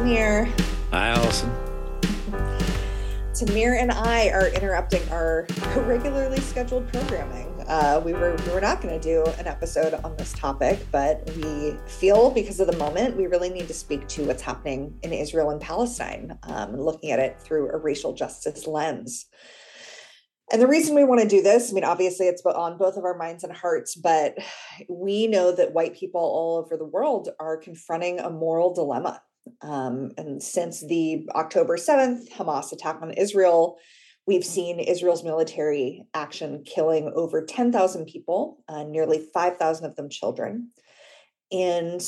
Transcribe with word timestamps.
Tamir. 0.00 0.48
Hi, 0.92 1.08
Allison. 1.08 1.50
Tamir 3.34 3.78
and 3.78 3.92
I 3.92 4.30
are 4.30 4.48
interrupting 4.48 5.06
our 5.10 5.46
regularly 5.76 6.40
scheduled 6.40 6.90
programming. 6.90 7.48
Uh, 7.68 8.00
we 8.02 8.14
were 8.14 8.34
we 8.46 8.52
were 8.54 8.62
not 8.62 8.80
going 8.80 8.98
to 8.98 9.02
do 9.02 9.30
an 9.38 9.46
episode 9.46 9.92
on 10.02 10.16
this 10.16 10.32
topic, 10.32 10.78
but 10.90 11.28
we 11.36 11.76
feel 11.86 12.30
because 12.30 12.60
of 12.60 12.66
the 12.66 12.78
moment 12.78 13.14
we 13.14 13.26
really 13.26 13.50
need 13.50 13.68
to 13.68 13.74
speak 13.74 14.08
to 14.08 14.24
what's 14.24 14.40
happening 14.40 14.98
in 15.02 15.12
Israel 15.12 15.50
and 15.50 15.60
Palestine, 15.60 16.38
um, 16.44 16.80
looking 16.80 17.10
at 17.10 17.18
it 17.18 17.38
through 17.38 17.68
a 17.68 17.76
racial 17.76 18.14
justice 18.14 18.66
lens. 18.66 19.26
And 20.50 20.62
the 20.62 20.66
reason 20.66 20.94
we 20.94 21.04
want 21.04 21.20
to 21.20 21.28
do 21.28 21.42
this, 21.42 21.70
I 21.70 21.74
mean, 21.74 21.84
obviously 21.84 22.26
it's 22.26 22.40
on 22.46 22.78
both 22.78 22.96
of 22.96 23.04
our 23.04 23.18
minds 23.18 23.44
and 23.44 23.52
hearts, 23.52 23.96
but 23.96 24.38
we 24.88 25.26
know 25.26 25.52
that 25.52 25.74
white 25.74 25.94
people 25.94 26.22
all 26.22 26.56
over 26.56 26.78
the 26.78 26.86
world 26.86 27.28
are 27.38 27.58
confronting 27.58 28.18
a 28.18 28.30
moral 28.30 28.72
dilemma. 28.72 29.20
Um, 29.62 30.12
and 30.16 30.42
since 30.42 30.80
the 30.86 31.28
October 31.34 31.76
7th 31.76 32.30
Hamas 32.30 32.72
attack 32.72 32.98
on 33.02 33.12
Israel, 33.12 33.78
we've 34.26 34.44
seen 34.44 34.80
Israel's 34.80 35.24
military 35.24 36.04
action 36.14 36.62
killing 36.64 37.12
over 37.14 37.44
10,000 37.44 38.06
people, 38.06 38.62
uh, 38.68 38.84
nearly 38.84 39.26
5,000 39.32 39.86
of 39.86 39.96
them 39.96 40.08
children. 40.08 40.70
And 41.50 42.00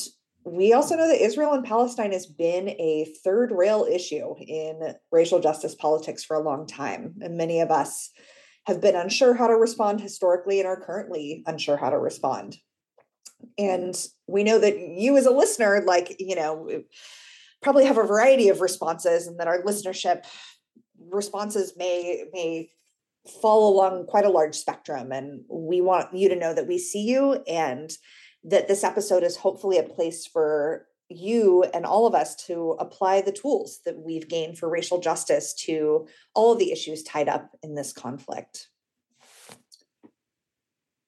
we 0.44 0.72
also 0.72 0.96
know 0.96 1.08
that 1.08 1.24
Israel 1.24 1.52
and 1.52 1.64
Palestine 1.64 2.12
has 2.12 2.26
been 2.26 2.70
a 2.70 3.12
third 3.24 3.52
rail 3.52 3.86
issue 3.90 4.34
in 4.40 4.94
racial 5.10 5.40
justice 5.40 5.74
politics 5.74 6.24
for 6.24 6.36
a 6.36 6.42
long 6.42 6.66
time. 6.66 7.14
And 7.20 7.36
many 7.36 7.60
of 7.60 7.70
us 7.70 8.10
have 8.66 8.80
been 8.80 8.96
unsure 8.96 9.34
how 9.34 9.46
to 9.46 9.54
respond 9.54 10.00
historically 10.00 10.58
and 10.58 10.66
are 10.66 10.80
currently 10.80 11.42
unsure 11.46 11.76
how 11.76 11.90
to 11.90 11.98
respond. 11.98 12.56
And 13.58 13.94
we 14.26 14.44
know 14.44 14.58
that 14.58 14.78
you, 14.78 15.16
as 15.16 15.26
a 15.26 15.32
listener, 15.32 15.82
like, 15.84 16.16
you 16.18 16.36
know, 16.36 16.82
probably 17.62 17.84
have 17.86 17.98
a 17.98 18.06
variety 18.06 18.48
of 18.48 18.60
responses, 18.60 19.26
and 19.26 19.38
that 19.40 19.48
our 19.48 19.62
listenership 19.62 20.24
responses 21.10 21.74
may, 21.76 22.24
may 22.32 22.70
fall 23.40 23.72
along 23.72 24.06
quite 24.06 24.24
a 24.24 24.30
large 24.30 24.54
spectrum. 24.54 25.12
And 25.12 25.44
we 25.48 25.80
want 25.80 26.14
you 26.14 26.28
to 26.28 26.36
know 26.36 26.54
that 26.54 26.66
we 26.66 26.78
see 26.78 27.02
you 27.02 27.42
and 27.46 27.90
that 28.44 28.68
this 28.68 28.82
episode 28.82 29.22
is 29.22 29.36
hopefully 29.36 29.78
a 29.78 29.84
place 29.84 30.26
for 30.26 30.86
you 31.08 31.62
and 31.74 31.84
all 31.84 32.06
of 32.06 32.14
us 32.14 32.34
to 32.46 32.76
apply 32.78 33.20
the 33.20 33.32
tools 33.32 33.80
that 33.84 33.98
we've 33.98 34.28
gained 34.28 34.58
for 34.58 34.68
racial 34.68 35.00
justice 35.00 35.54
to 35.54 36.06
all 36.34 36.52
of 36.52 36.58
the 36.58 36.72
issues 36.72 37.02
tied 37.02 37.28
up 37.28 37.50
in 37.62 37.74
this 37.74 37.92
conflict. 37.92 38.68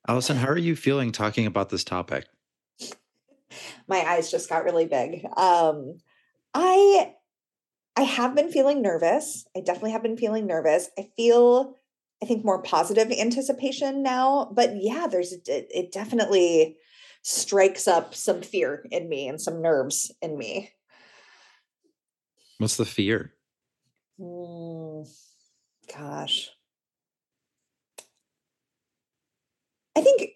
Allison, 0.07 0.37
how 0.37 0.49
are 0.49 0.59
you 0.59 0.77
feeling 0.77 1.13
talking 1.13 1.47
about 1.47 1.71
this 1.71 1.83
topic? 1.83 2.27
My 3.89 4.01
eyes 4.01 4.31
just 4.31 4.49
got 4.49 4.65
really 4.65 4.87
big. 4.87 5.25
Um, 5.37 5.97
I 6.55 7.15
I 7.97 8.03
have 8.03 8.35
been 8.35 8.51
feeling 8.51 8.83
nervous. 8.83 9.47
I 9.57 9.61
definitely 9.61 9.93
have 9.93 10.03
been 10.03 10.17
feeling 10.17 10.47
nervous. 10.47 10.89
I 10.99 11.09
feel 11.17 11.75
I 12.23 12.27
think 12.27 12.45
more 12.45 12.63
positive 12.63 13.11
anticipation 13.11 14.03
now, 14.03 14.51
but 14.55 14.71
yeah, 14.81 15.07
there's 15.11 15.33
it, 15.33 15.47
it 15.47 15.93
definitely 15.93 16.77
strikes 17.23 17.89
up 17.89 18.15
some 18.15 18.43
fear 18.43 18.85
in 18.91 19.09
me 19.09 19.29
and 19.29 19.41
some 19.41 19.61
nerves 19.61 20.13
in 20.23 20.39
me. 20.39 20.71
What's 22.59 22.77
the 22.77 22.85
fear? 22.85 23.35
Mm, 24.21 25.09
gosh. 25.93 26.51
I 29.97 30.01
think 30.01 30.31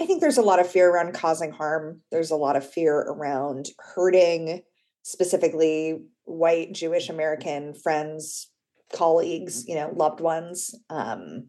I 0.00 0.06
think 0.06 0.20
there's 0.20 0.38
a 0.38 0.42
lot 0.42 0.60
of 0.60 0.70
fear 0.70 0.90
around 0.90 1.14
causing 1.14 1.52
harm. 1.52 2.00
There's 2.10 2.30
a 2.30 2.36
lot 2.36 2.56
of 2.56 2.68
fear 2.68 2.96
around 2.96 3.68
hurting 3.78 4.62
specifically 5.02 6.00
white 6.24 6.72
Jewish 6.72 7.08
American 7.08 7.74
friends, 7.74 8.50
colleagues, 8.92 9.66
you 9.66 9.74
know, 9.74 9.92
loved 9.94 10.20
ones. 10.20 10.74
Um 10.90 11.48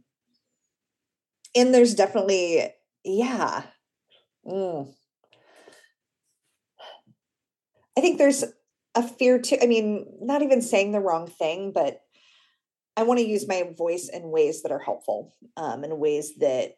and 1.55 1.73
there's 1.73 1.95
definitely 1.95 2.69
yeah, 3.05 3.63
Mm. 4.45 4.93
I 7.97 8.01
think 8.01 8.17
there's 8.17 8.43
a 8.95 9.03
fear 9.07 9.39
too. 9.39 9.57
I 9.61 9.67
mean, 9.67 10.05
not 10.21 10.41
even 10.41 10.61
saying 10.61 10.91
the 10.91 10.99
wrong 10.99 11.27
thing, 11.27 11.71
but 11.73 11.99
I 12.95 13.03
want 13.03 13.19
to 13.19 13.25
use 13.25 13.47
my 13.47 13.71
voice 13.75 14.09
in 14.09 14.29
ways 14.29 14.61
that 14.61 14.71
are 14.71 14.79
helpful, 14.79 15.33
um, 15.57 15.83
in 15.83 15.97
ways 15.97 16.33
that 16.39 16.75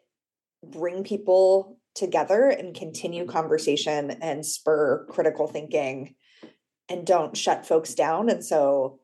bring 0.63 1.03
people 1.03 1.77
together 1.93 2.49
and 2.49 2.75
continue 2.75 3.25
conversation 3.25 4.11
and 4.21 4.45
spur 4.45 5.05
critical 5.09 5.47
thinking 5.47 6.15
and 6.89 7.05
don't 7.05 7.35
shut 7.35 7.65
folks 7.65 7.93
down. 7.93 8.29
And 8.29 8.43
so, 8.43 8.99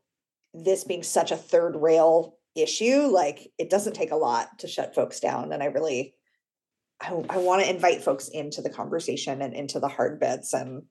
this 0.53 0.83
being 0.83 1.03
such 1.03 1.31
a 1.31 1.37
third 1.37 1.75
rail 1.77 2.37
issue, 2.55 3.07
like 3.07 3.51
it 3.57 3.69
doesn't 3.69 3.93
take 3.93 4.11
a 4.11 4.17
lot 4.17 4.59
to 4.59 4.67
shut 4.67 4.93
folks 4.93 5.19
down. 5.19 5.53
And 5.53 5.63
I 5.63 5.67
really 5.67 6.15
I, 7.01 7.09
I 7.29 7.37
want 7.37 7.63
to 7.63 7.69
invite 7.69 8.03
folks 8.03 8.27
into 8.27 8.61
the 8.61 8.69
conversation 8.69 9.41
and 9.41 9.53
into 9.53 9.79
the 9.79 9.87
hard 9.87 10.19
bits. 10.19 10.53
And 10.53 10.83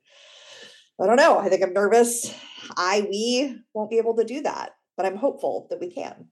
I 1.01 1.07
don't 1.07 1.17
know. 1.17 1.39
I 1.39 1.49
think 1.49 1.63
I'm 1.63 1.73
nervous. 1.73 2.35
I, 2.77 3.07
we 3.09 3.57
won't 3.75 3.91
be 3.91 3.99
able 3.99 4.17
to 4.17 4.25
do 4.25 4.43
that, 4.43 4.73
but 4.97 5.07
I'm 5.07 5.17
hopeful 5.17 5.67
that 5.71 5.81
we 5.81 5.91
can. 5.91 6.29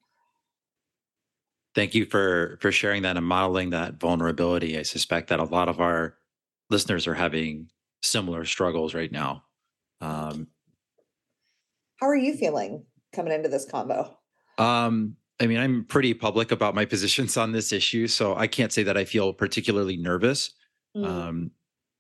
Thank 1.75 1.95
you 1.95 2.07
for 2.07 2.59
for 2.61 2.73
sharing 2.73 3.03
that 3.03 3.17
and 3.17 3.27
modeling 3.27 3.71
that 3.71 4.01
vulnerability. 4.01 4.77
I 4.79 4.83
suspect 4.83 5.29
that 5.29 5.39
a 5.39 5.45
lot 5.45 5.69
of 5.69 5.81
our 5.81 6.17
listeners 6.71 7.07
are 7.07 7.15
having 7.15 7.69
similar 8.03 8.45
struggles 8.45 8.95
right 8.95 9.13
now. 9.13 9.45
Um, 10.01 10.49
How 12.01 12.09
are 12.09 12.17
you 12.17 12.37
feeling 12.37 12.85
coming 13.15 13.33
into 13.33 13.49
this 13.49 13.67
combo? 13.71 14.17
Um, 14.59 15.17
I 15.41 15.47
mean, 15.47 15.59
I'm 15.59 15.85
pretty 15.85 16.15
public 16.15 16.51
about 16.51 16.75
my 16.75 16.85
positions 16.87 17.37
on 17.37 17.53
this 17.53 17.73
issue, 17.73 18.07
so 18.07 18.35
I 18.37 18.47
can't 18.47 18.73
say 18.73 18.83
that 18.85 18.97
I 18.97 19.05
feel 19.05 19.33
particularly 19.33 19.97
nervous. 19.97 20.53
Mm. 20.97 21.07
Um, 21.07 21.51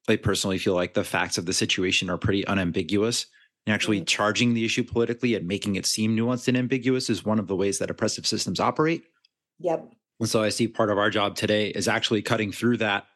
I 0.08 0.16
personally 0.16 0.58
feel 0.58 0.74
like 0.74 0.94
the 0.94 1.04
facts 1.04 1.38
of 1.38 1.46
the 1.46 1.52
situation 1.52 2.08
are 2.10 2.18
pretty 2.18 2.46
unambiguous. 2.46 3.26
And 3.66 3.74
actually, 3.74 4.00
mm. 4.00 4.06
charging 4.06 4.54
the 4.54 4.64
issue 4.64 4.82
politically 4.82 5.34
and 5.34 5.46
making 5.46 5.76
it 5.76 5.84
seem 5.84 6.16
nuanced 6.16 6.48
and 6.48 6.56
ambiguous 6.56 7.10
is 7.10 7.24
one 7.24 7.38
of 7.38 7.46
the 7.46 7.56
ways 7.56 7.78
that 7.78 7.90
oppressive 7.90 8.26
systems 8.26 8.60
operate. 8.60 9.04
Yep. 9.60 9.92
And 10.20 10.28
so 10.28 10.42
I 10.42 10.48
see 10.48 10.66
part 10.66 10.90
of 10.90 10.98
our 10.98 11.10
job 11.10 11.36
today 11.36 11.68
is 11.68 11.86
actually 11.86 12.22
cutting 12.22 12.50
through 12.50 12.78
that 12.78 13.06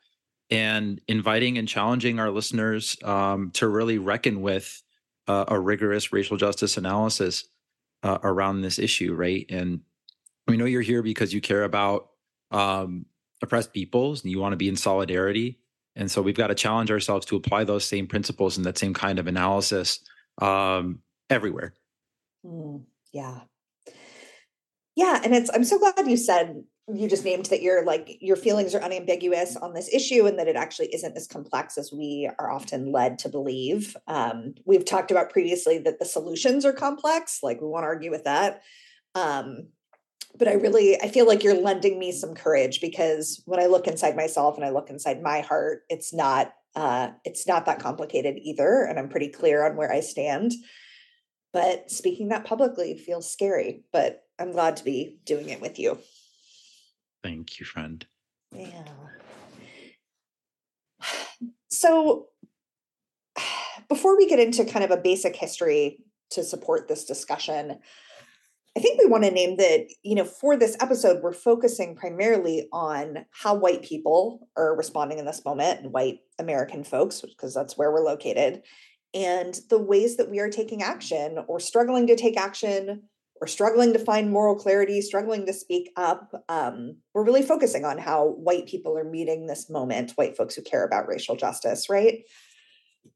and 0.52 1.00
inviting 1.08 1.56
and 1.56 1.66
challenging 1.66 2.20
our 2.20 2.30
listeners 2.30 2.98
um, 3.02 3.50
to 3.52 3.66
really 3.66 3.96
reckon 3.96 4.42
with 4.42 4.82
uh, 5.26 5.46
a 5.48 5.58
rigorous 5.58 6.12
racial 6.12 6.36
justice 6.36 6.76
analysis 6.76 7.44
uh, 8.02 8.18
around 8.22 8.60
this 8.60 8.78
issue, 8.78 9.14
right? 9.14 9.46
And 9.48 9.80
we 10.46 10.58
know 10.58 10.66
you're 10.66 10.82
here 10.82 11.02
because 11.02 11.32
you 11.32 11.40
care 11.40 11.64
about 11.64 12.10
um, 12.50 13.06
oppressed 13.40 13.72
peoples 13.72 14.22
and 14.22 14.30
you 14.30 14.40
want 14.40 14.52
to 14.52 14.58
be 14.58 14.68
in 14.68 14.76
solidarity. 14.76 15.58
And 15.96 16.10
so 16.10 16.20
we've 16.20 16.36
got 16.36 16.48
to 16.48 16.54
challenge 16.54 16.90
ourselves 16.90 17.24
to 17.26 17.36
apply 17.36 17.64
those 17.64 17.86
same 17.86 18.06
principles 18.06 18.58
and 18.58 18.66
that 18.66 18.76
same 18.76 18.92
kind 18.92 19.18
of 19.18 19.26
analysis 19.26 20.00
um, 20.42 20.98
everywhere. 21.30 21.72
Mm, 22.44 22.82
yeah. 23.10 23.40
Yeah. 24.96 25.20
And 25.24 25.34
it's, 25.34 25.50
I'm 25.52 25.64
so 25.64 25.78
glad 25.78 26.06
you 26.06 26.16
said, 26.16 26.64
you 26.92 27.08
just 27.08 27.24
named 27.24 27.46
that 27.46 27.62
your 27.62 27.84
like 27.84 28.18
your 28.20 28.34
feelings 28.34 28.74
are 28.74 28.82
unambiguous 28.82 29.56
on 29.56 29.72
this 29.72 29.88
issue 29.94 30.26
and 30.26 30.38
that 30.38 30.48
it 30.48 30.56
actually 30.56 30.92
isn't 30.92 31.16
as 31.16 31.28
complex 31.28 31.78
as 31.78 31.92
we 31.92 32.28
are 32.40 32.50
often 32.50 32.90
led 32.90 33.20
to 33.20 33.28
believe 33.28 33.96
um, 34.08 34.52
we've 34.66 34.84
talked 34.84 35.12
about 35.12 35.30
previously 35.30 35.78
that 35.78 36.00
the 36.00 36.04
solutions 36.04 36.64
are 36.64 36.72
complex 36.72 37.38
like 37.40 37.60
we 37.60 37.68
want 37.68 37.84
to 37.84 37.86
argue 37.86 38.10
with 38.10 38.24
that 38.24 38.62
um, 39.14 39.68
but 40.38 40.48
I 40.48 40.54
really 40.54 41.00
I 41.00 41.08
feel 41.08 41.26
like 41.26 41.42
you're 41.42 41.60
lending 41.60 41.98
me 41.98 42.12
some 42.12 42.34
courage 42.34 42.80
because 42.80 43.42
when 43.46 43.60
I 43.60 43.66
look 43.66 43.86
inside 43.86 44.16
myself 44.16 44.56
and 44.56 44.64
I 44.64 44.70
look 44.70 44.90
inside 44.90 45.22
my 45.22 45.40
heart, 45.40 45.82
it's 45.88 46.12
not 46.12 46.52
uh 46.74 47.10
it's 47.24 47.46
not 47.46 47.66
that 47.66 47.80
complicated 47.80 48.38
either 48.42 48.84
and 48.84 48.98
I'm 48.98 49.08
pretty 49.08 49.28
clear 49.28 49.64
on 49.64 49.76
where 49.76 49.92
I 49.92 50.00
stand. 50.00 50.52
But 51.52 51.90
speaking 51.90 52.28
that 52.28 52.44
publicly 52.44 52.96
feels 52.96 53.30
scary, 53.30 53.84
but 53.92 54.21
I'm 54.38 54.52
glad 54.52 54.76
to 54.78 54.84
be 54.84 55.18
doing 55.24 55.48
it 55.48 55.60
with 55.60 55.78
you. 55.78 55.98
Thank 57.22 57.60
you, 57.60 57.66
friend. 57.66 58.04
Yeah. 58.54 58.84
So 61.70 62.28
before 63.88 64.16
we 64.16 64.28
get 64.28 64.38
into 64.38 64.64
kind 64.64 64.84
of 64.84 64.90
a 64.90 64.96
basic 64.96 65.34
history 65.34 65.98
to 66.30 66.44
support 66.44 66.86
this 66.86 67.04
discussion, 67.06 67.78
I 68.76 68.80
think 68.80 69.00
we 69.00 69.06
want 69.06 69.24
to 69.24 69.30
name 69.30 69.56
that, 69.56 69.88
you 70.02 70.14
know, 70.14 70.24
for 70.24 70.56
this 70.56 70.76
episode, 70.80 71.22
we're 71.22 71.32
focusing 71.32 71.94
primarily 71.94 72.68
on 72.72 73.26
how 73.30 73.54
white 73.54 73.82
people 73.82 74.48
are 74.56 74.76
responding 74.76 75.18
in 75.18 75.26
this 75.26 75.44
moment 75.44 75.80
and 75.80 75.92
white 75.92 76.20
American 76.38 76.84
folks, 76.84 77.20
because 77.20 77.52
that's 77.52 77.76
where 77.76 77.92
we're 77.92 78.04
located, 78.04 78.62
and 79.12 79.58
the 79.68 79.78
ways 79.78 80.16
that 80.16 80.30
we 80.30 80.40
are 80.40 80.48
taking 80.48 80.82
action 80.82 81.38
or 81.48 81.60
struggling 81.60 82.06
to 82.06 82.16
take 82.16 82.38
action 82.38 83.02
or 83.42 83.48
struggling 83.48 83.92
to 83.92 83.98
find 83.98 84.30
moral 84.30 84.54
clarity, 84.54 85.00
struggling 85.00 85.44
to 85.46 85.52
speak 85.52 85.90
up. 85.96 86.44
Um, 86.48 86.98
we're 87.12 87.24
really 87.24 87.42
focusing 87.42 87.84
on 87.84 87.98
how 87.98 88.28
white 88.28 88.68
people 88.68 88.96
are 88.96 89.02
meeting 89.02 89.48
this 89.48 89.68
moment, 89.68 90.12
white 90.12 90.36
folks 90.36 90.54
who 90.54 90.62
care 90.62 90.84
about 90.84 91.08
racial 91.08 91.34
justice, 91.34 91.90
right? 91.90 92.22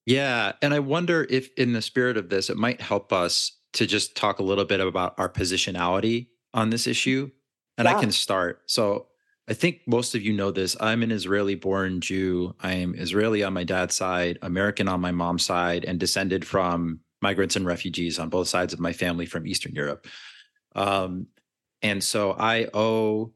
Yeah. 0.05 0.55
And 0.61 0.75
I 0.75 0.81
wonder 0.81 1.28
if, 1.31 1.50
in 1.56 1.75
the 1.75 1.81
spirit 1.81 2.17
of 2.17 2.28
this, 2.28 2.50
it 2.50 2.56
might 2.56 2.81
help 2.81 3.12
us 3.12 3.52
to 3.75 3.87
just 3.87 4.17
talk 4.17 4.40
a 4.40 4.43
little 4.43 4.64
bit 4.64 4.81
about 4.81 5.14
our 5.17 5.28
positionality 5.28 6.26
on 6.52 6.70
this 6.70 6.88
issue. 6.88 7.31
And 7.79 7.87
yeah. 7.87 7.96
I 7.96 8.00
can 8.00 8.11
start. 8.11 8.62
So 8.67 9.06
I 9.49 9.55
think 9.55 9.82
most 9.87 10.17
of 10.17 10.22
you 10.22 10.32
know 10.32 10.50
this. 10.50 10.76
I'm 10.81 11.05
an 11.05 11.12
Israeli 11.12 11.55
born 11.55 12.00
Jew. 12.00 12.52
I 12.61 12.72
am 12.72 12.96
Israeli 12.96 13.44
on 13.44 13.52
my 13.52 13.62
dad's 13.62 13.94
side, 13.94 14.40
American 14.43 14.88
on 14.88 15.00
my 15.00 15.12
mom's 15.12 15.46
side, 15.46 15.84
and 15.84 16.00
descended 16.00 16.44
from 16.44 16.99
migrants 17.23 17.57
and 17.57 17.67
refugees 17.67 18.19
on 18.19 18.29
both 18.29 18.49
sides 18.49 18.73
of 18.73 18.81
my 18.81 18.93
family 18.93 19.27
from 19.27 19.47
Eastern 19.47 19.75
Europe. 19.75 20.07
Um, 20.75 21.29
and 21.83 22.03
so 22.03 22.33
I 22.33 22.69
owe 22.75 23.33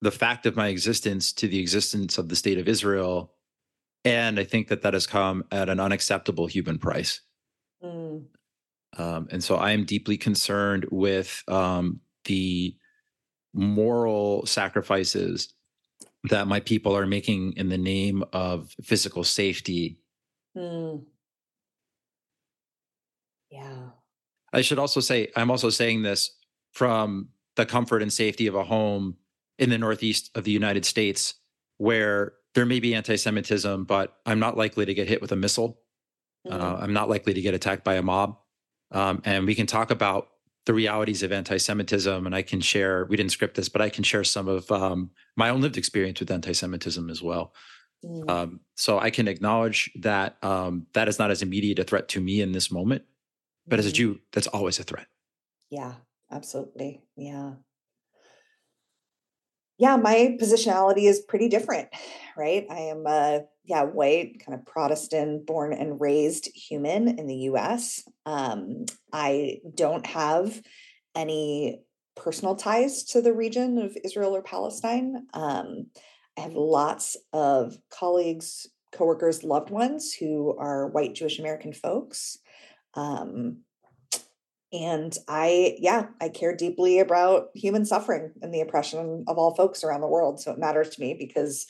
the 0.00 0.10
fact 0.10 0.46
of 0.46 0.56
my 0.56 0.68
existence 0.68 1.32
to 1.34 1.48
the 1.48 1.60
existence 1.60 2.18
of 2.18 2.28
the 2.28 2.36
state 2.36 2.58
of 2.58 2.68
Israel. 2.68 3.34
And 4.04 4.38
I 4.40 4.44
think 4.44 4.68
that 4.68 4.82
that 4.82 4.94
has 4.94 5.06
come 5.06 5.44
at 5.52 5.68
an 5.68 5.78
unacceptable 5.78 6.46
human 6.46 6.78
price. 6.78 7.20
Mm. 7.82 8.24
Um, 8.98 9.28
and 9.30 9.42
so 9.42 9.56
I 9.56 9.70
am 9.72 9.84
deeply 9.84 10.16
concerned 10.16 10.86
with 10.90 11.42
um, 11.48 12.00
the 12.24 12.76
moral 13.54 14.44
sacrifices 14.46 15.54
that 16.24 16.46
my 16.46 16.60
people 16.60 16.96
are 16.96 17.06
making 17.06 17.54
in 17.56 17.68
the 17.68 17.78
name 17.78 18.24
of 18.32 18.74
physical 18.82 19.24
safety. 19.24 19.98
Mm. 20.56 21.04
Yeah. 23.52 23.90
I 24.52 24.62
should 24.62 24.78
also 24.78 25.00
say, 25.00 25.30
I'm 25.36 25.50
also 25.50 25.70
saying 25.70 26.02
this 26.02 26.30
from 26.72 27.28
the 27.56 27.66
comfort 27.66 28.02
and 28.02 28.12
safety 28.12 28.46
of 28.46 28.54
a 28.54 28.64
home 28.64 29.16
in 29.58 29.70
the 29.70 29.78
Northeast 29.78 30.30
of 30.34 30.44
the 30.44 30.50
United 30.50 30.84
States 30.84 31.34
where 31.76 32.32
there 32.54 32.66
may 32.66 32.80
be 32.80 32.94
anti 32.94 33.16
Semitism, 33.16 33.84
but 33.84 34.16
I'm 34.26 34.38
not 34.38 34.56
likely 34.56 34.86
to 34.86 34.94
get 34.94 35.08
hit 35.08 35.20
with 35.20 35.32
a 35.32 35.36
missile. 35.36 35.80
Uh, 36.48 36.54
mm-hmm. 36.54 36.62
Uh, 36.62 36.76
I'm 36.78 36.92
not 36.92 37.08
likely 37.08 37.34
to 37.34 37.40
get 37.40 37.54
attacked 37.54 37.84
by 37.84 37.94
a 37.94 38.02
mob. 38.02 38.38
Um, 38.90 39.22
and 39.24 39.46
we 39.46 39.54
can 39.54 39.66
talk 39.66 39.90
about 39.90 40.28
the 40.66 40.74
realities 40.74 41.22
of 41.22 41.32
anti-Semitism, 41.32 42.26
and 42.26 42.34
I 42.34 42.42
can 42.42 42.60
share. 42.60 43.06
We 43.06 43.16
didn't 43.16 43.32
script 43.32 43.56
this, 43.56 43.68
but 43.68 43.82
I 43.82 43.88
can 43.88 44.04
share 44.04 44.22
some 44.22 44.48
of 44.48 44.70
um, 44.70 45.10
my 45.36 45.48
own 45.48 45.60
lived 45.60 45.76
experience 45.76 46.20
with 46.20 46.30
anti-Semitism 46.30 47.10
as 47.10 47.22
well. 47.22 47.54
Mm. 48.04 48.30
Um, 48.30 48.60
so 48.74 48.98
I 48.98 49.10
can 49.10 49.28
acknowledge 49.28 49.90
that 50.00 50.36
um, 50.42 50.86
that 50.94 51.08
is 51.08 51.18
not 51.18 51.30
as 51.30 51.42
immediate 51.42 51.78
a 51.78 51.84
threat 51.84 52.08
to 52.10 52.20
me 52.20 52.40
in 52.40 52.52
this 52.52 52.70
moment, 52.70 53.04
but 53.66 53.78
as 53.78 53.86
a 53.86 53.88
mm-hmm. 53.88 53.94
Jew, 53.94 54.20
that's 54.32 54.46
always 54.48 54.78
a 54.78 54.84
threat. 54.84 55.06
Yeah, 55.70 55.94
absolutely. 56.30 57.02
Yeah. 57.16 57.52
Yeah, 59.78 59.96
my 59.96 60.36
positionality 60.40 61.08
is 61.08 61.20
pretty 61.20 61.48
different, 61.48 61.88
right? 62.36 62.66
I 62.70 62.78
am 62.78 63.06
a 63.06 63.42
yeah, 63.64 63.84
white, 63.84 64.44
kind 64.44 64.58
of 64.58 64.66
Protestant, 64.66 65.46
born 65.46 65.72
and 65.72 66.00
raised 66.00 66.48
human 66.54 67.18
in 67.18 67.26
the 67.26 67.36
US. 67.50 68.02
Um, 68.26 68.84
I 69.12 69.58
don't 69.74 70.06
have 70.06 70.60
any 71.14 71.80
personal 72.16 72.56
ties 72.56 73.04
to 73.04 73.22
the 73.22 73.32
region 73.32 73.78
of 73.78 73.96
Israel 74.04 74.36
or 74.36 74.42
Palestine. 74.42 75.26
Um, 75.32 75.86
I 76.36 76.42
have 76.42 76.54
lots 76.54 77.16
of 77.32 77.76
colleagues, 77.90 78.66
coworkers, 78.92 79.44
loved 79.44 79.70
ones 79.70 80.12
who 80.12 80.56
are 80.58 80.88
white 80.88 81.14
Jewish 81.14 81.38
American 81.38 81.72
folks. 81.72 82.38
Um, 82.94 83.58
and 84.72 85.16
I, 85.28 85.76
yeah, 85.78 86.06
I 86.20 86.30
care 86.30 86.56
deeply 86.56 86.98
about 86.98 87.48
human 87.54 87.84
suffering 87.84 88.32
and 88.40 88.54
the 88.54 88.62
oppression 88.62 89.24
of 89.28 89.36
all 89.36 89.54
folks 89.54 89.84
around 89.84 90.00
the 90.00 90.08
world. 90.08 90.40
So 90.40 90.50
it 90.50 90.58
matters 90.58 90.90
to 90.90 91.00
me 91.00 91.14
because 91.18 91.66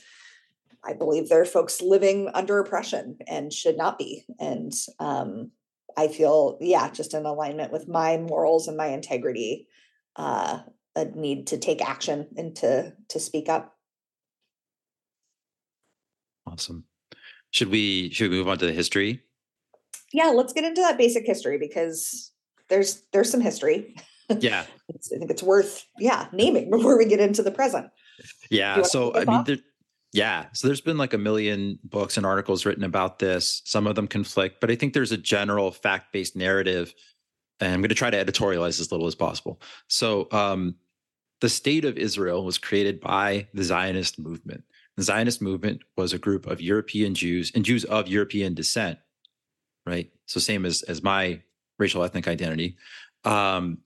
I 0.84 0.92
believe 0.92 1.28
there 1.28 1.40
are 1.40 1.46
folks 1.46 1.80
living 1.80 2.30
under 2.34 2.58
oppression 2.58 3.18
and 3.26 3.52
should 3.52 3.76
not 3.76 3.98
be. 3.98 4.24
And 4.38 4.72
um, 5.00 5.50
I 5.96 6.08
feel, 6.08 6.58
yeah, 6.60 6.90
just 6.90 7.14
in 7.14 7.26
alignment 7.26 7.72
with 7.72 7.88
my 7.88 8.18
morals 8.18 8.68
and 8.68 8.76
my 8.76 8.86
integrity, 8.86 9.66
uh, 10.16 10.60
a 10.94 11.04
need 11.06 11.48
to 11.48 11.58
take 11.58 11.82
action 11.82 12.28
and 12.36 12.54
to 12.56 12.92
to 13.08 13.18
speak 13.18 13.48
up. 13.48 13.76
Awesome. 16.46 16.84
Should 17.50 17.68
we 17.68 18.10
should 18.10 18.30
we 18.30 18.36
move 18.36 18.48
on 18.48 18.58
to 18.58 18.66
the 18.66 18.72
history? 18.72 19.22
Yeah, 20.12 20.28
let's 20.28 20.52
get 20.52 20.64
into 20.64 20.80
that 20.82 20.98
basic 20.98 21.26
history 21.26 21.58
because 21.58 22.32
there's 22.68 23.02
there's 23.12 23.30
some 23.30 23.40
history. 23.40 23.96
Yeah, 24.38 24.64
I 24.90 25.18
think 25.18 25.30
it's 25.30 25.42
worth 25.42 25.84
yeah 25.98 26.28
naming 26.32 26.70
before 26.70 26.98
we 26.98 27.06
get 27.06 27.20
into 27.20 27.42
the 27.42 27.50
present. 27.50 27.88
Yeah, 28.50 28.82
so 28.82 29.14
I 29.14 29.24
mean, 29.24 29.44
there, 29.44 29.56
yeah. 30.12 30.46
So 30.52 30.68
there's 30.68 30.80
been 30.80 30.98
like 30.98 31.14
a 31.14 31.18
million 31.18 31.78
books 31.84 32.16
and 32.16 32.26
articles 32.26 32.66
written 32.66 32.84
about 32.84 33.18
this. 33.18 33.62
Some 33.64 33.86
of 33.86 33.94
them 33.94 34.06
conflict, 34.06 34.60
but 34.60 34.70
I 34.70 34.74
think 34.74 34.92
there's 34.92 35.12
a 35.12 35.16
general 35.16 35.70
fact 35.70 36.12
based 36.12 36.36
narrative. 36.36 36.94
And 37.60 37.72
I'm 37.72 37.80
going 37.80 37.90
to 37.90 37.94
try 37.94 38.10
to 38.10 38.22
editorialize 38.22 38.80
as 38.80 38.90
little 38.90 39.06
as 39.06 39.14
possible. 39.14 39.60
So, 39.86 40.26
um, 40.32 40.74
the 41.40 41.48
state 41.48 41.84
of 41.84 41.96
Israel 41.96 42.44
was 42.44 42.58
created 42.58 43.00
by 43.00 43.48
the 43.54 43.64
Zionist 43.64 44.18
movement. 44.18 44.64
The 44.96 45.02
Zionist 45.02 45.42
movement 45.42 45.82
was 45.96 46.12
a 46.12 46.18
group 46.18 46.46
of 46.46 46.60
European 46.60 47.14
Jews 47.14 47.50
and 47.54 47.64
Jews 47.64 47.84
of 47.84 48.08
European 48.08 48.54
descent, 48.54 48.98
right? 49.86 50.10
So, 50.26 50.40
same 50.40 50.64
as, 50.64 50.82
as 50.82 51.02
my 51.02 51.42
racial 51.78 52.02
ethnic 52.02 52.28
identity, 52.28 52.76
um, 53.24 53.78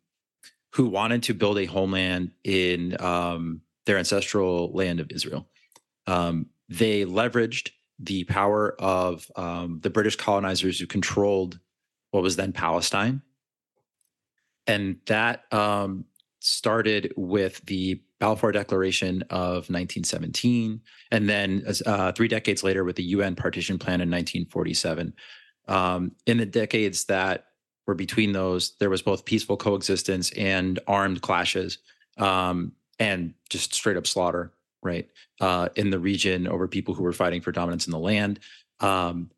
who 0.73 0.87
wanted 0.87 1.23
to 1.25 1.35
build 1.35 1.59
a 1.59 1.65
homeland 1.65 2.33
in 2.45 3.01
um, 3.01 3.63
their 3.87 3.99
ancestral 3.99 4.73
land 4.73 5.01
of 5.01 5.11
Israel 5.11 5.49
um, 6.07 6.47
they 6.69 7.05
leveraged 7.05 7.71
the 7.99 8.25
power 8.25 8.81
of 8.81 9.31
um, 9.37 9.81
the 9.83 9.91
British 9.91 10.17
colonizers 10.17 10.79
who 10.79 10.87
controlled 10.87 11.59
what 12.11 12.23
was 12.23 12.37
then 12.37 12.53
Palestine. 12.53 13.23
And 14.67 14.97
that 15.07 15.45
um, 15.53 16.05
started 16.41 17.13
with 17.17 17.65
the 17.67 18.03
Balfour 18.19 18.53
Declaration 18.53 19.23
of 19.31 19.69
1917, 19.69 20.81
and 21.13 21.29
then 21.29 21.65
uh, 21.85 22.13
three 22.13 22.29
decades 22.29 22.65
later 22.65 22.83
with 22.83 22.97
the 22.97 23.03
UN 23.05 23.37
Partition 23.37 23.79
Plan 23.79 24.01
in 24.01 24.11
1947. 24.11 25.13
Um, 25.69 26.13
in 26.27 26.39
the 26.39 26.47
decades 26.47 27.05
that 27.05 27.47
were 27.87 27.95
between 27.95 28.33
those, 28.33 28.77
there 28.79 28.91
was 28.91 29.03
both 29.03 29.25
peaceful 29.25 29.57
coexistence 29.57 30.31
and 30.33 30.79
armed 30.87 31.23
clashes, 31.23 31.79
um, 32.19 32.73
and 32.99 33.35
just 33.51 33.75
straight 33.75 33.97
up 33.97 34.07
slaughter 34.07 34.53
right, 34.83 35.09
uh, 35.41 35.69
in 35.75 35.91
the 35.91 35.99
region 35.99 36.47
over 36.47 36.69
people 36.69 36.95
who 36.95 37.03
were 37.03 37.13
fighting 37.13 37.41
for 37.41 37.53
dominance 37.53 37.87
in 37.87 37.91
the 37.91 37.99
land. 37.99 38.41
Um, 38.81 39.31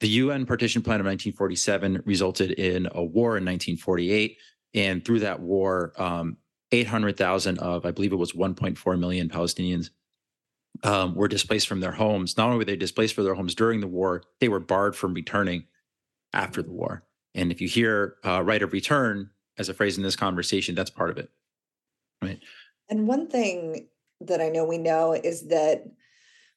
the 0.00 0.08
UN 0.08 0.46
partition 0.46 0.82
plan 0.82 1.00
of 1.00 1.06
1947 1.06 2.02
resulted 2.04 2.52
in 2.52 2.86
a 2.92 3.02
war 3.02 3.36
in 3.36 3.44
1948. 3.44 4.38
And 4.74 5.04
through 5.04 5.20
that 5.20 5.40
war, 5.40 5.92
um, 5.96 6.36
800,000 6.70 7.58
of, 7.58 7.86
I 7.86 7.90
believe 7.90 8.12
it 8.12 8.16
was 8.16 8.32
1.4 8.32 8.98
million 8.98 9.28
Palestinians 9.28 9.90
um, 10.84 11.14
were 11.14 11.28
displaced 11.28 11.68
from 11.68 11.80
their 11.80 11.92
homes. 11.92 12.36
Not 12.36 12.46
only 12.46 12.58
were 12.58 12.64
they 12.64 12.76
displaced 12.76 13.14
from 13.14 13.24
their 13.24 13.34
homes 13.34 13.54
during 13.54 13.80
the 13.80 13.86
war, 13.86 14.22
they 14.40 14.48
were 14.48 14.60
barred 14.60 14.96
from 14.96 15.14
returning 15.14 15.64
after 16.32 16.62
the 16.62 16.70
war. 16.70 17.04
And 17.34 17.52
if 17.52 17.60
you 17.60 17.68
hear 17.68 18.16
uh, 18.24 18.42
right 18.42 18.62
of 18.62 18.72
return 18.72 19.30
as 19.58 19.68
a 19.68 19.74
phrase 19.74 19.96
in 19.96 20.02
this 20.02 20.16
conversation, 20.16 20.74
that's 20.74 20.90
part 20.90 21.10
of 21.10 21.18
it. 21.18 21.30
Right. 22.22 22.40
And 22.88 23.06
one 23.06 23.28
thing 23.28 23.88
that 24.20 24.40
I 24.40 24.48
know 24.48 24.64
we 24.64 24.78
know 24.78 25.12
is 25.12 25.48
that 25.48 25.84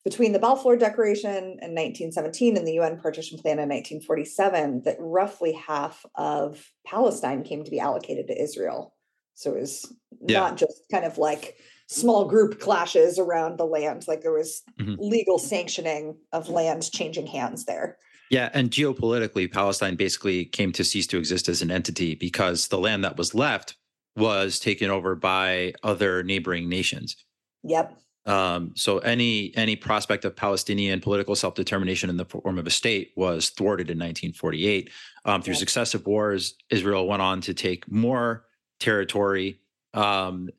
between 0.03 0.31
the 0.31 0.39
Balfour 0.39 0.77
Declaration 0.77 1.35
in 1.35 1.75
1917 1.75 2.57
and 2.57 2.67
the 2.67 2.73
UN 2.73 2.99
Partition 2.99 3.37
Plan 3.37 3.59
in 3.59 3.69
1947, 3.69 4.81
that 4.85 4.95
roughly 4.99 5.53
half 5.53 6.03
of 6.15 6.71
Palestine 6.85 7.43
came 7.43 7.63
to 7.63 7.69
be 7.69 7.79
allocated 7.79 8.27
to 8.27 8.41
Israel. 8.41 8.95
So 9.35 9.53
it 9.53 9.59
was 9.59 9.93
yeah. 10.25 10.39
not 10.39 10.57
just 10.57 10.83
kind 10.91 11.05
of 11.05 11.17
like 11.17 11.57
small 11.91 12.23
group 12.25 12.59
clashes 12.59 13.19
around 13.19 13.57
the 13.57 13.65
land, 13.65 14.07
like 14.07 14.21
there 14.21 14.31
was 14.31 14.63
mm-hmm. 14.79 14.95
legal 14.97 15.37
sanctioning 15.37 16.15
of 16.31 16.47
land 16.47 16.89
changing 16.91 17.27
hands 17.27 17.65
there. 17.65 17.97
Yeah, 18.29 18.49
and 18.53 18.71
geopolitically, 18.71 19.51
Palestine 19.51 19.95
basically 19.95 20.45
came 20.45 20.71
to 20.71 20.85
cease 20.85 21.05
to 21.07 21.17
exist 21.17 21.49
as 21.49 21.61
an 21.61 21.69
entity 21.69 22.15
because 22.15 22.69
the 22.69 22.79
land 22.79 23.03
that 23.03 23.17
was 23.17 23.35
left 23.35 23.75
was 24.15 24.57
taken 24.57 24.89
over 24.89 25.15
by 25.15 25.73
other 25.83 26.23
neighboring 26.23 26.69
nations. 26.69 27.17
Yep. 27.63 27.97
Um, 28.25 28.71
so 28.75 28.99
any 28.99 29.51
any 29.57 29.75
prospect 29.75 30.23
of 30.23 30.35
Palestinian 30.35 31.01
political 31.01 31.35
self 31.35 31.55
determination 31.55 32.09
in 32.09 32.15
the 32.15 32.25
form 32.25 32.57
of 32.57 32.67
a 32.67 32.69
state 32.69 33.11
was 33.17 33.49
thwarted 33.49 33.89
in 33.89 33.97
1948. 33.97 34.89
Um, 35.25 35.41
through 35.41 35.53
yep. 35.53 35.59
successive 35.59 36.05
wars, 36.05 36.55
Israel 36.69 37.07
went 37.07 37.21
on 37.21 37.41
to 37.41 37.53
take 37.53 37.91
more 37.91 38.45
territory 38.79 39.59
um, 39.93 40.49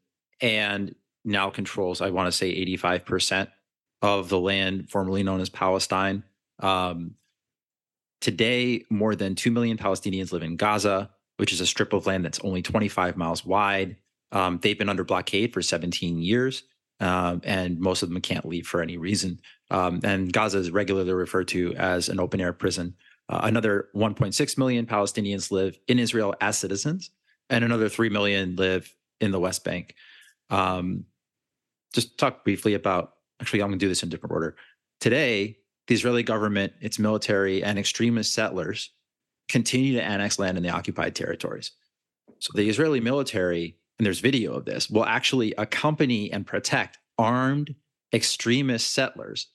and 0.43 0.95
now 1.25 1.50
controls, 1.50 2.00
I 2.00 2.11
want 2.11 2.26
to 2.26 2.33
say, 2.33 2.49
85 2.50 3.05
percent 3.05 3.50
of 4.00 4.29
the 4.29 4.41
land 4.41 4.91
formerly 4.91 5.23
known 5.23 5.41
as 5.41 5.49
Palestine. 5.49 6.25
Um, 6.59 7.14
today, 8.21 8.85
more 8.91 9.14
than 9.14 9.35
two 9.35 9.50
million 9.50 9.76
Palestinians 9.79 10.33
live 10.33 10.43
in 10.43 10.57
Gaza, 10.57 11.11
which 11.37 11.52
is 11.52 11.61
a 11.61 11.67
strip 11.67 11.93
of 11.93 12.07
land 12.07 12.25
that's 12.25 12.41
only 12.41 12.62
25 12.62 13.17
miles 13.17 13.45
wide. 13.45 13.97
Um, 14.33 14.59
they've 14.62 14.79
been 14.79 14.88
under 14.88 15.05
blockade 15.05 15.52
for 15.52 15.62
17 15.62 16.19
years. 16.19 16.64
um, 17.00 17.41
and 17.45 17.81
most 17.81 18.02
of 18.02 18.11
them 18.11 18.21
can't 18.21 18.47
leave 18.47 18.67
for 18.67 18.81
any 18.81 18.97
reason. 18.97 19.41
Um, 19.71 20.00
and 20.05 20.33
Gaza 20.33 20.59
is 20.59 20.71
regularly 20.71 21.12
referred 21.12 21.49
to 21.49 21.75
as 21.75 22.09
an 22.09 22.21
open 22.21 22.41
air 22.41 22.52
prison. 22.52 22.95
Uh, 23.29 23.41
another 23.43 23.88
1.6 23.95 24.59
million 24.59 24.87
Palestinians 24.87 25.50
live 25.50 25.76
in 25.88 25.99
Israel 25.99 26.35
as 26.41 26.59
citizens, 26.59 27.11
and 27.50 27.64
another 27.64 27.88
3 27.88 28.09
million 28.09 28.55
live 28.57 28.95
in 29.21 29.33
the 29.33 29.41
West 29.41 29.64
Bank. 29.64 29.95
Um, 30.49 31.07
just 31.92 32.18
talk 32.18 32.44
briefly 32.44 32.75
about 32.75 33.14
actually, 33.40 33.61
I'm 33.61 33.68
going 33.68 33.78
to 33.78 33.84
do 33.84 33.88
this 33.88 34.02
in 34.02 34.08
different 34.08 34.32
order. 34.32 34.56
Today, 35.00 35.58
the 35.88 35.94
Israeli 35.94 36.22
government, 36.22 36.72
its 36.80 36.99
military, 36.99 37.62
and 37.62 37.78
extremist 37.78 38.32
settlers 38.32 38.90
continue 39.49 39.94
to 39.94 40.02
annex 40.02 40.38
land 40.38 40.56
in 40.56 40.62
the 40.62 40.70
occupied 40.70 41.16
territories. 41.16 41.72
So 42.38 42.52
the 42.54 42.68
Israeli 42.68 43.00
military, 43.00 43.76
and 43.99 44.06
there's 44.06 44.20
video 44.20 44.54
of 44.54 44.64
this, 44.64 44.88
will 44.88 45.04
actually 45.04 45.54
accompany 45.58 46.32
and 46.32 46.46
protect 46.46 46.99
armed 47.18 47.75
extremist 48.14 48.92
settlers, 48.92 49.49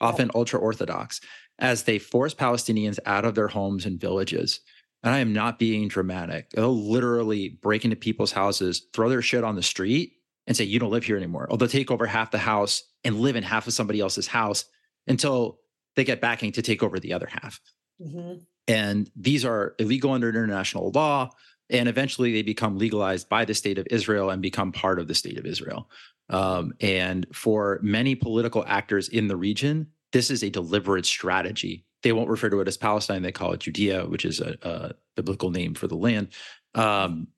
often 0.00 0.30
ultra 0.34 0.58
Orthodox, 0.58 1.20
as 1.58 1.82
they 1.82 1.98
force 1.98 2.34
Palestinians 2.34 2.98
out 3.06 3.24
of 3.24 3.34
their 3.34 3.48
homes 3.48 3.84
and 3.86 4.00
villages. 4.00 4.60
And 5.02 5.14
I 5.14 5.18
am 5.18 5.34
not 5.34 5.58
being 5.58 5.88
dramatic. 5.88 6.50
They'll 6.50 6.74
literally 6.74 7.50
break 7.60 7.84
into 7.84 7.96
people's 7.96 8.32
houses, 8.32 8.86
throw 8.94 9.10
their 9.10 9.22
shit 9.22 9.44
on 9.44 9.54
the 9.54 9.62
street, 9.62 10.14
and 10.46 10.56
say, 10.56 10.64
You 10.64 10.78
don't 10.78 10.90
live 10.90 11.04
here 11.04 11.16
anymore. 11.16 11.46
Or 11.50 11.56
they'll 11.56 11.68
take 11.68 11.90
over 11.90 12.06
half 12.06 12.30
the 12.30 12.38
house 12.38 12.82
and 13.04 13.20
live 13.20 13.36
in 13.36 13.42
half 13.42 13.66
of 13.66 13.72
somebody 13.72 14.00
else's 14.00 14.26
house 14.26 14.64
until 15.06 15.58
they 15.96 16.04
get 16.04 16.20
backing 16.20 16.52
to 16.52 16.62
take 16.62 16.82
over 16.82 16.98
the 16.98 17.12
other 17.12 17.28
half. 17.30 17.60
Mm-hmm. 18.00 18.38
And 18.66 19.10
these 19.14 19.44
are 19.44 19.74
illegal 19.78 20.12
under 20.12 20.28
international 20.28 20.90
law. 20.90 21.30
And 21.70 21.88
eventually 21.88 22.32
they 22.32 22.42
become 22.42 22.78
legalized 22.78 23.28
by 23.28 23.44
the 23.44 23.54
state 23.54 23.78
of 23.78 23.86
Israel 23.90 24.30
and 24.30 24.42
become 24.42 24.72
part 24.72 24.98
of 24.98 25.08
the 25.08 25.14
state 25.14 25.38
of 25.38 25.46
Israel. 25.46 25.88
Um, 26.28 26.74
and 26.80 27.26
for 27.32 27.80
many 27.82 28.14
political 28.14 28.64
actors 28.66 29.08
in 29.08 29.28
the 29.28 29.36
region, 29.36 29.88
this 30.12 30.30
is 30.30 30.42
a 30.42 30.50
deliberate 30.50 31.06
strategy. 31.06 31.84
They 32.02 32.12
won't 32.12 32.28
refer 32.28 32.50
to 32.50 32.60
it 32.60 32.68
as 32.68 32.76
Palestine, 32.76 33.22
they 33.22 33.32
call 33.32 33.52
it 33.52 33.60
Judea, 33.60 34.06
which 34.06 34.24
is 34.24 34.40
a, 34.40 34.56
a 34.62 34.92
biblical 35.16 35.50
name 35.50 35.74
for 35.74 35.86
the 35.86 35.96
land. 35.96 36.28
Um, 36.74 37.28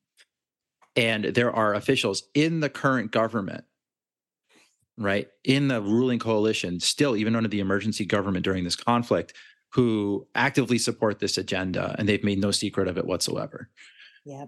and 0.97 1.25
there 1.27 1.55
are 1.55 1.75
officials 1.75 2.25
in 2.35 2.61
the 2.61 2.71
current 2.71 3.13
government 3.13 3.65
right 4.99 5.29
in 5.45 5.69
the 5.69 5.81
ruling 5.81 6.19
coalition 6.19 6.81
still 6.81 7.17
even 7.17 7.37
under 7.37 7.49
the 7.49 7.61
emergency 7.61 8.07
government 8.07 8.45
during 8.45 8.65
this 8.65 8.77
conflict 8.77 9.35
who 9.73 10.27
actively 10.35 10.79
support 10.79 11.19
this 11.19 11.37
agenda 11.37 11.95
and 11.99 12.09
they've 12.09 12.25
made 12.25 12.41
no 12.41 12.51
secret 12.51 12.89
of 12.89 12.97
it 12.97 13.05
whatsoever. 13.05 13.69
Yeah 14.25 14.47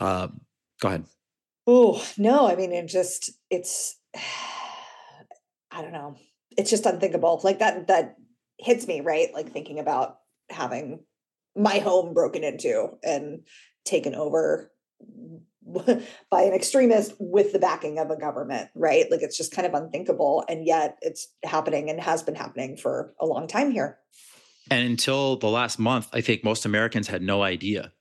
um, 0.00 0.40
go 0.80 0.88
ahead. 0.88 1.04
Oh 1.66 2.04
no 2.18 2.46
i 2.46 2.56
mean 2.56 2.72
it 2.72 2.86
just 2.86 3.30
it's 3.48 3.96
i 5.70 5.82
don't 5.82 5.92
know. 5.92 6.16
It's 6.56 6.70
just 6.70 6.84
unthinkable. 6.84 7.40
Like 7.42 7.60
that 7.60 7.86
that 7.86 8.16
hits 8.58 8.86
me 8.86 9.00
right? 9.00 9.32
Like 9.32 9.50
thinking 9.52 9.78
about 9.78 10.16
having 10.50 11.04
my 11.56 11.78
home 11.78 12.12
broken 12.12 12.44
into 12.44 12.88
and 13.02 13.40
taken 13.84 14.14
over 14.14 14.70
by 16.30 16.42
an 16.42 16.54
extremist 16.54 17.14
with 17.18 17.52
the 17.52 17.58
backing 17.58 17.98
of 17.98 18.10
a 18.10 18.16
government, 18.16 18.70
right? 18.74 19.10
Like 19.10 19.22
it's 19.22 19.36
just 19.36 19.52
kind 19.52 19.66
of 19.66 19.74
unthinkable. 19.74 20.44
And 20.48 20.66
yet 20.66 20.98
it's 21.02 21.28
happening 21.44 21.90
and 21.90 22.00
has 22.00 22.22
been 22.22 22.34
happening 22.34 22.76
for 22.76 23.14
a 23.20 23.26
long 23.26 23.46
time 23.46 23.70
here. 23.70 23.98
And 24.70 24.86
until 24.86 25.36
the 25.36 25.48
last 25.48 25.78
month, 25.78 26.08
I 26.12 26.20
think 26.20 26.44
most 26.44 26.64
Americans 26.64 27.08
had 27.08 27.22
no 27.22 27.42
idea. 27.42 27.92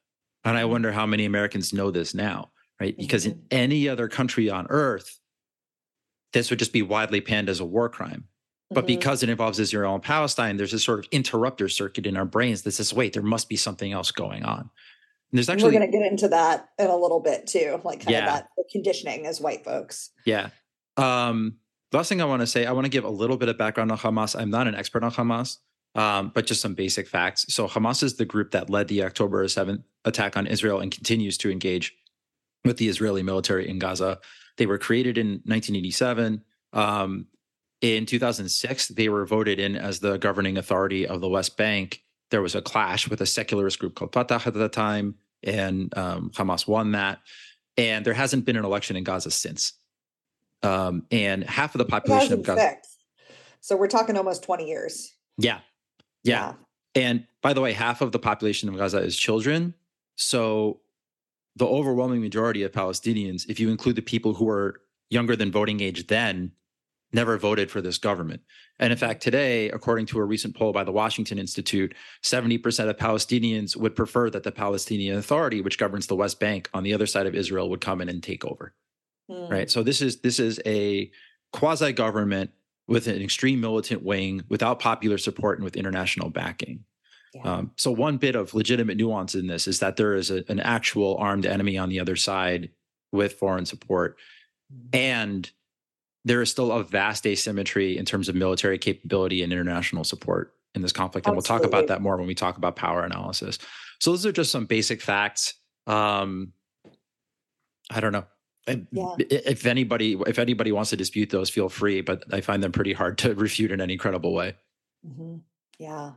And 0.44 0.58
I 0.58 0.62
mm-hmm. 0.62 0.72
wonder 0.72 0.92
how 0.92 1.06
many 1.06 1.26
Americans 1.26 1.74
know 1.74 1.92
this 1.92 2.14
now, 2.14 2.52
right? 2.80 2.96
Because 2.98 3.26
in 3.26 3.34
mm-hmm. 3.34 3.46
any 3.52 3.90
other 3.90 4.08
country 4.08 4.50
on 4.50 4.68
earth, 4.70 5.20
this 6.32 6.50
would 6.50 6.60
just 6.60 6.74
be 6.74 6.82
widely 6.82 7.22
panned 7.22 7.50
as 7.50 7.60
a 7.60 7.66
war 7.66 7.90
crime. 7.90 8.26
But 8.70 8.82
mm-hmm. 8.82 8.88
because 8.88 9.24
it 9.24 9.30
involves 9.30 9.60
Israel 9.60 9.96
and 9.96 10.04
Palestine, 10.04 10.58
there's 10.58 10.72
this 10.72 10.84
sort 10.84 11.00
of 11.00 11.08
interrupter 11.12 11.68
circuit 11.68 12.06
in 12.06 12.16
our 12.16 12.26
brains 12.26 12.62
that 12.62 12.72
says, 12.72 12.94
wait, 12.94 13.14
there 13.14 13.24
must 13.24 13.50
be 13.50 13.56
something 13.58 13.92
else 13.92 14.12
going 14.12 14.46
on 14.46 14.70
there's 15.32 15.50
actually 15.50 15.74
we're 15.74 15.80
going 15.80 15.92
to 15.92 15.98
get 15.98 16.12
into 16.12 16.28
that 16.30 16.70
in 16.80 16.88
a 16.88 16.96
little 16.96 17.20
bit 17.20 17.48
too, 17.48 17.80
like 17.84 18.00
kind 18.00 18.12
yeah. 18.12 18.20
of 18.20 18.26
that 18.26 18.48
conditioning 18.72 19.28
as 19.28 19.40
white 19.40 19.64
folks. 19.64 20.12
Yeah. 20.26 20.50
Um, 20.98 21.58
last 21.94 22.10
thing 22.10 22.22
I 22.22 22.26
want 22.26 22.42
to 22.42 22.48
say, 22.48 22.66
I 22.66 22.72
want 22.72 22.86
to 22.86 22.90
give 22.90 23.04
a 23.04 23.10
little 23.10 23.38
bit 23.38 23.50
of 23.50 23.58
background 23.58 23.92
on 23.92 23.98
Hamas. 23.98 24.40
I'm 24.40 24.50
not 24.50 24.68
an 24.68 24.76
expert 24.76 25.04
on 25.04 25.12
Hamas, 25.12 25.58
um, 25.96 26.32
but 26.34 26.46
just 26.46 26.62
some 26.62 26.74
basic 26.74 27.08
facts. 27.08 27.46
So 27.54 27.68
Hamas 27.68 28.02
is 28.02 28.16
the 28.16 28.26
group 28.26 28.52
that 28.52 28.70
led 28.70 28.88
the 28.88 29.04
October 29.04 29.46
7th 29.46 29.84
attack 30.06 30.36
on 30.36 30.48
Israel 30.48 30.80
and 30.80 30.92
continues 30.92 31.38
to 31.40 31.52
engage 31.52 31.96
with 32.66 32.78
the 32.78 32.88
Israeli 32.88 33.24
military 33.24 33.70
in 33.70 33.80
Gaza. 33.80 34.20
They 34.58 34.66
were 34.66 34.78
created 34.78 35.18
in 35.18 35.28
1987. 35.46 36.44
Um, 36.74 37.28
in 37.82 38.06
2006, 38.06 38.90
they 38.90 39.10
were 39.10 39.26
voted 39.26 39.60
in 39.60 39.76
as 39.76 40.00
the 40.00 40.18
governing 40.18 40.58
authority 40.58 41.08
of 41.08 41.22
the 41.22 41.30
West 41.30 41.56
Bank 41.56 42.02
there 42.32 42.42
was 42.42 42.56
a 42.56 42.62
clash 42.62 43.10
with 43.10 43.22
a 43.22 43.26
secularist 43.26 43.80
group 43.80 43.96
called 43.96 44.14
Fatah 44.14 44.42
at 44.46 44.54
the 44.54 44.70
time, 44.70 45.16
and 45.44 45.96
um, 45.98 46.32
Hamas 46.32 46.68
won 46.68 46.92
that. 46.94 47.20
And 47.78 48.06
there 48.06 48.14
hasn't 48.14 48.46
been 48.46 48.58
an 48.58 48.66
election 48.66 48.96
in 48.96 49.04
Gaza 49.04 49.32
since. 49.32 49.74
Um, 50.64 51.06
and 51.12 51.44
half 51.44 51.74
of 51.76 51.80
the 51.80 51.86
population 51.86 52.34
of 52.34 52.44
Gaza. 52.44 52.78
So 53.62 53.78
we're 53.78 53.88
talking 53.88 54.18
almost 54.18 54.44
20 54.44 54.68
years. 54.68 55.14
Yeah. 55.38 55.60
yeah. 56.24 56.54
Yeah. 56.96 57.02
And 57.02 57.26
by 57.42 57.54
the 57.54 57.62
way, 57.62 57.74
half 57.74 58.02
of 58.02 58.12
the 58.12 58.20
population 58.20 58.68
of 58.68 58.76
Gaza 58.76 58.98
is 58.98 59.18
children. 59.18 59.74
So 60.16 60.82
the 61.56 61.66
overwhelming 61.66 62.22
majority 62.22 62.64
of 62.64 62.72
Palestinians, 62.72 63.50
if 63.50 63.60
you 63.60 63.70
include 63.70 63.96
the 63.96 64.02
people 64.02 64.34
who 64.34 64.50
are 64.50 64.82
younger 65.10 65.36
than 65.36 65.52
voting 65.52 65.82
age 65.82 66.08
then, 66.08 66.52
never 67.12 67.38
voted 67.38 67.72
for 67.72 67.82
this 67.82 67.98
government. 67.98 68.42
And 68.80 68.92
in 68.92 68.98
fact, 68.98 69.22
today, 69.22 69.70
according 69.70 70.06
to 70.08 70.20
a 70.20 70.24
recent 70.24 70.56
poll 70.56 70.72
by 70.72 70.84
the 70.84 70.92
Washington 70.92 71.40
Institute, 71.40 71.94
70% 72.24 72.90
of 72.90 72.98
Palestinians 72.98 73.76
would 73.76 73.96
prefer 73.96 74.30
that 74.30 74.44
the 74.44 74.52
Palestinian 74.52 75.18
Authority, 75.18 75.62
which 75.62 75.78
governs 75.78 76.08
the 76.08 76.16
West 76.16 76.40
Bank 76.40 76.70
on 76.74 76.84
the 76.84 76.94
other 76.94 77.06
side 77.06 77.26
of 77.26 77.36
Israel, 77.36 77.70
would 77.70 77.82
come 77.82 78.02
in 78.02 78.10
and 78.10 78.24
take 78.24 78.46
over. 78.46 78.74
Mm. 79.30 79.50
Right. 79.50 79.70
So 79.70 79.84
this 79.84 80.02
is 80.02 80.22
this 80.22 80.40
is 80.40 80.60
a 80.66 81.12
quasi 81.52 81.92
government 81.94 82.52
with 82.88 83.08
an 83.08 83.22
extreme 83.22 83.62
militant 83.62 84.04
wing, 84.04 84.44
without 84.50 84.80
popular 84.80 85.20
support 85.20 85.60
and 85.60 85.64
with 85.64 85.78
international 85.78 86.32
backing. 86.32 86.84
Yeah. 87.36 87.42
Um, 87.44 87.72
so 87.76 87.92
one 87.92 88.18
bit 88.18 88.36
of 88.36 88.56
legitimate 88.56 88.98
nuance 88.98 89.36
in 89.36 89.46
this 89.46 89.68
is 89.68 89.80
that 89.80 89.96
there 89.96 90.16
is 90.16 90.32
a, 90.32 90.44
an 90.50 90.60
actual 90.60 91.16
armed 91.18 91.46
enemy 91.46 91.78
on 91.78 91.90
the 91.90 92.00
other 92.00 92.16
side 92.16 92.72
with 93.12 93.34
foreign 93.34 93.68
support, 93.68 94.18
mm. 94.74 94.96
and 94.96 95.52
there 96.30 96.44
is 96.44 96.52
still 96.52 96.72
a 96.72 96.84
vast 96.84 97.26
asymmetry 97.26 97.98
in 97.98 98.06
terms 98.06 98.30
of 98.30 98.36
military 98.36 98.78
capability 98.78 99.42
and 99.42 99.52
international 99.52 100.04
support 100.04 100.54
in 100.76 100.84
this 100.84 100.92
conflict. 100.92 101.26
And 101.26 101.36
Absolutely. 101.36 101.54
we'll 101.56 101.60
talk 101.60 101.68
about 101.68 101.88
that 101.88 102.04
more 102.04 102.18
when 102.18 102.28
we 102.28 102.36
talk 102.36 102.58
about 102.58 102.76
power 102.76 103.04
analysis. 103.04 103.58
So 104.00 104.12
those 104.12 104.28
are 104.28 104.32
just 104.32 104.52
some 104.52 104.68
basic 104.68 105.02
facts. 105.02 105.56
Um, 105.88 106.54
I 107.90 108.00
don't 108.00 108.12
know. 108.12 108.26
Yeah. 108.92 109.16
If 109.18 109.66
anybody, 109.66 110.18
if 110.28 110.38
anybody 110.38 110.72
wants 110.72 110.92
to 110.92 110.96
dispute 110.96 111.32
those, 111.32 111.50
feel 111.50 111.68
free. 111.68 112.02
But 112.02 112.24
I 112.32 112.42
find 112.42 112.62
them 112.62 112.72
pretty 112.72 112.94
hard 112.94 113.18
to 113.20 113.34
refute 113.48 113.72
in 113.72 113.82
any 113.82 113.98
credible 113.98 114.32
way. 114.32 114.56
Mm-hmm. 115.04 115.38
Yeah. 115.80 116.12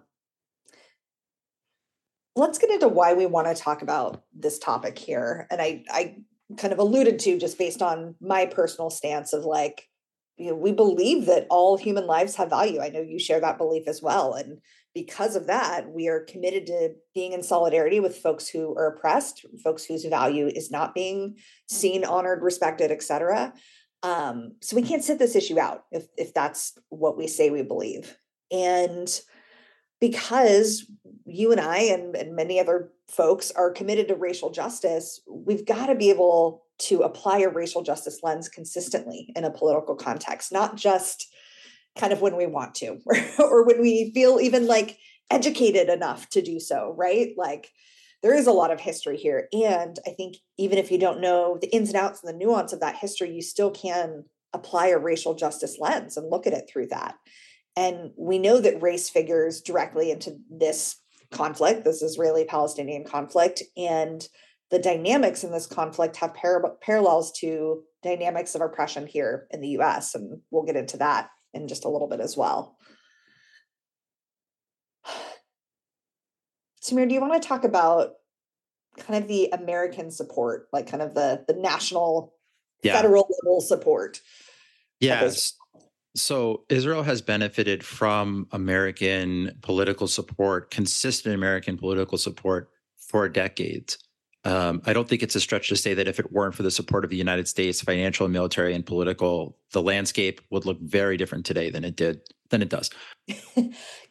Let's 2.36 2.58
get 2.58 2.68
into 2.68 2.88
why 2.88 3.14
we 3.14 3.24
want 3.24 3.46
to 3.46 3.54
talk 3.54 3.80
about 3.80 4.24
this 4.34 4.58
topic 4.58 4.98
here. 4.98 5.46
And 5.50 5.62
I, 5.62 5.84
I 5.90 6.16
kind 6.58 6.74
of 6.74 6.78
alluded 6.78 7.18
to 7.20 7.38
just 7.38 7.56
based 7.56 7.80
on 7.80 8.14
my 8.20 8.44
personal 8.44 8.90
stance 8.90 9.32
of 9.32 9.46
like, 9.46 9.88
you 10.42 10.50
know, 10.50 10.56
we 10.56 10.72
believe 10.72 11.26
that 11.26 11.46
all 11.50 11.76
human 11.76 12.06
lives 12.06 12.34
have 12.34 12.50
value. 12.50 12.80
I 12.80 12.88
know 12.88 13.00
you 13.00 13.18
share 13.18 13.40
that 13.40 13.58
belief 13.58 13.86
as 13.86 14.02
well. 14.02 14.34
And 14.34 14.58
because 14.94 15.36
of 15.36 15.46
that, 15.46 15.90
we 15.90 16.08
are 16.08 16.24
committed 16.24 16.66
to 16.66 16.90
being 17.14 17.32
in 17.32 17.42
solidarity 17.42 18.00
with 18.00 18.18
folks 18.18 18.48
who 18.48 18.76
are 18.76 18.88
oppressed, 18.88 19.46
folks 19.62 19.84
whose 19.84 20.04
value 20.04 20.48
is 20.48 20.70
not 20.70 20.94
being 20.94 21.36
seen, 21.68 22.04
honored, 22.04 22.42
respected, 22.42 22.90
etc. 22.90 23.52
Um, 24.02 24.56
so 24.60 24.74
we 24.74 24.82
can't 24.82 25.04
sit 25.04 25.18
this 25.18 25.36
issue 25.36 25.60
out 25.60 25.84
if 25.92 26.06
if 26.18 26.34
that's 26.34 26.76
what 26.88 27.16
we 27.16 27.28
say 27.28 27.50
we 27.50 27.62
believe. 27.62 28.16
And 28.50 29.08
because 30.00 30.90
you 31.24 31.52
and 31.52 31.60
I 31.60 31.78
and, 31.78 32.16
and 32.16 32.34
many 32.34 32.58
other 32.58 32.90
folks 33.08 33.52
are 33.52 33.70
committed 33.70 34.08
to 34.08 34.16
racial 34.16 34.50
justice, 34.50 35.20
we've 35.30 35.64
got 35.64 35.86
to 35.86 35.94
be 35.94 36.10
able 36.10 36.64
to 36.82 37.02
apply 37.02 37.40
a 37.40 37.48
racial 37.48 37.82
justice 37.82 38.20
lens 38.22 38.48
consistently 38.48 39.32
in 39.36 39.44
a 39.44 39.50
political 39.50 39.94
context, 39.94 40.52
not 40.52 40.76
just 40.76 41.32
kind 41.98 42.12
of 42.12 42.20
when 42.20 42.36
we 42.36 42.46
want 42.46 42.74
to 42.76 42.98
or, 43.38 43.64
when 43.64 43.80
we 43.80 44.10
feel 44.14 44.40
even 44.40 44.66
like 44.66 44.98
educated 45.30 45.88
enough 45.88 46.28
to 46.30 46.42
do 46.42 46.58
so, 46.58 46.94
right? 46.96 47.30
Like 47.36 47.70
there 48.22 48.34
is 48.34 48.46
a 48.46 48.52
lot 48.52 48.70
of 48.70 48.80
history 48.80 49.16
here. 49.16 49.48
And 49.52 49.98
I 50.06 50.10
think 50.10 50.36
even 50.58 50.78
if 50.78 50.90
you 50.90 50.98
don't 50.98 51.20
know 51.20 51.58
the 51.60 51.74
ins 51.74 51.88
and 51.88 51.96
outs 51.96 52.22
and 52.22 52.32
the 52.32 52.38
nuance 52.38 52.72
of 52.72 52.80
that 52.80 52.96
history, 52.96 53.30
you 53.32 53.42
still 53.42 53.70
can 53.70 54.24
apply 54.52 54.88
a 54.88 54.98
racial 54.98 55.34
justice 55.34 55.78
lens 55.78 56.16
and 56.16 56.30
look 56.30 56.46
at 56.46 56.52
it 56.52 56.68
through 56.70 56.88
that. 56.88 57.14
And 57.76 58.10
we 58.18 58.38
know 58.38 58.60
that 58.60 58.82
race 58.82 59.08
figures 59.08 59.60
directly 59.60 60.10
into 60.10 60.36
this 60.50 60.96
conflict, 61.32 61.84
this 61.84 62.02
Israeli 62.02 62.44
Palestinian 62.44 63.04
conflict. 63.04 63.62
And 63.76 64.26
the 64.72 64.78
dynamics 64.78 65.44
in 65.44 65.52
this 65.52 65.66
conflict 65.66 66.16
have 66.16 66.32
par- 66.32 66.76
parallels 66.80 67.30
to 67.30 67.82
dynamics 68.02 68.54
of 68.54 68.62
oppression 68.62 69.06
here 69.06 69.46
in 69.50 69.60
the 69.60 69.68
US. 69.78 70.14
And 70.14 70.40
we'll 70.50 70.64
get 70.64 70.76
into 70.76 70.96
that 70.96 71.28
in 71.52 71.68
just 71.68 71.84
a 71.84 71.90
little 71.90 72.08
bit 72.08 72.20
as 72.20 72.38
well. 72.38 72.78
Tamir, 76.82 77.06
do 77.06 77.14
you 77.14 77.20
want 77.20 77.40
to 77.40 77.46
talk 77.46 77.64
about 77.64 78.12
kind 78.98 79.22
of 79.22 79.28
the 79.28 79.50
American 79.52 80.10
support, 80.10 80.68
like 80.72 80.90
kind 80.90 81.02
of 81.02 81.12
the 81.12 81.44
the 81.46 81.54
national 81.54 82.32
yeah. 82.82 82.96
federal 82.96 83.28
level 83.44 83.60
support? 83.60 84.20
Yes. 85.00 85.52
So 86.16 86.64
Israel 86.70 87.02
has 87.02 87.20
benefited 87.20 87.84
from 87.84 88.46
American 88.52 89.52
political 89.60 90.08
support, 90.08 90.70
consistent 90.70 91.34
American 91.34 91.76
political 91.76 92.16
support 92.16 92.70
for 92.96 93.28
decades. 93.28 93.98
Um, 94.44 94.82
I 94.86 94.92
don't 94.92 95.08
think 95.08 95.22
it's 95.22 95.36
a 95.36 95.40
stretch 95.40 95.68
to 95.68 95.76
say 95.76 95.94
that 95.94 96.08
if 96.08 96.18
it 96.18 96.32
weren't 96.32 96.54
for 96.54 96.64
the 96.64 96.70
support 96.70 97.04
of 97.04 97.10
the 97.10 97.16
United 97.16 97.46
States, 97.46 97.80
financial, 97.80 98.26
military, 98.26 98.74
and 98.74 98.84
political, 98.84 99.56
the 99.72 99.82
landscape 99.82 100.40
would 100.50 100.66
look 100.66 100.80
very 100.80 101.16
different 101.16 101.46
today 101.46 101.70
than 101.70 101.84
it 101.84 101.96
did 101.96 102.20
than 102.50 102.60
it 102.60 102.68
does. 102.68 102.90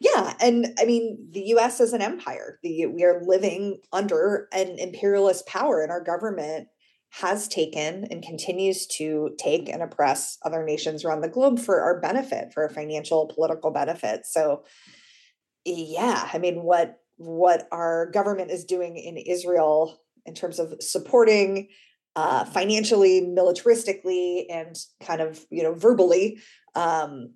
yeah, 0.00 0.34
and 0.40 0.74
I 0.80 0.84
mean, 0.84 1.28
the 1.30 1.42
U.S. 1.48 1.80
is 1.80 1.92
an 1.92 2.02
empire. 2.02 2.58
The, 2.62 2.86
we 2.86 3.04
are 3.04 3.22
living 3.22 3.80
under 3.92 4.48
an 4.52 4.78
imperialist 4.78 5.46
power, 5.46 5.82
and 5.82 5.90
our 5.90 6.02
government 6.02 6.68
has 7.10 7.46
taken 7.46 8.06
and 8.10 8.22
continues 8.22 8.86
to 8.86 9.30
take 9.38 9.68
and 9.68 9.82
oppress 9.82 10.38
other 10.44 10.64
nations 10.64 11.04
around 11.04 11.20
the 11.20 11.28
globe 11.28 11.58
for 11.58 11.82
our 11.82 12.00
benefit, 12.00 12.54
for 12.54 12.62
our 12.62 12.70
financial, 12.70 13.30
political 13.34 13.70
benefit. 13.70 14.24
So, 14.24 14.64
yeah, 15.66 16.30
I 16.32 16.38
mean, 16.38 16.62
what 16.62 17.00
what 17.16 17.68
our 17.70 18.10
government 18.10 18.50
is 18.50 18.64
doing 18.64 18.96
in 18.96 19.18
Israel 19.18 20.01
in 20.26 20.34
terms 20.34 20.58
of 20.58 20.74
supporting 20.80 21.68
uh, 22.14 22.44
financially, 22.44 23.22
militaristically, 23.22 24.44
and 24.50 24.76
kind 25.02 25.20
of 25.20 25.44
you 25.50 25.62
know 25.62 25.74
verbally. 25.74 26.38
Um, 26.74 27.34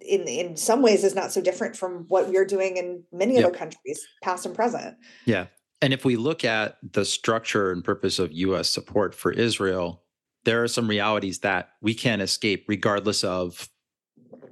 in 0.00 0.22
in 0.28 0.56
some 0.56 0.82
ways, 0.82 1.04
is 1.04 1.14
not 1.14 1.32
so 1.32 1.40
different 1.40 1.76
from 1.76 2.04
what 2.08 2.28
we're 2.28 2.44
doing 2.44 2.76
in 2.76 3.04
many 3.12 3.34
yep. 3.34 3.44
other 3.46 3.54
countries, 3.54 4.04
past 4.22 4.44
and 4.44 4.54
present. 4.54 4.96
Yeah, 5.24 5.46
and 5.80 5.92
if 5.92 6.04
we 6.04 6.16
look 6.16 6.44
at 6.44 6.78
the 6.92 7.04
structure 7.04 7.70
and 7.70 7.82
purpose 7.84 8.18
of 8.18 8.32
U.S. 8.32 8.68
support 8.68 9.14
for 9.14 9.32
Israel, 9.32 10.02
there 10.44 10.62
are 10.62 10.68
some 10.68 10.88
realities 10.88 11.38
that 11.40 11.70
we 11.80 11.94
can't 11.94 12.22
escape, 12.22 12.64
regardless 12.68 13.24
of 13.24 13.68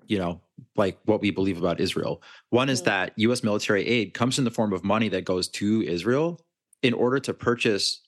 you 0.06 0.18
know 0.18 0.40
like 0.76 0.98
what 1.04 1.20
we 1.20 1.30
believe 1.30 1.58
about 1.58 1.80
Israel. 1.80 2.22
One 2.50 2.68
is 2.68 2.82
mm. 2.82 2.86
that 2.86 3.12
US 3.16 3.42
military 3.42 3.86
aid 3.86 4.14
comes 4.14 4.38
in 4.38 4.44
the 4.44 4.50
form 4.50 4.72
of 4.72 4.84
money 4.84 5.08
that 5.08 5.24
goes 5.24 5.48
to 5.48 5.82
Israel 5.82 6.40
in 6.82 6.94
order 6.94 7.18
to 7.20 7.34
purchase 7.34 8.00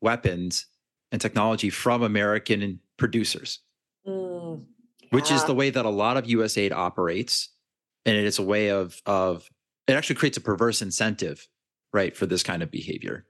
weapons 0.00 0.66
and 1.12 1.20
technology 1.20 1.70
from 1.70 2.02
American 2.02 2.80
producers, 2.96 3.60
mm, 4.06 4.64
yeah. 5.00 5.08
which 5.10 5.30
is 5.30 5.44
the 5.44 5.54
way 5.54 5.70
that 5.70 5.84
a 5.84 5.90
lot 5.90 6.16
of 6.16 6.24
USAID 6.24 6.72
operates. 6.72 7.48
And 8.06 8.16
it 8.16 8.24
is 8.24 8.38
a 8.38 8.42
way 8.42 8.68
of 8.70 9.00
of 9.04 9.48
it 9.86 9.94
actually 9.94 10.16
creates 10.16 10.38
a 10.38 10.40
perverse 10.40 10.80
incentive, 10.80 11.46
right, 11.92 12.16
for 12.16 12.26
this 12.26 12.42
kind 12.42 12.62
of 12.62 12.70
behavior. 12.70 13.26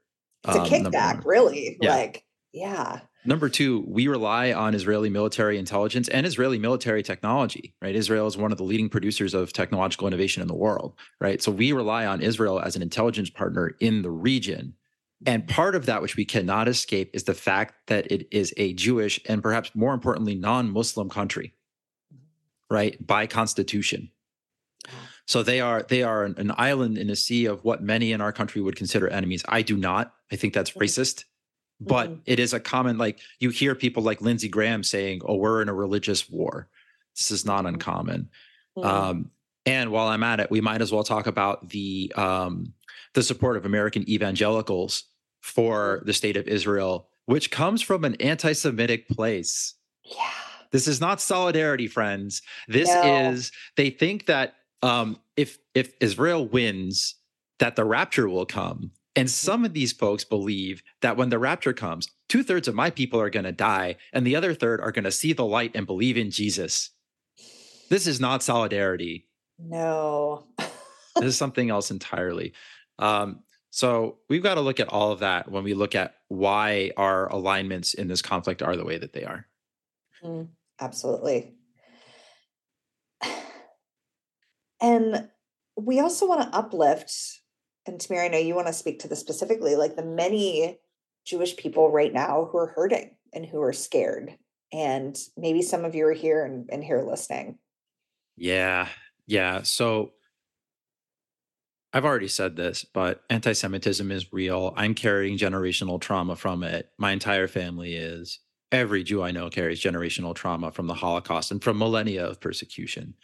It's 0.47 0.57
um, 0.57 0.65
a 0.65 0.69
kickback, 0.69 1.25
really. 1.25 1.77
Yeah. 1.81 1.97
Like, 1.97 2.25
yeah. 2.53 3.01
Number 3.25 3.49
two, 3.49 3.85
we 3.87 4.09
rely 4.09 4.53
on 4.53 4.75
Israeli 4.75 5.11
military 5.11 5.59
intelligence 5.59 6.09
and 6.09 6.27
Israeli 6.27 6.59
military 6.59 7.03
technology, 7.03 7.75
right? 7.83 7.95
Israel 7.95 8.27
is 8.27 8.37
one 8.37 8.51
of 8.51 8.59
the 8.59 8.65
leading 8.65 8.89
producers 8.89 9.35
of 9.35 9.53
technological 9.53 10.07
innovation 10.07 10.41
in 10.41 10.49
the 10.49 10.55
world, 10.55 10.95
right? 11.21 11.43
So 11.43 11.53
we 11.53 11.73
rely 11.73 12.07
on 12.07 12.23
Israel 12.23 12.61
as 12.61 12.77
an 12.77 12.83
intelligence 12.83 13.29
partner 13.29 13.77
in 13.81 14.03
the 14.03 14.11
region 14.11 14.75
and 15.27 15.47
part 15.47 15.75
of 15.75 15.87
that, 15.87 16.01
which 16.01 16.17
we 16.17 16.25
cannot 16.25 16.67
escape, 16.67 17.11
is 17.13 17.25
the 17.25 17.35
fact 17.35 17.75
that 17.89 18.11
it 18.11 18.27
is 18.31 18.55
a 18.57 18.73
Jewish 18.73 19.21
and 19.27 19.43
perhaps 19.43 19.75
more 19.75 19.93
importantly, 19.93 20.35
non 20.35 20.71
Muslim 20.71 21.11
country, 21.11 21.53
right? 22.71 23.05
By 23.07 23.27
constitution. 23.27 24.11
So 25.27 25.43
they 25.43 25.61
are 25.61 25.83
they 25.83 26.03
are 26.03 26.25
an, 26.25 26.35
an, 26.39 26.53
island 26.57 26.99
in 26.99 27.11
a 27.11 27.17
sea 27.17 27.45
of 27.45 27.63
what 27.65 27.83
many 27.83 28.13
in 28.13 28.21
our 28.21 28.33
country 28.33 28.61
would 28.61 28.77
consider 28.77 29.09
enemies. 29.09 29.45
I 29.49 29.63
do 29.63 29.77
not. 29.77 30.15
I 30.33 30.37
think 30.37 30.55
that's 30.55 30.71
mm-hmm. 30.71 30.81
racist. 30.81 31.25
But 31.83 32.11
mm-hmm. 32.11 32.21
it 32.27 32.39
is 32.39 32.53
a 32.53 32.61
common 32.61 32.99
like 32.99 33.21
you 33.39 33.51
hear 33.51 33.75
people 33.75 34.03
like 34.03 34.21
Lindsey 34.21 34.49
Graham 34.49 34.83
saying, 34.83 35.23
"Oh, 35.25 35.37
we're 35.37 35.63
in 35.63 35.69
a 35.69 35.75
religious 35.75 36.29
war." 36.29 36.69
This 37.17 37.31
is 37.31 37.45
not 37.45 37.59
mm-hmm. 37.59 37.75
uncommon. 37.75 38.29
Mm-hmm. 38.77 38.89
Um, 38.89 39.31
and 39.67 39.91
while 39.91 40.09
I'm 40.09 40.23
at 40.23 40.41
it, 40.41 40.51
we 40.51 40.61
might 40.61 40.83
as 40.83 40.93
well 40.93 41.05
talk 41.05 41.27
about 41.27 41.69
the 41.69 42.13
um, 42.17 42.73
the 43.15 43.23
support 43.23 43.57
of 43.57 43.65
American 43.65 44.09
evangelicals 44.11 45.05
for 45.41 46.03
the 46.05 46.13
state 46.13 46.37
of 46.37 46.49
Israel, 46.49 47.09
which 47.27 47.51
comes 47.51 47.83
from 47.83 48.05
an 48.05 48.15
anti 48.17 48.53
Semitic 48.53 49.09
place. 49.09 49.75
Yeah. 50.05 50.31
This 50.73 50.87
is 50.87 51.01
not 51.01 51.21
solidarity, 51.21 51.89
friends. 51.89 52.43
This 52.69 52.89
no. 52.89 53.31
is, 53.31 53.51
they 53.77 53.91
think 53.91 54.27
that 54.27 54.55
um, 54.83 55.19
if 55.37 55.59
if 55.75 55.93
Israel 56.01 56.47
wins, 56.47 57.17
that 57.59 57.77
the 57.77 57.85
rapture 57.85 58.29
will 58.29 58.47
come. 58.47 58.93
And 59.17 59.27
mm-hmm. 59.27 59.33
some 59.33 59.65
of 59.65 59.73
these 59.73 59.93
folks 59.93 60.25
believe 60.25 60.83
that 61.03 61.17
when 61.17 61.31
the 61.31 61.39
rapture 61.39 61.73
comes, 61.73 62.09
two 62.29 62.43
thirds 62.43 62.69
of 62.69 62.75
my 62.75 62.91
people 62.91 63.21
are 63.21 63.31
going 63.31 63.45
to 63.45 63.53
die, 63.53 63.97
and 64.13 64.27
the 64.27 64.37
other 64.37 64.55
third 64.55 64.81
are 64.81 64.93
going 64.93 65.05
to 65.05 65.11
see 65.11 65.33
the 65.33 65.45
light 65.45 65.73
and 65.75 65.87
believe 65.87 66.17
in 66.17 66.31
Jesus. 66.31 66.91
This 67.89 68.07
is 68.07 68.21
not 68.21 68.43
solidarity. 68.43 69.27
No. 69.59 70.47
this 70.59 71.25
is 71.25 71.37
something 71.37 71.71
else 71.71 71.91
entirely. 71.91 72.53
Um, 72.99 73.41
so 73.71 74.19
we've 74.29 74.43
got 74.43 74.55
to 74.55 74.61
look 74.61 74.81
at 74.81 74.89
all 74.89 75.13
of 75.13 75.21
that 75.21 75.51
when 75.51 75.65
we 75.65 75.75
look 75.75 75.95
at 75.95 76.17
why 76.29 76.91
our 76.97 77.29
alignments 77.29 77.95
in 77.95 78.09
this 78.09 78.21
conflict 78.21 78.63
are 78.63 78.77
the 78.77 78.85
way 78.85 78.99
that 78.99 79.13
they 79.13 79.25
are. 79.25 79.47
Mm, 80.23 80.49
absolutely. 80.81 81.55
And 84.83 85.29
we 85.77 86.01
also 86.01 86.27
want 86.27 86.41
to 86.41 86.57
uplift, 86.57 87.13
and 87.85 88.01
Tamir, 88.01 88.25
I 88.25 88.29
know 88.29 88.39
you 88.39 88.55
want 88.55 88.67
to 88.69 88.73
speak 88.73 89.01
to 89.01 89.09
this 89.09 89.21
specifically, 89.21 89.77
like 89.77 89.95
the 89.95 90.03
many 90.03 90.79
Jewish 91.27 91.55
people 91.55 91.91
right 91.91 92.13
now 92.13 92.49
who 92.51 92.57
are 92.57 92.69
hurting 92.69 93.15
and 93.35 93.45
who 93.45 93.61
are 93.61 93.75
scared. 93.75 94.39
And 94.73 95.15
maybe 95.37 95.61
some 95.61 95.85
of 95.85 95.95
you 95.95 96.07
are 96.07 96.15
here 96.15 96.47
and, 96.47 96.69
and 96.73 96.83
here 96.83 97.03
listening. 97.03 97.59
Yeah. 98.37 98.89
Yeah. 99.27 99.63
So 99.63 100.13
I've 101.93 102.05
already 102.05 102.29
said 102.29 102.57
this, 102.57 102.85
but 102.85 103.23
anti 103.31 103.53
Semitism 103.53 104.13
is 104.13 104.33
real. 104.33 104.73
I'm 104.77 104.95
carrying 104.95 105.37
generational 105.37 106.01
trauma 106.01 106.37
from 106.37 106.63
it. 106.63 106.91
My 106.99 107.13
entire 107.13 107.49
family 107.49 107.95
is. 107.95 108.39
Every 108.73 109.03
Jew 109.03 109.25
I 109.25 109.33
know 109.33 109.51
carries 109.51 109.83
generational 109.83 110.33
trauma 110.33 110.71
from 110.71 110.87
the 110.87 110.95
Holocaust 110.95 111.51
and 111.51 111.63
from 111.63 111.77
millennia 111.77 112.25
of 112.25 112.41
persecution. 112.41 113.15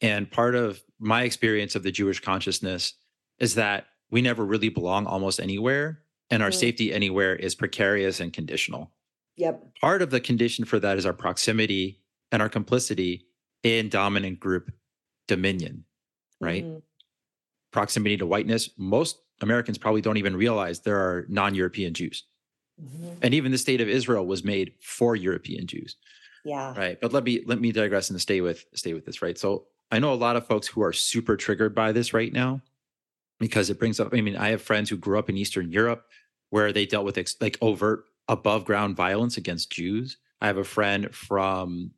And 0.00 0.30
part 0.30 0.54
of 0.54 0.80
my 1.00 1.22
experience 1.22 1.74
of 1.74 1.82
the 1.82 1.90
Jewish 1.90 2.20
consciousness 2.20 2.94
is 3.40 3.56
that 3.56 3.86
we 4.12 4.22
never 4.22 4.44
really 4.44 4.68
belong 4.68 5.06
almost 5.06 5.40
anywhere, 5.40 6.02
and 6.30 6.40
our 6.40 6.50
mm. 6.50 6.54
safety 6.54 6.92
anywhere 6.92 7.34
is 7.34 7.56
precarious 7.56 8.20
and 8.20 8.32
conditional. 8.32 8.92
Yep. 9.38 9.74
Part 9.80 10.02
of 10.02 10.10
the 10.10 10.20
condition 10.20 10.64
for 10.64 10.78
that 10.78 10.98
is 10.98 11.06
our 11.06 11.12
proximity 11.12 12.00
and 12.30 12.40
our 12.40 12.48
complicity 12.48 13.26
in 13.64 13.88
dominant 13.88 14.38
group 14.38 14.70
dominion, 15.26 15.84
right? 16.40 16.64
Mm 16.64 16.82
proximity 17.72 18.16
to 18.18 18.26
whiteness, 18.26 18.70
most 18.76 19.18
Americans 19.40 19.78
probably 19.78 20.00
don't 20.00 20.18
even 20.18 20.36
realize 20.36 20.80
there 20.80 21.00
are 21.00 21.26
non 21.28 21.54
European 21.54 21.94
Jews. 21.94 22.24
Mm-hmm. 22.80 23.14
And 23.22 23.34
even 23.34 23.52
the 23.52 23.58
state 23.58 23.80
of 23.80 23.88
Israel 23.88 24.26
was 24.26 24.44
made 24.44 24.74
for 24.80 25.16
European 25.16 25.66
Jews. 25.66 25.96
Yeah. 26.44 26.74
Right. 26.76 27.00
But 27.00 27.12
let 27.12 27.24
me 27.24 27.42
let 27.46 27.60
me 27.60 27.72
digress 27.72 28.10
and 28.10 28.20
stay 28.20 28.40
with 28.40 28.64
stay 28.74 28.94
with 28.94 29.04
this, 29.04 29.22
right? 29.22 29.38
So 29.38 29.66
I 29.90 29.98
know 29.98 30.12
a 30.12 30.14
lot 30.14 30.36
of 30.36 30.46
folks 30.46 30.66
who 30.66 30.82
are 30.82 30.92
super 30.92 31.36
triggered 31.36 31.74
by 31.74 31.92
this 31.92 32.14
right 32.14 32.32
now 32.32 32.62
because 33.38 33.70
it 33.70 33.78
brings 33.78 34.00
up, 34.00 34.08
I 34.12 34.20
mean, 34.20 34.36
I 34.36 34.48
have 34.50 34.62
friends 34.62 34.88
who 34.88 34.96
grew 34.96 35.18
up 35.18 35.28
in 35.28 35.36
Eastern 35.36 35.70
Europe 35.70 36.06
where 36.50 36.72
they 36.72 36.86
dealt 36.86 37.04
with 37.04 37.18
ex, 37.18 37.36
like 37.40 37.58
overt 37.60 38.04
above 38.28 38.64
ground 38.64 38.96
violence 38.96 39.36
against 39.36 39.70
Jews. 39.70 40.16
I 40.40 40.46
have 40.46 40.56
a 40.56 40.64
friend 40.64 41.14
from 41.14 41.92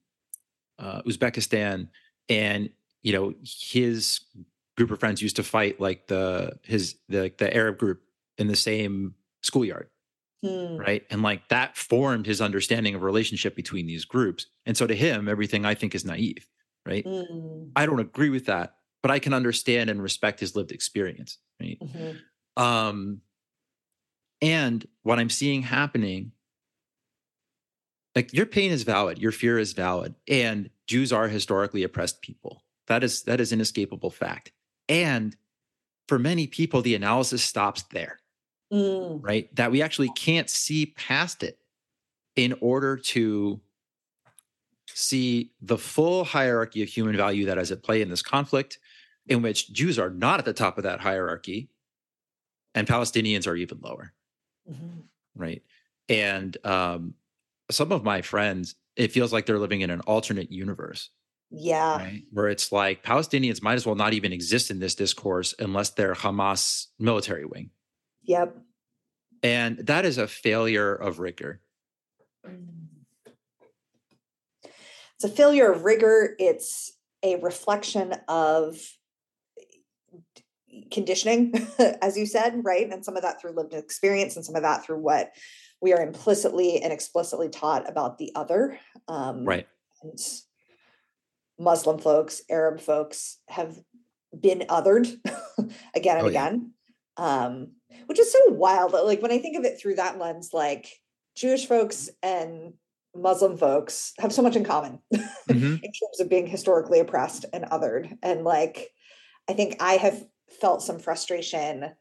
uh, 0.79 1.03
Uzbekistan 1.03 1.89
and 2.29 2.71
you 3.03 3.13
know 3.13 3.35
his 3.43 4.21
group 4.77 4.91
of 4.91 5.01
friends 5.01 5.23
used 5.23 5.37
to 5.37 5.43
fight 5.43 5.81
like 5.81 6.07
the 6.07 6.59
his 6.63 6.97
the 7.09 7.33
the 7.39 7.55
Arab 7.55 7.79
group 7.79 8.03
in 8.39 8.49
the 8.49 8.57
same 8.57 9.15
schoolyard. 9.43 9.89
Hmm. 10.43 10.77
Right. 10.77 11.05
And 11.11 11.23
like 11.23 11.49
that 11.49 11.77
formed 11.77 12.27
his 12.27 12.41
understanding 12.41 12.95
of 12.95 13.03
relationship 13.03 13.57
between 13.57 13.87
these 13.87 14.05
groups. 14.05 14.47
And 14.67 14.77
so 14.77 14.87
to 14.87 14.95
him, 14.95 15.29
everything 15.29 15.65
I 15.65 15.75
think 15.75 15.95
is 15.95 16.05
naive. 16.05 16.47
Right. 16.87 17.05
Hmm. 17.07 17.69
I 17.75 17.87
don't 17.87 18.01
agree 18.01 18.29
with 18.29 18.47
that, 18.47 18.75
but 19.03 19.11
I 19.11 19.19
can 19.19 19.33
understand 19.33 19.89
and 19.89 20.03
respect 20.03 20.41
his 20.41 20.55
lived 20.55 20.71
experience. 20.71 21.39
Right. 21.61 21.79
Mm-hmm. 21.81 22.63
Um, 22.63 23.21
and 24.43 24.87
what 25.03 25.19
I'm 25.19 25.31
seeing 25.31 25.63
happening, 25.63 26.33
like 28.15 28.35
your 28.35 28.47
pain 28.47 28.71
is 28.71 28.83
valid, 28.83 29.19
your 29.19 29.33
fear 29.33 29.59
is 29.59 29.73
valid, 29.73 30.15
and 30.29 30.69
Jews 30.87 31.13
are 31.13 31.29
historically 31.29 31.83
oppressed 31.83 32.21
people. 32.21 32.63
That 32.87 33.03
is 33.03 33.23
that 33.23 33.41
is 33.41 33.53
inescapable 33.53 34.11
fact. 34.11 34.53
And 34.89 35.37
for 36.09 36.19
many 36.19 36.47
people, 36.47 36.83
the 36.83 36.95
analysis 36.95 37.43
stops 37.43 37.83
there. 37.91 38.19
Mm. 38.73 39.21
right? 39.23 39.55
That 39.55 39.71
we 39.71 39.83
actually 39.83 40.09
can't 40.17 40.51
see 40.51 40.87
past 40.87 41.43
it 41.45 41.59
in 42.35 42.55
order 42.61 42.97
to 42.97 43.61
see 44.89 45.53
the 45.61 45.79
full 45.79 46.25
hierarchy 46.25 46.83
of 46.83 46.89
human 46.89 47.17
value 47.17 47.45
that 47.47 47.59
is 47.59 47.71
at 47.71 47.83
play 47.85 48.03
in 48.03 48.09
this 48.09 48.23
conflict, 48.23 48.79
in 49.27 49.43
which 49.43 49.73
Jews 49.73 49.99
are 49.99 50.11
not 50.11 50.41
at 50.41 50.45
the 50.45 50.53
top 50.53 50.77
of 50.77 50.85
that 50.85 51.01
hierarchy 51.01 51.69
and 52.75 52.87
Palestinians 52.89 53.47
are 53.47 53.55
even 53.55 53.79
lower, 53.81 54.13
Mhm. 54.69 55.05
right? 55.37 55.63
And 56.09 56.57
um, 56.67 57.15
some 57.71 57.93
of 57.93 58.03
my 58.03 58.23
friends, 58.23 58.75
it 58.97 59.13
feels 59.13 59.33
like 59.33 59.47
they're 59.47 59.59
living 59.59 59.83
in 59.83 59.91
an 59.91 60.01
alternate 60.01 60.51
universe, 60.51 61.11
Yeah. 61.51 61.97
right? 61.99 62.23
Where 62.33 62.49
it's 62.49 62.73
like 62.73 63.03
Palestinians 63.03 63.63
might 63.63 63.75
as 63.75 63.87
well 63.87 63.95
not 63.95 64.13
even 64.13 64.33
exist 64.33 64.71
in 64.71 64.81
this 64.81 64.95
discourse 64.95 65.55
unless 65.59 65.91
they're 65.91 66.15
Hamas 66.15 66.87
military 66.99 67.45
wing. 67.45 67.71
Yep. 68.25 68.57
And 69.43 69.79
that 69.79 70.05
is 70.05 70.19
a 70.19 70.27
failure 70.27 70.95
of 70.95 71.19
rigor. 71.19 71.61
It's 75.15 75.25
a 75.25 75.29
failure 75.29 75.71
of 75.71 75.85
rigor. 75.85 76.35
It's 76.39 76.93
a 77.23 77.37
reflection 77.37 78.15
of 78.29 78.79
conditioning, 80.91 81.69
as 81.79 82.17
you 82.17 82.27
said, 82.27 82.63
right? 82.65 82.91
And 82.91 83.05
some 83.05 83.17
of 83.17 83.23
that 83.23 83.41
through 83.41 83.53
lived 83.53 83.75
experience 83.75 84.37
and 84.37 84.45
some 84.45 84.57
of 84.57 84.63
that 84.63 84.85
through 84.85 84.99
what 84.99 85.33
we 85.81 85.93
are 85.93 86.03
implicitly 86.03 86.83
and 86.83 86.93
explicitly 86.93 87.49
taught 87.49 87.89
about 87.89 88.19
the 88.19 88.33
other. 88.35 88.79
Um, 89.09 89.45
Right. 89.45 89.69
And 90.03 90.19
Muslim 91.59 91.99
folks, 91.99 92.43
Arab 92.51 92.81
folks 92.81 93.39
have 93.49 93.79
been 94.39 94.61
othered 94.69 95.07
again 95.95 96.17
and 96.19 96.27
Oh, 96.27 96.31
yeah. 96.31 96.47
again. 96.49 96.73
Um, 97.17 97.73
which 98.07 98.19
is 98.19 98.33
so 98.33 98.39
wild. 98.51 98.93
that, 98.93 99.05
Like 99.07 99.23
when 99.23 99.31
I 99.33 99.39
think 99.39 99.57
of 99.57 99.65
it 99.65 99.79
through 99.81 99.95
that 99.97 100.19
lens, 100.19 100.51
like 100.53 100.89
Jewish 101.37 101.67
folks 101.67 102.09
and 102.23 102.75
Muslim 103.17 103.57
folks 103.57 104.13
have 104.19 104.33
so 104.33 104.43
much 104.43 104.57
in 104.57 104.65
common 104.65 104.99
Mhm. 105.49 105.81
in 105.83 105.93
terms 105.93 106.21
of 106.21 106.29
being 106.29 106.47
historically 106.49 106.99
oppressed 106.99 107.45
and 107.53 107.65
othered. 107.67 108.19
And 108.23 108.43
like, 108.43 108.91
I 109.49 109.53
think 109.53 109.77
I 109.81 109.95
have 109.95 110.25
felt 110.61 110.83
some 110.83 110.99
frustration 110.99 111.93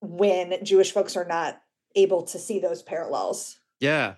when 0.00 0.62
Jewish 0.64 0.92
folks 0.92 1.16
are 1.16 1.24
not 1.24 1.58
able 1.96 2.24
to 2.24 2.38
see 2.38 2.58
those 2.58 2.82
parallels. 2.82 3.58
Yeah. 3.80 4.14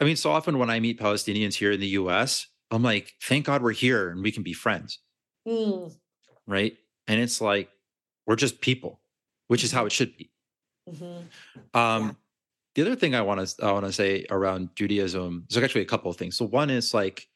I 0.00 0.04
mean, 0.04 0.16
so 0.16 0.30
often 0.30 0.58
when 0.58 0.70
I 0.70 0.78
meet 0.80 1.00
Palestinians 1.00 1.54
here 1.54 1.72
in 1.72 1.80
the 1.80 1.88
US, 1.88 2.46
I'm 2.74 2.82
like, 2.82 3.14
thank 3.22 3.46
God 3.46 3.62
we're 3.62 3.72
here 3.72 4.10
and 4.10 4.22
we 4.22 4.32
can 4.32 4.42
be 4.42 4.52
friends. 4.52 4.98
Mm, 5.46 5.94
Right. 6.46 6.76
And 7.06 7.20
it's 7.20 7.40
like, 7.40 7.70
we're 8.26 8.36
just 8.36 8.60
people, 8.60 9.00
which 9.48 9.64
is 9.64 9.72
how 9.72 9.86
it 9.86 9.92
should 9.92 10.16
be. 10.16 10.30
mhm, 10.88 11.24
Um, 11.74 12.16
The 12.74 12.82
other 12.82 12.96
thing 12.96 13.14
I 13.14 13.22
want 13.22 13.46
to 13.46 13.64
I 13.64 13.70
want 13.72 13.86
to 13.86 13.92
say 13.92 14.26
around 14.30 14.70
Judaism 14.74 15.46
is 15.48 15.56
actually 15.56 15.82
a 15.82 15.86
couple 15.86 16.10
of 16.10 16.16
things. 16.16 16.36
So 16.36 16.44
one 16.44 16.70
is 16.70 16.92
like 16.92 17.28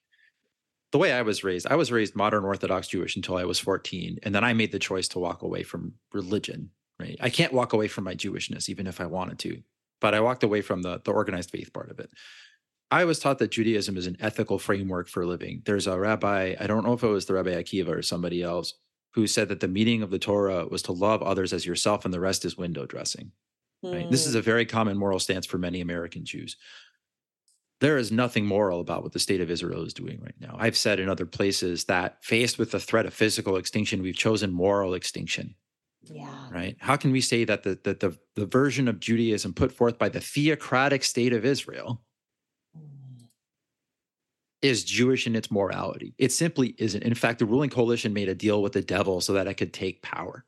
the 0.91 0.99
way 0.99 1.13
I 1.13 1.23
was 1.23 1.45
raised. 1.45 1.67
I 1.67 1.77
was 1.77 1.93
raised 1.93 2.17
modern 2.17 2.45
Orthodox 2.45 2.89
Jewish 2.89 3.15
until 3.15 3.37
I 3.37 3.45
was 3.45 3.59
14, 3.61 4.19
and 4.25 4.35
then 4.35 4.43
I 4.43 4.53
made 4.55 4.73
the 4.73 4.79
choice 4.79 5.07
to 5.09 5.19
walk 5.19 5.43
away 5.43 5.63
from 5.63 5.95
religion. 6.13 6.71
Right, 6.99 7.17
I 7.21 7.31
can't 7.31 7.53
walk 7.53 7.73
away 7.73 7.87
from 7.87 8.03
my 8.05 8.17
Jewishness 8.17 8.69
even 8.69 8.87
if 8.89 9.01
I 9.01 9.07
wanted 9.07 9.39
to, 9.41 9.63
but 10.01 10.13
I 10.15 10.21
walked 10.21 10.43
away 10.43 10.63
from 10.63 10.83
the 10.83 11.01
the 11.05 11.13
organized 11.13 11.51
faith 11.51 11.73
part 11.73 11.91
of 11.91 12.01
it. 12.01 12.11
I 12.91 13.05
was 13.05 13.19
taught 13.19 13.39
that 13.39 13.51
Judaism 13.51 13.97
is 13.97 14.07
an 14.07 14.17
ethical 14.21 14.59
framework 14.59 15.09
for 15.09 15.27
living. 15.27 15.63
There's 15.65 15.87
a 15.87 15.99
rabbi, 15.99 16.55
I 16.59 16.67
don't 16.67 16.85
know 16.85 16.95
if 16.95 17.03
it 17.03 17.09
was 17.09 17.27
the 17.27 17.35
Rabbi 17.35 17.51
Akiva 17.51 17.89
or 17.89 18.03
somebody 18.03 18.43
else, 18.43 18.75
who 19.15 19.27
said 19.27 19.49
that 19.49 19.61
the 19.61 19.69
meaning 19.69 20.03
of 20.03 20.11
the 20.11 20.19
Torah 20.19 20.67
was 20.67 20.83
to 20.83 20.93
love 20.93 21.23
others 21.23 21.53
as 21.53 21.67
yourself 21.67 22.05
and 22.05 22.15
the 22.15 22.21
rest 22.21 22.45
is 22.45 22.57
window 22.57 22.87
dressing. 22.87 23.33
Right? 23.83 24.11
This 24.11 24.27
is 24.27 24.35
a 24.35 24.41
hmm. 24.41 24.45
very 24.45 24.67
common 24.67 24.97
moral 24.97 25.19
stance 25.19 25.47
for 25.47 25.59
many 25.59 25.81
American 25.81 26.25
Jews. 26.25 26.57
There 27.81 27.97
is 27.97 28.11
nothing 28.11 28.45
moral 28.45 28.81
about 28.81 29.05
what 29.05 29.13
the 29.13 29.21
state 29.21 29.41
of 29.41 29.53
Israel 29.53 29.85
is 29.85 29.95
doing 29.95 30.21
right 30.21 30.35
now. 30.41 30.57
I've 30.59 30.77
said 30.77 30.99
in 30.99 31.09
other 31.09 31.27
places 31.27 31.85
that 31.85 32.25
faced 32.25 32.59
with 32.59 32.73
the 32.73 32.81
threat 32.81 33.07
of 33.07 33.15
physical 33.15 33.57
extinction, 33.57 34.03
we've 34.03 34.17
chosen 34.17 34.53
moral 34.53 34.95
extinction. 34.95 35.55
yeah. 36.03 36.49
Right? 36.51 36.77
How 36.81 36.97
can 36.97 37.13
we 37.13 37.21
say 37.21 37.45
that 37.45 37.63
the 37.63 37.79
that 37.85 38.01
the, 38.01 38.19
the 38.35 38.47
version 38.47 38.89
of 38.89 38.99
Judaism 38.99 39.53
put 39.53 39.71
forth 39.71 39.97
by 39.97 40.09
the 40.09 40.21
theocratic 40.21 41.05
state 41.05 41.33
of 41.33 41.45
Israel 41.45 42.03
is 44.63 44.85
Jewish 44.85 45.27
in 45.27 45.37
its 45.37 45.51
morality? 45.51 46.15
It 46.19 46.33
simply 46.33 46.75
isn't. 46.79 47.03
In 47.03 47.15
fact, 47.15 47.39
the 47.39 47.47
ruling 47.47 47.71
coalition 47.71 48.13
made 48.13 48.29
a 48.29 48.35
deal 48.35 48.63
with 48.63 48.73
the 48.73 48.83
devil 48.83 49.21
so 49.21 49.33
that 49.35 49.47
it 49.47 49.55
could 49.55 49.73
take 49.73 50.03
power. 50.03 50.45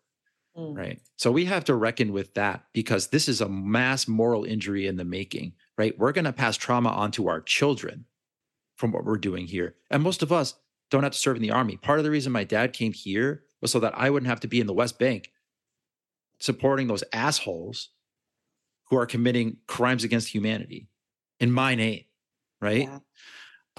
mm, 0.56 0.76
right 0.76 0.98
so 1.16 1.30
we 1.30 1.44
have 1.44 1.64
to 1.64 1.74
reckon 1.76 2.12
with 2.12 2.34
that 2.34 2.64
because 2.72 3.08
this 3.08 3.28
is 3.28 3.40
a 3.40 3.48
mass 3.48 4.08
moral 4.08 4.44
injury 4.44 4.86
in 4.88 4.96
the 4.96 5.04
making 5.04 5.52
right 5.78 5.96
we're 5.98 6.10
going 6.12 6.24
to 6.24 6.32
pass 6.32 6.56
trauma 6.56 6.88
on 6.90 7.10
to 7.12 7.28
our 7.28 7.40
children 7.40 8.04
from 8.76 8.90
what 8.90 9.04
we're 9.04 9.16
doing 9.28 9.46
here 9.46 9.76
and 9.90 10.02
most 10.02 10.22
of 10.22 10.32
us 10.32 10.54
don't 10.90 11.04
have 11.04 11.12
to 11.12 11.18
serve 11.18 11.36
in 11.36 11.42
the 11.42 11.52
army 11.52 11.76
part 11.76 12.00
of 12.00 12.04
the 12.04 12.10
reason 12.10 12.32
my 12.32 12.42
dad 12.42 12.72
came 12.72 12.92
here 12.92 13.44
was 13.60 13.70
so 13.70 13.78
that 13.78 13.96
i 13.96 14.10
wouldn't 14.10 14.28
have 14.28 14.40
to 14.40 14.48
be 14.48 14.60
in 14.60 14.66
the 14.66 14.74
west 14.82 14.98
bank 14.98 15.30
supporting 16.40 16.88
those 16.88 17.04
assholes 17.12 17.90
who 18.88 18.96
are 18.96 19.06
committing 19.06 19.58
crimes 19.68 20.02
against 20.04 20.28
humanity 20.34 20.88
in 21.38 21.52
my 21.52 21.74
name 21.76 22.04
right 22.60 22.88
Yeah. 22.88 22.98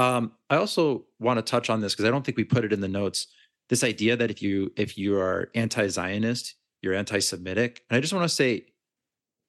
Um, 0.01 0.31
I 0.49 0.55
also 0.57 1.05
want 1.19 1.37
to 1.37 1.43
touch 1.53 1.69
on 1.69 1.81
this 1.81 1.93
because 1.93 2.05
I 2.05 2.11
don't 2.11 2.25
think 2.25 2.37
we 2.37 2.43
put 2.43 2.65
it 2.65 2.73
in 2.73 2.81
the 2.81 2.87
notes. 2.87 3.27
This 3.69 3.83
idea 3.83 4.15
that 4.17 4.29
if 4.31 4.41
you 4.41 4.71
if 4.75 4.97
you 4.97 5.17
are 5.17 5.49
anti-Zionist, 5.55 6.55
you're 6.81 6.93
anti-Semitic, 6.93 7.83
and 7.89 7.97
I 7.97 8.01
just 8.01 8.13
want 8.13 8.23
to 8.29 8.35
say, 8.35 8.65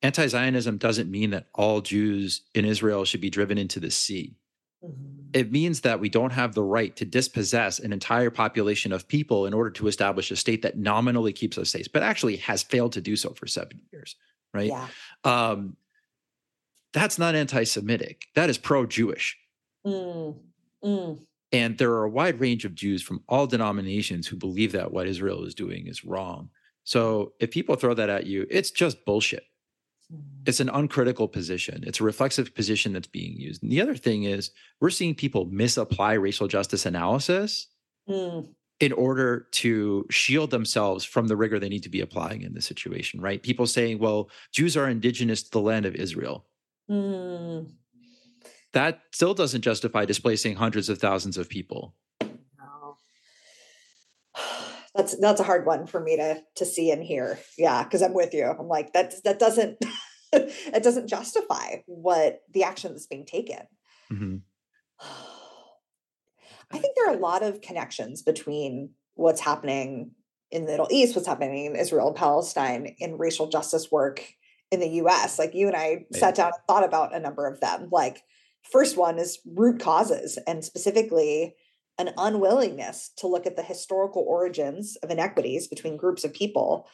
anti-Zionism 0.02 0.78
doesn't 0.78 1.10
mean 1.10 1.30
that 1.30 1.46
all 1.54 1.80
Jews 1.80 2.42
in 2.54 2.64
Israel 2.64 3.04
should 3.04 3.20
be 3.20 3.30
driven 3.30 3.58
into 3.58 3.80
the 3.80 3.90
sea. 3.90 4.36
mhm, 4.84 5.30
It 5.32 5.50
means 5.50 5.80
that 5.80 5.98
we 6.00 6.08
don't 6.08 6.32
have 6.32 6.54
the 6.54 6.62
right 6.62 6.94
to 6.96 7.04
dispossess 7.04 7.78
an 7.78 7.92
entire 7.92 8.30
population 8.30 8.92
of 8.92 9.08
people 9.08 9.46
in 9.46 9.54
order 9.54 9.70
to 9.70 9.88
establish 9.88 10.30
a 10.30 10.36
state 10.36 10.62
that 10.62 10.76
nominally 10.76 11.32
keeps 11.32 11.56
us 11.58 11.70
safe, 11.70 11.88
but 11.92 12.02
actually 12.02 12.36
has 12.48 12.62
failed 12.62 12.92
to 12.92 13.00
do 13.00 13.16
so 13.16 13.30
for 13.34 13.46
seven 13.46 13.80
years. 13.92 14.16
Right? 14.54 14.68
Yeah. 14.68 14.88
Um, 15.24 15.76
that's 16.92 17.18
not 17.18 17.34
anti-Semitic. 17.34 18.26
That 18.34 18.50
is 18.50 18.58
pro-Jewish. 18.58 19.38
Mm, 19.86 20.38
mm, 20.84 21.26
And 21.52 21.76
there 21.78 21.92
are 21.92 22.04
a 22.04 22.10
wide 22.10 22.40
range 22.40 22.64
of 22.64 22.74
Jews 22.74 23.02
from 23.02 23.22
all 23.28 23.46
denominations 23.46 24.26
who 24.26 24.36
believe 24.36 24.72
that 24.72 24.92
what 24.92 25.06
Israel 25.06 25.44
is 25.44 25.54
doing 25.54 25.86
is 25.86 26.04
wrong. 26.04 26.50
So 26.84 27.34
if 27.40 27.50
people 27.50 27.76
throw 27.76 27.94
that 27.94 28.08
at 28.10 28.26
you, 28.26 28.46
it's 28.50 28.70
just 28.70 29.04
bullshit. 29.04 29.44
mm. 30.10 30.42
It's 30.46 30.60
an 30.60 30.68
uncritical 30.70 31.28
position. 31.28 31.84
It's 31.86 32.00
a 32.00 32.04
reflexive 32.04 32.54
position 32.54 32.92
that's 32.92 33.06
being 33.06 33.38
used. 33.38 33.62
And 33.62 33.70
the 33.70 33.80
other 33.80 33.96
thing 33.96 34.24
is, 34.24 34.50
we're 34.80 34.90
seeing 34.90 35.14
people 35.14 35.46
misapply 35.46 36.14
racial 36.14 36.48
justice 36.48 36.86
analysis 36.86 37.68
Mm, 38.08 38.54
in 38.80 38.92
order 38.92 39.46
to 39.52 40.04
shield 40.10 40.50
themselves 40.50 41.04
from 41.04 41.28
the 41.28 41.36
rigor 41.36 41.58
they 41.60 41.68
need 41.68 41.84
to 41.84 41.88
be 41.88 42.00
applying 42.00 42.42
in 42.42 42.52
this 42.54 42.66
situation, 42.66 43.20
right? 43.20 43.42
People 43.42 43.66
saying, 43.66 43.98
well, 43.98 44.28
Jews 44.52 44.76
are 44.76 44.88
indigenous 44.88 45.42
to 45.44 45.50
the 45.52 45.60
land 45.60 45.86
of 45.86 45.94
Israel. 45.94 46.46
mm. 46.88 47.81
That 48.72 49.02
still 49.12 49.34
doesn't 49.34 49.60
justify 49.62 50.04
displacing 50.04 50.56
hundreds 50.56 50.88
of 50.88 50.98
thousands 50.98 51.36
of 51.36 51.48
people. 51.48 51.94
No. 52.22 52.96
That's 54.94 55.16
that's 55.18 55.40
a 55.40 55.44
hard 55.44 55.64
one 55.64 55.86
for 55.86 56.00
me 56.00 56.16
to 56.16 56.42
to 56.56 56.66
see 56.66 56.90
and 56.90 57.02
hear. 57.02 57.38
Yeah, 57.56 57.82
because 57.82 58.02
I'm 58.02 58.12
with 58.12 58.34
you. 58.34 58.44
I'm 58.44 58.68
like 58.68 58.92
that 58.92 59.14
that 59.24 59.38
doesn't 59.38 59.78
it 60.34 60.82
doesn't 60.82 61.08
justify 61.08 61.76
what 61.86 62.40
the 62.52 62.64
action 62.64 62.92
that's 62.92 63.06
being 63.06 63.24
taken. 63.24 63.60
Mhm. 64.12 64.42
I 65.00 66.78
think 66.78 66.94
there 66.96 67.08
are 67.08 67.14
a 67.16 67.20
lot 67.20 67.42
of 67.42 67.60
connections 67.62 68.22
between 68.22 68.90
what's 69.14 69.40
happening 69.40 70.10
in 70.50 70.64
the 70.66 70.70
Middle 70.72 70.88
East, 70.90 71.14
what's 71.16 71.26
happening 71.28 71.64
in 71.66 71.76
Israel 71.76 72.08
and 72.08 72.16
Palestine 72.16 72.94
in 72.98 73.16
racial 73.18 73.46
justice 73.48 73.90
work 73.90 74.22
in 74.70 74.80
the 74.80 74.88
US. 75.02 75.38
Like 75.38 75.54
you 75.54 75.66
and 75.68 75.76
I 75.76 75.88
Right. 75.88 76.06
sat 76.16 76.34
down 76.34 76.52
and 76.54 76.62
thought 76.66 76.84
about 76.84 77.14
a 77.14 77.20
number 77.20 77.46
of 77.46 77.60
them. 77.60 77.88
Like 77.90 78.22
first 78.70 78.96
one 78.96 79.18
is 79.18 79.38
root 79.46 79.80
causes 79.80 80.38
and 80.46 80.64
specifically 80.64 81.56
an 81.98 82.10
unwillingness 82.16 83.10
to 83.18 83.26
look 83.26 83.46
at 83.46 83.56
the 83.56 83.62
historical 83.62 84.24
origins 84.26 84.96
of 85.02 85.10
inequities 85.10 85.68
between 85.68 85.96
groups 85.96 86.24
of 86.24 86.32
people 86.32 86.88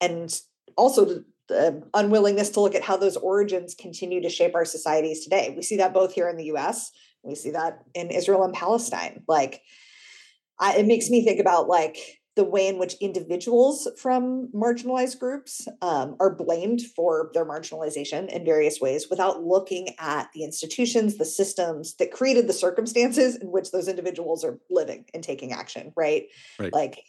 and 0.00 0.40
also 0.76 1.22
the, 1.48 1.82
unwillingness 1.94 2.50
to 2.50 2.60
look 2.60 2.74
at 2.74 2.82
how 2.82 2.96
those 2.96 3.16
origins 3.16 3.74
continue 3.74 4.20
to 4.20 4.28
shape 4.28 4.54
our 4.54 4.64
societies 4.64 5.22
today. 5.22 5.52
We 5.56 5.62
see 5.62 5.76
that 5.76 5.94
both 5.94 6.12
here 6.12 6.28
in 6.28 6.36
the 6.36 6.52
US, 6.56 6.90
we 7.22 7.34
see 7.34 7.50
that 7.50 7.84
in 7.94 8.10
Israel 8.10 8.44
and 8.44 8.54
Palestine. 8.54 9.22
Like 9.28 9.62
I, 10.58 10.76
it 10.76 10.86
makes 10.86 11.10
me 11.10 11.24
think 11.24 11.40
about 11.40 11.68
like 11.68 11.98
the 12.36 12.44
way 12.44 12.68
in 12.68 12.78
which 12.78 12.94
individuals 13.00 13.88
from 14.00 14.48
marginalized 14.54 15.18
groups 15.18 15.66
um, 15.80 16.16
are 16.20 16.34
blamed 16.34 16.82
for 16.94 17.30
their 17.32 17.46
marginalization 17.46 18.28
in 18.28 18.44
various 18.44 18.78
ways 18.78 19.08
without 19.08 19.42
looking 19.42 19.94
at 19.98 20.28
the 20.34 20.44
institutions, 20.44 21.16
the 21.16 21.24
systems 21.24 21.96
that 21.96 22.12
created 22.12 22.46
the 22.46 22.52
circumstances 22.52 23.36
in 23.36 23.50
which 23.50 23.70
those 23.70 23.88
individuals 23.88 24.44
are 24.44 24.58
living 24.70 25.06
and 25.14 25.24
taking 25.24 25.52
action, 25.52 25.92
right? 25.96 26.24
Right. 26.58 26.72
Like 26.72 27.02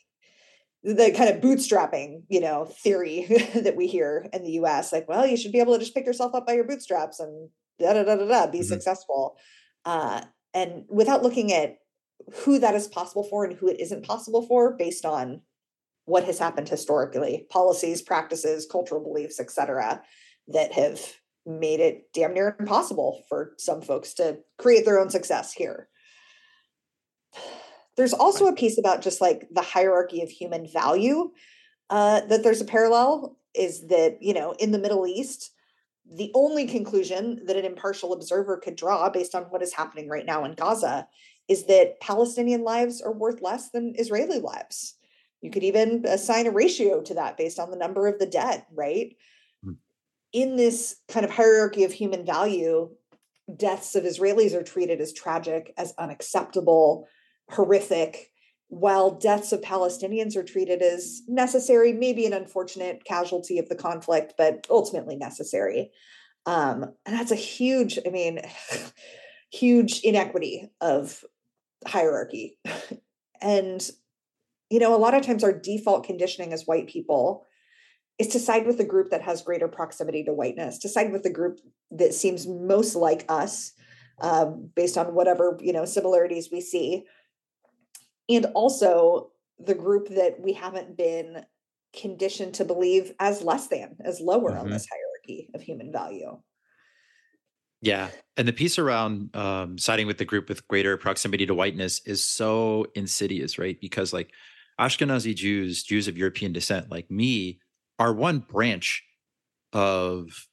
the 0.82 1.12
kind 1.12 1.30
of 1.30 1.42
bootstrapping, 1.42 2.24
you 2.30 2.40
know, 2.40 2.66
theory 2.66 3.26
that 3.54 3.76
we 3.76 3.88
hear 3.88 4.28
in 4.32 4.44
the 4.44 4.52
US, 4.62 4.94
like, 4.94 5.10
well, 5.10 5.28
you 5.28 5.36
should 5.36 5.52
be 5.52 5.60
able 5.60 5.74
to 5.74 5.80
just 5.80 5.94
pick 5.94 6.06
yourself 6.06 6.34
up 6.36 6.48
by 6.48 6.54
your 6.54 6.64
bootstraps 6.64 7.20
and 7.20 7.50
da 7.80 7.92
da 7.94 8.04
da 8.04 8.16
da 8.16 8.26
da, 8.26 8.48
be 8.48 8.60
mm-hmm. 8.60 8.68
successful. 8.68 9.36
Uh, 9.84 10.22
and 10.54 10.86
without 10.90 11.22
looking 11.22 11.52
at 11.52 11.80
who 12.34 12.60
that 12.60 12.76
is 12.76 12.88
possible 12.88 13.24
for 13.24 13.46
and 13.46 13.58
who 13.58 13.68
it 13.68 13.80
isn't 13.80 14.06
possible 14.06 14.46
for 14.46 14.74
based 14.74 15.06
on 15.06 15.42
what 16.06 16.24
has 16.24 16.40
happened 16.40 16.70
historically, 16.70 17.46
policies, 17.50 18.02
practices, 18.02 18.68
cultural 18.70 19.04
beliefs, 19.04 19.40
etc., 19.40 20.02
that 20.48 20.72
have 20.72 21.00
made 21.46 21.80
it 21.80 22.04
damn 22.14 22.34
near 22.34 22.56
impossible 22.60 23.24
for 23.28 23.54
some 23.58 23.82
folks 23.82 24.14
to 24.14 24.38
create 24.58 24.86
their 24.86 25.00
own 25.00 25.10
success 25.10 25.54
here. 25.54 25.90
There's 27.98 28.14
also 28.14 28.48
a 28.48 28.56
piece 28.56 28.78
about 28.78 29.02
just 29.02 29.22
like 29.22 29.48
the 29.52 29.62
hierarchy 29.62 30.22
of 30.22 30.30
human 30.30 30.68
value 30.68 31.32
uh, 31.90 32.22
that 32.22 32.44
there's 32.44 32.62
a 32.62 32.66
parallel 32.66 33.38
is 33.56 33.88
that, 33.88 34.18
you 34.22 34.34
know, 34.34 34.54
in 34.60 34.72
the 34.72 34.80
Middle 34.80 35.08
East, 35.08 35.52
the 36.10 36.32
only 36.36 36.68
conclusion 36.68 37.42
that 37.48 37.58
an 37.58 37.66
impartial 37.66 38.14
observer 38.14 38.58
could 38.58 38.76
draw 38.76 39.10
based 39.10 39.36
on 39.36 39.44
what 39.44 39.62
is 39.62 39.74
happening 39.74 40.08
right 40.08 40.26
now 40.26 40.46
in 40.46 40.54
Gaza 40.54 41.08
is 41.48 41.66
that 41.66 42.00
Palestinian 42.02 42.64
lives 42.64 43.02
are 43.02 43.14
worth 43.14 43.42
less 43.42 43.70
than 43.70 43.96
Israeli 43.98 44.40
lives. 44.40 44.96
You 45.42 45.52
could 45.52 45.64
even 45.64 46.04
assign 46.06 46.48
a 46.48 46.52
ratio 46.52 47.02
to 47.02 47.14
that 47.14 47.38
based 47.38 47.60
on 47.60 47.72
the 47.72 47.78
number 47.78 48.08
of 48.08 48.20
the 48.20 48.26
dead, 48.26 48.66
right? 48.74 49.16
Mm. 49.66 49.78
In 50.34 50.56
this 50.56 50.98
kind 51.08 51.26
of 51.26 51.32
hierarchy 51.32 51.84
of 51.84 51.94
human 51.94 52.26
value, 52.26 52.90
deaths 53.56 53.96
of 53.96 54.04
Israelis 54.04 54.54
are 54.54 54.64
treated 54.64 55.00
as 55.00 55.14
tragic, 55.14 55.74
as 55.78 55.94
unacceptable, 55.98 57.08
horrific, 57.50 58.32
while 58.70 59.12
deaths 59.12 59.54
of 59.54 59.62
Palestinians 59.62 60.36
are 60.36 60.44
treated 60.44 60.82
as 60.82 61.22
necessary, 61.28 61.94
maybe 61.94 62.26
an 62.26 62.34
unfortunate 62.34 63.06
casualty 63.06 63.60
of 63.60 63.70
the 63.70 63.76
conflict, 63.76 64.34
but 64.38 64.68
ultimately 64.70 65.16
necessary. 65.16 65.92
Um, 66.46 66.94
and 67.06 67.18
that's 67.18 67.32
a 67.32 67.36
huge, 67.36 67.98
I 68.06 68.10
mean, 68.10 68.42
huge 69.52 70.02
inequity 70.02 70.70
of 70.82 71.24
hierarchy. 71.88 72.58
and, 73.42 73.90
you 74.70 74.80
know, 74.80 74.96
a 74.96 74.98
lot 74.98 75.14
of 75.14 75.26
times 75.26 75.44
our 75.44 75.54
default 75.54 76.06
conditioning 76.06 76.54
as 76.54 76.66
white 76.66 76.88
people 76.88 77.46
is 78.20 78.28
to 78.28 78.40
side 78.40 78.66
with 78.66 78.78
the 78.78 78.84
group 78.84 79.12
that 79.12 79.22
has 79.22 79.42
greater 79.42 79.68
proximity 79.68 80.24
to 80.24 80.34
whiteness, 80.34 80.80
to 80.80 80.90
side 80.90 81.12
with 81.12 81.24
the 81.24 81.30
group 81.30 81.60
that 81.92 82.14
seems 82.14 82.48
most 82.48 82.96
like 82.96 83.26
us, 83.30 83.74
um, 84.20 84.70
based 84.76 84.98
on 84.98 85.14
whatever, 85.14 85.58
you 85.62 85.72
know, 85.72 85.86
similarities 85.86 86.50
we 86.52 86.60
see 86.62 87.06
and 88.30 88.46
also 88.54 89.32
the 89.60 89.76
group 89.76 90.10
that 90.10 90.40
we 90.40 90.54
haven't 90.54 90.98
been 90.98 91.46
conditioned 91.96 92.54
to 92.56 92.66
believe 92.66 93.14
as 93.20 93.42
less 93.42 93.68
than, 93.68 93.96
as 94.04 94.20
lower 94.20 94.52
mm-hmm. 94.52 94.60
on 94.60 94.70
this 94.70 94.88
hierarchy 94.92 95.50
of 95.54 95.62
human 95.62 95.92
value. 95.92 96.38
Yeah. 97.82 98.10
And 98.36 98.48
the 98.48 98.54
piece 98.54 98.80
around 98.80 99.36
um, 99.36 99.78
siding 99.78 100.08
with 100.08 100.18
the 100.18 100.26
group 100.26 100.50
with 100.50 100.68
greater 100.68 100.98
proximity 100.98 101.46
to 101.46 101.54
whiteness 101.54 102.02
is 102.06 102.24
so 102.24 102.88
insidious, 102.96 103.58
right? 103.58 103.80
Because 103.80 104.14
like 104.14 104.32
Ashkenazi 104.80 105.36
Jews, 105.36 105.84
Jews 105.84 106.08
of 106.08 106.18
European 106.18 106.54
descent, 106.54 106.90
like 106.92 107.10
me, 107.10 107.60
are 108.00 108.14
one 108.14 108.40
branch 108.40 109.04
of 109.74 110.48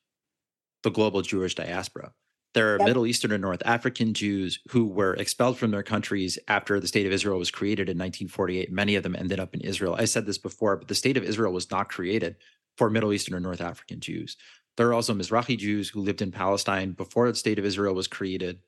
the 0.82 0.90
global 0.90 1.22
Jewish 1.22 1.54
diaspora. 1.54 2.12
There 2.54 2.74
are 2.74 2.78
yep. 2.78 2.86
Middle 2.86 3.06
Eastern 3.06 3.32
and 3.32 3.42
North 3.42 3.62
African 3.64 4.14
Jews 4.14 4.60
who 4.70 4.86
were 4.86 5.14
expelled 5.14 5.58
from 5.58 5.72
their 5.72 5.82
countries 5.82 6.38
after 6.46 6.78
the 6.78 6.86
state 6.86 7.04
of 7.04 7.12
Israel 7.12 7.38
was 7.38 7.50
created 7.50 7.88
in 7.88 7.98
1948. 7.98 8.70
Many 8.70 8.94
of 8.94 9.02
them 9.02 9.16
ended 9.16 9.40
up 9.40 9.54
in 9.54 9.60
Israel. 9.60 9.96
I 9.98 10.04
said 10.04 10.24
this 10.24 10.38
before, 10.38 10.76
but 10.76 10.88
the 10.88 10.94
state 10.94 11.16
of 11.16 11.24
Israel 11.24 11.52
was 11.52 11.70
not 11.70 11.88
created 11.88 12.36
for 12.76 12.90
Middle 12.90 13.12
Eastern 13.12 13.34
or 13.34 13.40
North 13.40 13.60
African 13.60 13.98
Jews. 13.98 14.36
There 14.76 14.88
are 14.88 14.94
also 14.94 15.14
Mizrahi 15.14 15.56
Jews 15.56 15.88
who 15.88 16.00
lived 16.00 16.22
in 16.22 16.32
Palestine 16.32 16.92
before 16.92 17.30
the 17.30 17.36
state 17.36 17.58
of 17.58 17.64
Israel 17.64 17.94
was 17.94 18.08
created. 18.08 18.60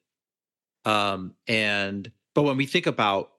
Um, 0.85 1.35
and 1.49 2.11
but 2.35 2.43
when 2.43 2.57
we 2.57 2.67
think 2.67 2.87
about 2.87 3.33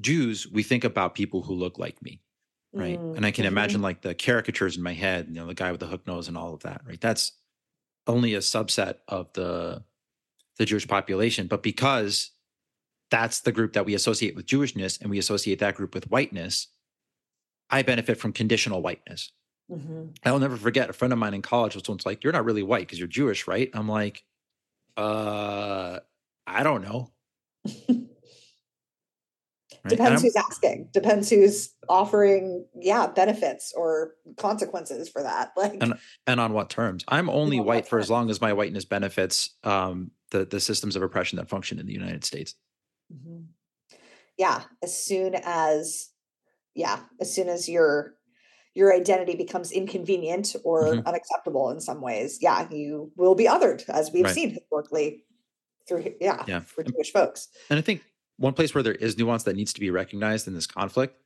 Jews, 0.00 0.48
we 0.50 0.62
think 0.62 0.84
about 0.84 1.14
people 1.14 1.42
who 1.42 1.54
look 1.54 1.78
like 1.78 2.02
me, 2.02 2.22
right? 2.72 2.98
Mm-hmm. 2.98 3.16
And 3.16 3.26
I 3.26 3.30
can 3.30 3.44
imagine 3.44 3.82
like 3.82 4.00
the 4.00 4.14
caricatures 4.14 4.76
in 4.76 4.82
my 4.82 4.94
head, 4.94 5.26
you 5.28 5.34
know, 5.34 5.46
the 5.46 5.54
guy 5.54 5.70
with 5.70 5.80
the 5.80 5.86
hook 5.86 6.06
nose 6.06 6.28
and 6.28 6.38
all 6.38 6.54
of 6.54 6.62
that, 6.62 6.80
right? 6.86 7.00
That's 7.00 7.32
only 8.06 8.34
a 8.34 8.38
subset 8.38 8.96
of 9.08 9.32
the 9.34 9.84
the 10.58 10.64
Jewish 10.66 10.86
population, 10.86 11.46
but 11.46 11.62
because 11.62 12.30
that's 13.10 13.40
the 13.40 13.52
group 13.52 13.74
that 13.74 13.84
we 13.84 13.94
associate 13.94 14.34
with 14.34 14.46
Jewishness 14.46 15.00
and 15.00 15.10
we 15.10 15.18
associate 15.18 15.58
that 15.58 15.74
group 15.74 15.94
with 15.94 16.10
whiteness, 16.10 16.68
I 17.68 17.82
benefit 17.82 18.18
from 18.18 18.32
conditional 18.32 18.82
whiteness. 18.82 19.32
Mm-hmm. 19.70 20.06
I'll 20.24 20.38
never 20.38 20.56
forget 20.56 20.90
a 20.90 20.92
friend 20.92 21.12
of 21.12 21.18
mine 21.18 21.34
in 21.34 21.42
college 21.42 21.74
was 21.74 21.88
once 21.88 22.04
like, 22.04 22.24
You're 22.24 22.32
not 22.32 22.44
really 22.44 22.62
white 22.62 22.86
because 22.86 22.98
you're 22.98 23.08
Jewish, 23.08 23.46
right? 23.46 23.70
I'm 23.72 23.88
like, 23.88 24.24
uh, 24.96 26.00
I 26.46 26.62
don't 26.62 26.82
know. 26.82 27.10
Right? 29.84 29.90
Depends 29.90 30.22
who's 30.22 30.36
asking. 30.36 30.90
Depends 30.92 31.28
who's 31.28 31.74
offering, 31.88 32.66
yeah, 32.74 33.08
benefits 33.08 33.72
or 33.76 34.14
consequences 34.36 35.08
for 35.08 35.22
that. 35.22 35.52
Like 35.56 35.78
and, 35.80 35.94
and 36.26 36.40
on 36.40 36.52
what 36.52 36.70
terms? 36.70 37.04
I'm 37.08 37.28
only 37.28 37.58
white 37.58 37.88
for 37.88 37.98
terms. 37.98 38.06
as 38.06 38.10
long 38.10 38.30
as 38.30 38.40
my 38.40 38.52
whiteness 38.52 38.84
benefits 38.84 39.50
um, 39.64 40.12
the 40.30 40.44
the 40.44 40.60
systems 40.60 40.94
of 40.94 41.02
oppression 41.02 41.36
that 41.38 41.48
function 41.48 41.80
in 41.80 41.86
the 41.86 41.92
United 41.92 42.24
States. 42.24 42.54
Mm-hmm. 43.12 43.42
Yeah, 44.38 44.62
as 44.82 45.04
soon 45.04 45.34
as 45.34 46.10
yeah, 46.74 47.00
as 47.20 47.34
soon 47.34 47.48
as 47.48 47.68
your 47.68 48.14
your 48.74 48.94
identity 48.94 49.34
becomes 49.34 49.70
inconvenient 49.70 50.56
or 50.64 50.84
mm-hmm. 50.84 51.06
unacceptable 51.06 51.70
in 51.70 51.80
some 51.80 52.00
ways, 52.00 52.38
yeah, 52.40 52.66
you 52.70 53.12
will 53.16 53.34
be 53.34 53.44
othered, 53.44 53.88
as 53.88 54.10
we've 54.12 54.24
right. 54.24 54.34
seen 54.34 54.50
historically 54.50 55.24
through 55.86 56.14
yeah, 56.20 56.44
yeah. 56.46 56.60
for 56.60 56.82
Jewish 56.82 57.12
folks. 57.12 57.48
And 57.68 57.78
I 57.78 57.82
think 57.82 58.02
one 58.36 58.54
place 58.54 58.74
where 58.74 58.82
there 58.82 58.94
is 58.94 59.18
nuance 59.18 59.42
that 59.44 59.56
needs 59.56 59.72
to 59.74 59.80
be 59.80 59.90
recognized 59.90 60.48
in 60.48 60.54
this 60.54 60.66
conflict 60.66 61.16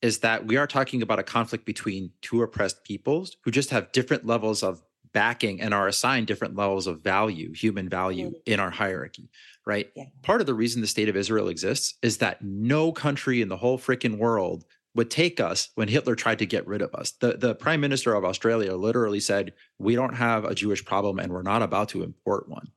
is 0.00 0.18
that 0.18 0.46
we 0.46 0.56
are 0.56 0.66
talking 0.66 1.02
about 1.02 1.18
a 1.18 1.22
conflict 1.22 1.64
between 1.64 2.10
two 2.22 2.42
oppressed 2.42 2.84
peoples 2.84 3.36
who 3.44 3.50
just 3.50 3.70
have 3.70 3.90
different 3.92 4.26
levels 4.26 4.62
of 4.62 4.82
backing 5.12 5.60
and 5.60 5.74
are 5.74 5.86
assigned 5.86 6.26
different 6.26 6.56
levels 6.56 6.86
of 6.86 7.02
value, 7.02 7.52
human 7.52 7.88
value 7.88 8.28
mm-hmm. 8.28 8.52
in 8.52 8.58
our 8.58 8.70
hierarchy, 8.70 9.30
right? 9.66 9.90
Yeah. 9.94 10.04
Part 10.22 10.40
of 10.40 10.46
the 10.46 10.54
reason 10.54 10.80
the 10.80 10.86
state 10.86 11.08
of 11.08 11.16
Israel 11.16 11.48
exists 11.48 11.94
is 12.02 12.18
that 12.18 12.42
no 12.42 12.92
country 12.92 13.42
in 13.42 13.48
the 13.48 13.56
whole 13.56 13.78
freaking 13.78 14.18
world 14.18 14.64
would 14.94 15.10
take 15.10 15.40
us 15.40 15.70
when 15.74 15.88
Hitler 15.88 16.14
tried 16.14 16.38
to 16.40 16.46
get 16.46 16.66
rid 16.66 16.82
of 16.82 16.94
us. 16.94 17.12
The 17.12 17.36
the 17.36 17.54
prime 17.54 17.80
minister 17.80 18.14
of 18.14 18.24
Australia 18.24 18.74
literally 18.76 19.20
said, 19.20 19.52
"We 19.78 19.94
don't 19.94 20.14
have 20.14 20.44
a 20.44 20.54
Jewish 20.54 20.84
problem 20.84 21.18
and 21.18 21.32
we're 21.32 21.42
not 21.42 21.62
about 21.62 21.90
to 21.90 22.02
import 22.02 22.48
one." 22.48 22.68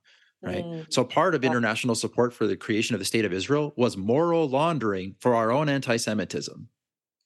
right? 0.42 0.64
Mm. 0.64 0.92
So 0.92 1.04
part 1.04 1.34
of 1.34 1.44
international 1.44 1.94
support 1.94 2.32
for 2.32 2.46
the 2.46 2.56
creation 2.56 2.94
of 2.94 3.00
the 3.00 3.04
state 3.04 3.24
of 3.24 3.32
Israel 3.32 3.72
was 3.76 3.96
moral 3.96 4.48
laundering 4.48 5.16
for 5.18 5.34
our 5.34 5.50
own 5.50 5.68
anti-Semitism. 5.68 6.68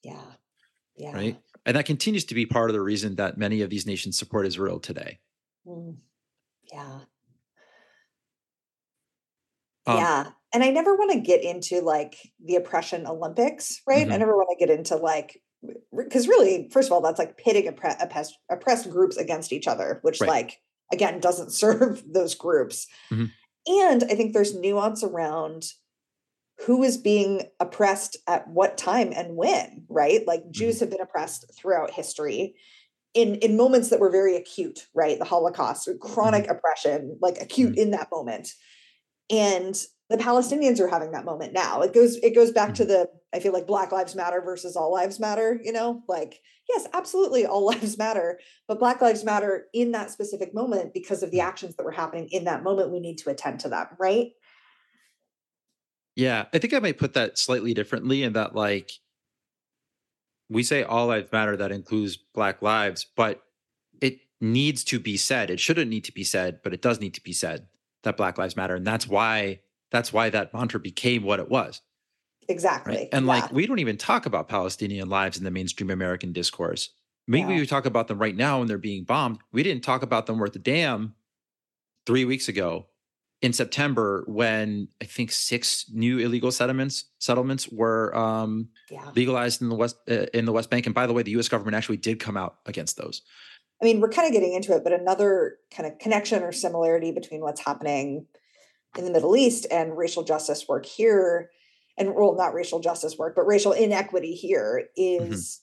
Yeah. 0.03 0.21
Yeah. 0.97 1.13
Right. 1.13 1.37
And 1.65 1.77
that 1.77 1.85
continues 1.85 2.25
to 2.25 2.35
be 2.35 2.45
part 2.45 2.69
of 2.69 2.73
the 2.73 2.81
reason 2.81 3.15
that 3.15 3.37
many 3.37 3.61
of 3.61 3.69
these 3.69 3.85
nations 3.85 4.17
support 4.17 4.47
Israel 4.47 4.79
today. 4.79 5.19
Mm. 5.67 5.97
Yeah. 6.71 6.99
Um, 9.85 9.97
yeah. 9.97 10.27
And 10.53 10.63
I 10.63 10.69
never 10.69 10.95
want 10.95 11.11
to 11.11 11.19
get 11.19 11.43
into 11.43 11.79
like 11.81 12.15
the 12.43 12.55
oppression 12.55 13.07
Olympics, 13.07 13.81
right? 13.87 14.03
Mm-hmm. 14.03 14.13
I 14.13 14.17
never 14.17 14.35
want 14.35 14.49
to 14.57 14.65
get 14.65 14.75
into 14.75 14.97
like, 14.97 15.41
because 15.95 16.27
really, 16.27 16.69
first 16.71 16.89
of 16.89 16.93
all, 16.93 17.01
that's 17.01 17.19
like 17.19 17.37
pitting 17.37 17.67
oppressed, 17.67 18.37
oppressed 18.49 18.89
groups 18.89 19.15
against 19.17 19.53
each 19.53 19.67
other, 19.67 19.99
which 20.01 20.19
right. 20.19 20.29
like 20.29 20.59
again 20.91 21.19
doesn't 21.19 21.51
serve 21.51 22.03
those 22.07 22.35
groups 22.35 22.87
mm-hmm. 23.11 23.25
and 23.67 24.03
i 24.03 24.15
think 24.15 24.33
there's 24.33 24.55
nuance 24.55 25.03
around 25.03 25.65
who 26.65 26.83
is 26.83 26.97
being 26.97 27.41
oppressed 27.59 28.17
at 28.27 28.47
what 28.47 28.77
time 28.77 29.11
and 29.15 29.35
when 29.35 29.85
right 29.89 30.25
like 30.27 30.41
mm-hmm. 30.41 30.51
jews 30.51 30.79
have 30.79 30.89
been 30.89 31.01
oppressed 31.01 31.45
throughout 31.55 31.91
history 31.91 32.55
in 33.13 33.35
in 33.35 33.57
moments 33.57 33.89
that 33.89 33.99
were 33.99 34.11
very 34.11 34.35
acute 34.35 34.87
right 34.93 35.19
the 35.19 35.25
holocaust 35.25 35.89
chronic 35.99 36.43
mm-hmm. 36.43 36.51
oppression 36.51 37.17
like 37.21 37.41
acute 37.41 37.71
mm-hmm. 37.71 37.81
in 37.81 37.91
that 37.91 38.09
moment 38.11 38.53
and 39.29 39.85
the 40.11 40.17
Palestinians 40.17 40.79
are 40.79 40.87
having 40.87 41.11
that 41.11 41.25
moment 41.25 41.53
now. 41.53 41.81
It 41.81 41.93
goes 41.93 42.17
it 42.17 42.35
goes 42.35 42.51
back 42.51 42.73
to 42.75 42.83
mm-hmm. 42.83 42.91
the 42.91 43.09
I 43.33 43.39
feel 43.39 43.53
like 43.53 43.65
Black 43.65 43.91
Lives 43.91 44.15
Matter 44.15 44.41
versus 44.41 44.75
All 44.75 44.91
Lives 44.91 45.19
Matter, 45.19 45.59
you 45.63 45.71
know? 45.71 46.03
Like 46.07 46.41
yes, 46.69 46.87
absolutely 46.93 47.45
all 47.45 47.65
lives 47.67 47.97
matter, 47.97 48.39
but 48.67 48.79
Black 48.79 49.01
Lives 49.01 49.23
Matter 49.23 49.65
in 49.73 49.91
that 49.91 50.11
specific 50.11 50.53
moment 50.53 50.93
because 50.93 51.23
of 51.23 51.31
the 51.31 51.39
actions 51.39 51.75
that 51.75 51.83
were 51.83 51.91
happening 51.91 52.27
in 52.31 52.43
that 52.43 52.63
moment 52.63 52.91
we 52.91 52.99
need 52.99 53.17
to 53.19 53.29
attend 53.29 53.61
to 53.61 53.69
them, 53.69 53.87
right? 53.99 54.31
Yeah, 56.15 56.45
I 56.53 56.59
think 56.59 56.73
I 56.73 56.79
might 56.79 56.97
put 56.97 57.13
that 57.13 57.37
slightly 57.37 57.73
differently 57.73 58.23
in 58.23 58.33
that 58.33 58.53
like 58.53 58.91
we 60.49 60.63
say 60.63 60.83
all 60.83 61.07
lives 61.07 61.31
matter 61.31 61.55
that 61.55 61.71
includes 61.71 62.17
black 62.17 62.61
lives, 62.61 63.07
but 63.15 63.41
it 64.01 64.19
needs 64.41 64.83
to 64.83 64.99
be 64.99 65.15
said. 65.15 65.49
It 65.49 65.61
shouldn't 65.61 65.89
need 65.89 66.03
to 66.03 66.11
be 66.11 66.25
said, 66.25 66.59
but 66.63 66.73
it 66.73 66.81
does 66.81 66.99
need 66.99 67.13
to 67.13 67.21
be 67.21 67.31
said 67.31 67.67
that 68.03 68.17
black 68.17 68.37
lives 68.37 68.55
matter 68.57 68.75
and 68.75 68.85
that's 68.85 69.07
why 69.07 69.59
that's 69.91 70.11
why 70.11 70.29
that 70.29 70.53
mantra 70.53 70.79
became 70.79 71.23
what 71.23 71.39
it 71.39 71.49
was. 71.49 71.81
exactly. 72.47 72.95
Right? 72.95 73.09
And 73.13 73.25
yeah. 73.25 73.31
like 73.33 73.51
we 73.51 73.67
don't 73.67 73.79
even 73.79 73.97
talk 73.97 74.25
about 74.25 74.49
Palestinian 74.49 75.09
lives 75.09 75.37
in 75.37 75.43
the 75.43 75.51
mainstream 75.51 75.89
American 75.89 76.33
discourse. 76.33 76.89
Maybe 77.27 77.53
Yeah. 77.53 77.59
we 77.59 77.67
talk 77.67 77.85
about 77.85 78.07
them 78.07 78.19
right 78.19 78.35
now 78.35 78.59
when 78.59 78.67
they're 78.67 78.77
being 78.77 79.03
bombed. 79.03 79.39
We 79.51 79.63
didn't 79.63 79.83
talk 79.83 80.01
about 80.01 80.25
them 80.25 80.39
worth 80.39 80.55
a 80.55 80.59
damn 80.59 81.15
three 82.05 82.25
weeks 82.25 82.49
ago 82.49 82.87
in 83.41 83.53
September 83.53 84.23
when 84.27 84.87
I 85.01 85.05
think 85.05 85.31
six 85.31 85.85
new 85.93 86.19
illegal 86.19 86.51
settlements 86.51 87.05
settlements 87.19 87.69
were 87.69 88.15
um, 88.15 88.69
yeah. 88.89 89.11
legalized 89.15 89.61
in 89.61 89.69
the 89.69 89.75
west 89.75 89.97
uh, 90.09 90.25
in 90.33 90.45
the 90.45 90.51
West 90.51 90.69
Bank. 90.69 90.85
And 90.85 90.95
by 90.95 91.07
the 91.07 91.13
way, 91.13 91.23
the 91.23 91.31
U.S. 91.31 91.47
government 91.47 91.75
actually 91.75 91.97
did 91.97 92.19
come 92.19 92.37
out 92.37 92.57
against 92.65 92.97
those. 92.97 93.21
I 93.81 93.85
mean, 93.85 93.99
we're 93.99 94.09
kind 94.09 94.27
of 94.27 94.33
getting 94.33 94.53
into 94.53 94.75
it, 94.75 94.83
but 94.83 94.93
another 94.93 95.57
kind 95.75 95.91
of 95.91 95.97
connection 95.97 96.43
or 96.43 96.51
similarity 96.51 97.11
between 97.11 97.41
what's 97.41 97.61
happening 97.61 98.27
in 98.97 99.05
the 99.05 99.11
Middle 99.11 99.35
East 99.35 99.65
and 99.71 99.97
racial 99.97 100.23
justice 100.23 100.67
work 100.67 100.85
here, 100.85 101.49
and 101.97 102.13
well, 102.15 102.35
not 102.35 102.53
racial 102.53 102.79
justice 102.79 103.17
work, 103.17 103.35
but 103.35 103.45
racial 103.47 103.71
inequity 103.71 104.33
here 104.33 104.87
is 104.95 105.61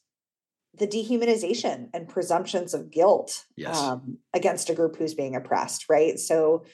Mm-hmm. 0.77 0.85
the 0.85 0.87
dehumanization 0.87 1.89
and 1.93 2.09
presumptions 2.09 2.75
of 2.75 2.91
guilt 2.91 3.45
Yes. 3.57 3.77
um, 3.79 4.19
against 4.35 4.71
a 4.71 4.75
group 4.75 4.97
who's 4.97 5.15
being 5.15 5.35
oppressed, 5.35 5.89
right? 5.89 6.19
So 6.19 6.65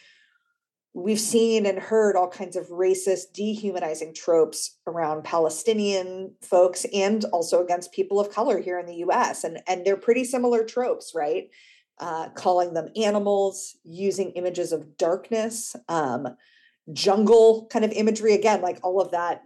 we've 0.92 1.20
seen 1.20 1.66
and 1.66 1.78
heard 1.78 2.14
all 2.14 2.28
kinds 2.28 2.54
of 2.56 2.68
racist, 2.68 3.32
dehumanizing 3.34 4.14
tropes 4.14 4.78
around 4.86 5.24
Palestinian 5.24 6.34
folks 6.42 6.86
and 6.92 7.24
also 7.26 7.62
against 7.64 7.92
people 7.92 8.20
of 8.20 8.30
color 8.30 8.60
here 8.60 8.78
in 8.78 8.86
the 8.86 8.96
US. 9.06 9.42
And, 9.42 9.60
and 9.66 9.84
they're 9.84 9.96
pretty 9.96 10.24
similar 10.24 10.62
tropes, 10.64 11.12
right? 11.14 11.48
Uh, 12.00 12.28
calling 12.30 12.74
them 12.74 12.88
animals, 12.96 13.76
using 13.85 14.30
images 14.33 14.72
of 14.72 14.96
darkness, 14.96 15.76
um, 15.88 16.26
jungle 16.92 17.66
kind 17.70 17.85
of 17.85 17.92
imagery, 17.92 18.35
again, 18.35 18.61
like 18.61 18.78
all 18.83 19.00
of 19.00 19.12
that 19.12 19.42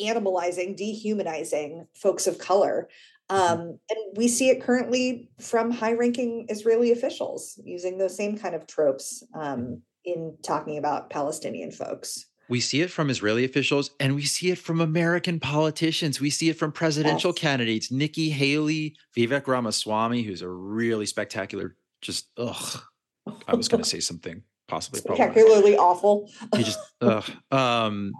animalizing, 0.00 0.74
dehumanizing 0.76 1.86
folks 1.94 2.26
of 2.26 2.38
color. 2.38 2.88
Um, 3.28 3.78
and 3.90 3.98
we 4.16 4.26
see 4.26 4.48
it 4.48 4.60
currently 4.62 5.30
from 5.38 5.70
high 5.70 5.92
ranking 5.92 6.46
Israeli 6.48 6.90
officials 6.90 7.60
using 7.64 7.98
those 7.98 8.16
same 8.16 8.36
kind 8.36 8.54
of 8.56 8.66
tropes 8.66 9.22
um, 9.34 9.82
in 10.04 10.36
talking 10.42 10.78
about 10.78 11.10
Palestinian 11.10 11.70
folks. 11.70 12.26
We 12.48 12.58
see 12.58 12.80
it 12.80 12.90
from 12.90 13.10
Israeli 13.10 13.44
officials 13.44 13.92
and 14.00 14.16
we 14.16 14.22
see 14.24 14.50
it 14.50 14.58
from 14.58 14.80
American 14.80 15.38
politicians. 15.38 16.20
We 16.20 16.30
see 16.30 16.48
it 16.48 16.58
from 16.58 16.72
presidential 16.72 17.30
Yes. 17.30 17.38
candidates, 17.38 17.92
Nikki 17.92 18.30
Haley, 18.30 18.96
Vivek 19.16 19.46
Ramaswamy, 19.46 20.24
who's 20.24 20.42
a 20.42 20.48
really 20.48 21.06
spectacular, 21.06 21.76
just, 22.00 22.28
ugh. 22.36 22.82
I 23.46 23.54
was 23.54 23.68
going 23.68 23.82
to 23.82 23.88
say 23.88 24.00
something 24.00 24.42
possibly. 24.68 25.00
Spectacularly 25.00 25.76
awful. 25.76 26.30
He 26.56 26.62
just, 26.62 26.78
ugh. 27.00 27.28
Um, 27.50 28.12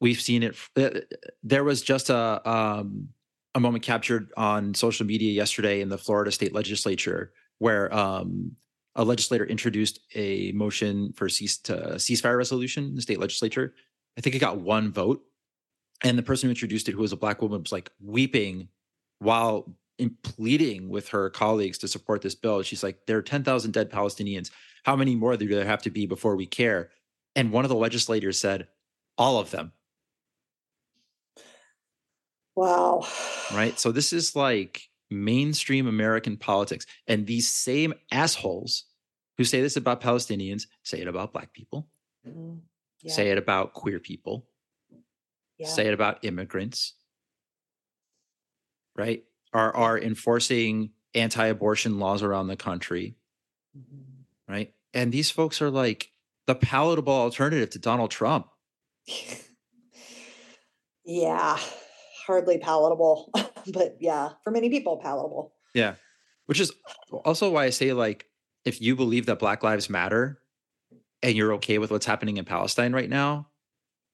we've 0.00 0.20
seen 0.20 0.42
it. 0.42 0.56
uh, 0.76 1.00
There 1.42 1.64
was 1.64 1.82
just 1.82 2.10
a, 2.10 2.48
um, 2.48 3.08
a 3.54 3.60
moment 3.60 3.84
captured 3.84 4.32
on 4.36 4.74
social 4.74 5.06
media 5.06 5.32
yesterday 5.32 5.80
in 5.80 5.88
the 5.88 5.98
Florida 5.98 6.30
state 6.32 6.54
legislature 6.54 7.32
where 7.58 7.92
um, 7.94 8.52
a 8.96 9.04
legislator 9.04 9.44
introduced 9.44 10.00
a 10.14 10.52
motion 10.52 11.12
for 11.14 11.28
cease 11.28 11.58
to 11.58 11.72
ceasefire 11.96 12.36
resolution 12.36 12.84
in 12.84 12.94
the 12.94 13.02
state 13.02 13.20
legislature. 13.20 13.74
I 14.18 14.20
think 14.20 14.34
it 14.34 14.40
got 14.40 14.58
one 14.58 14.92
vote, 14.92 15.22
and 16.02 16.18
the 16.18 16.22
person 16.22 16.46
who 16.46 16.50
introduced 16.50 16.88
it, 16.88 16.92
who 16.92 17.00
was 17.00 17.12
a 17.12 17.16
black 17.16 17.40
woman, 17.40 17.62
was 17.62 17.72
like 17.72 17.90
weeping 18.00 18.68
while 19.20 19.74
pleading 20.10 20.88
with 20.88 21.08
her 21.08 21.30
colleagues 21.30 21.78
to 21.78 21.88
support 21.88 22.22
this 22.22 22.34
bill. 22.34 22.62
She's 22.62 22.82
like, 22.82 23.06
"There 23.06 23.18
are 23.18 23.22
ten 23.22 23.44
thousand 23.44 23.72
dead 23.72 23.90
Palestinians. 23.90 24.50
How 24.84 24.96
many 24.96 25.14
more 25.14 25.36
do 25.36 25.48
there 25.48 25.64
have 25.64 25.82
to 25.82 25.90
be 25.90 26.06
before 26.06 26.36
we 26.36 26.46
care?" 26.46 26.90
And 27.36 27.50
one 27.52 27.64
of 27.64 27.68
the 27.70 27.76
legislators 27.76 28.38
said, 28.38 28.68
"All 29.18 29.38
of 29.38 29.50
them." 29.50 29.72
Wow. 32.54 33.06
right? 33.52 33.78
So 33.78 33.92
this 33.92 34.12
is 34.12 34.36
like 34.36 34.88
mainstream 35.10 35.86
American 35.86 36.36
politics. 36.36 36.86
And 37.06 37.26
these 37.26 37.48
same 37.48 37.94
assholes 38.10 38.84
who 39.38 39.44
say 39.44 39.60
this 39.60 39.76
about 39.76 40.00
Palestinians 40.00 40.66
say 40.82 41.00
it 41.00 41.08
about 41.08 41.32
black 41.32 41.52
people, 41.52 41.88
Mm, 42.26 42.60
yeah, 43.00 43.12
say 43.12 43.30
it 43.30 43.38
about 43.38 43.72
queer 43.72 43.98
people, 43.98 44.46
yeah. 45.58 45.66
say 45.66 45.88
it 45.88 45.94
about 45.94 46.24
immigrants, 46.24 46.94
right? 48.94 49.24
Are 49.52 49.74
are 49.76 49.98
enforcing 49.98 50.92
anti-abortion 51.14 51.98
laws 51.98 52.22
around 52.22 52.46
the 52.46 52.56
country, 52.56 53.16
Mhm. 53.76 54.24
right? 54.48 54.74
And 54.94 55.12
these 55.12 55.30
folks 55.30 55.60
are 55.60 55.70
like 55.70 56.10
the 56.46 56.54
palatable 56.54 57.12
alternative 57.12 57.70
to 57.70 57.78
Donald 57.78 58.10
Trump. 58.10 58.48
yeah, 61.04 61.58
hardly 62.26 62.58
palatable, 62.58 63.30
but 63.72 63.96
yeah, 64.00 64.30
for 64.44 64.50
many 64.50 64.70
people, 64.70 64.96
palatable. 64.98 65.54
Yeah. 65.74 65.94
Which 66.46 66.60
is 66.60 66.72
also 67.24 67.50
why 67.50 67.64
I 67.64 67.70
say, 67.70 67.92
like, 67.92 68.26
if 68.64 68.80
you 68.80 68.96
believe 68.96 69.26
that 69.26 69.38
Black 69.38 69.62
Lives 69.62 69.88
Matter 69.88 70.40
and 71.22 71.34
you're 71.36 71.52
okay 71.54 71.78
with 71.78 71.90
what's 71.90 72.06
happening 72.06 72.36
in 72.36 72.44
Palestine 72.44 72.92
right 72.92 73.08
now, 73.08 73.48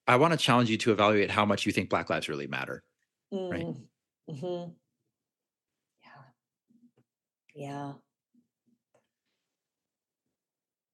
I 0.07 0.17
want 0.17 0.33
to 0.33 0.39
challenge 0.39 0.71
you 0.71 0.77
to 0.79 0.93
evaluate 0.93 1.31
how 1.31 1.45
much 1.45 1.67
you 1.67 1.73
think 1.73 1.91
Black 1.91 2.11
lives 2.11 2.29
really 2.29 2.47
matter. 2.47 2.83
Right. 3.33 3.67
Mm, 3.67 3.83
mhm. 4.31 4.43
Yeah. 4.53 4.88
Yeah. 7.59 7.95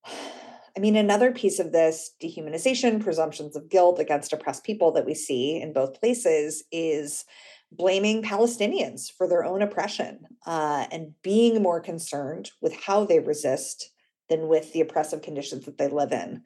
I 0.06 0.80
mean, 0.80 0.96
another 0.96 1.30
piece 1.30 1.58
of 1.58 1.72
this 1.72 2.12
dehumanization, 2.22 3.02
presumptions 3.02 3.54
of 3.54 3.68
guilt 3.68 4.00
against 4.00 4.32
oppressed 4.32 4.64
people 4.64 4.90
that 4.92 5.04
we 5.04 5.14
see 5.14 5.60
in 5.60 5.74
both 5.74 6.00
places 6.00 6.64
is 6.72 7.26
blaming 7.70 8.22
Palestinians 8.22 9.12
for 9.12 9.28
their 9.28 9.44
own 9.44 9.60
oppression 9.60 10.20
uh, 10.46 10.86
and 10.90 11.12
being 11.22 11.62
more 11.62 11.80
concerned 11.80 12.50
with 12.62 12.74
how 12.74 13.04
they 13.04 13.20
resist 13.20 13.90
than 14.30 14.48
with 14.48 14.72
the 14.72 14.80
oppressive 14.80 15.20
conditions 15.20 15.66
that 15.66 15.76
they 15.76 15.88
live 15.88 16.12
in. 16.12 16.42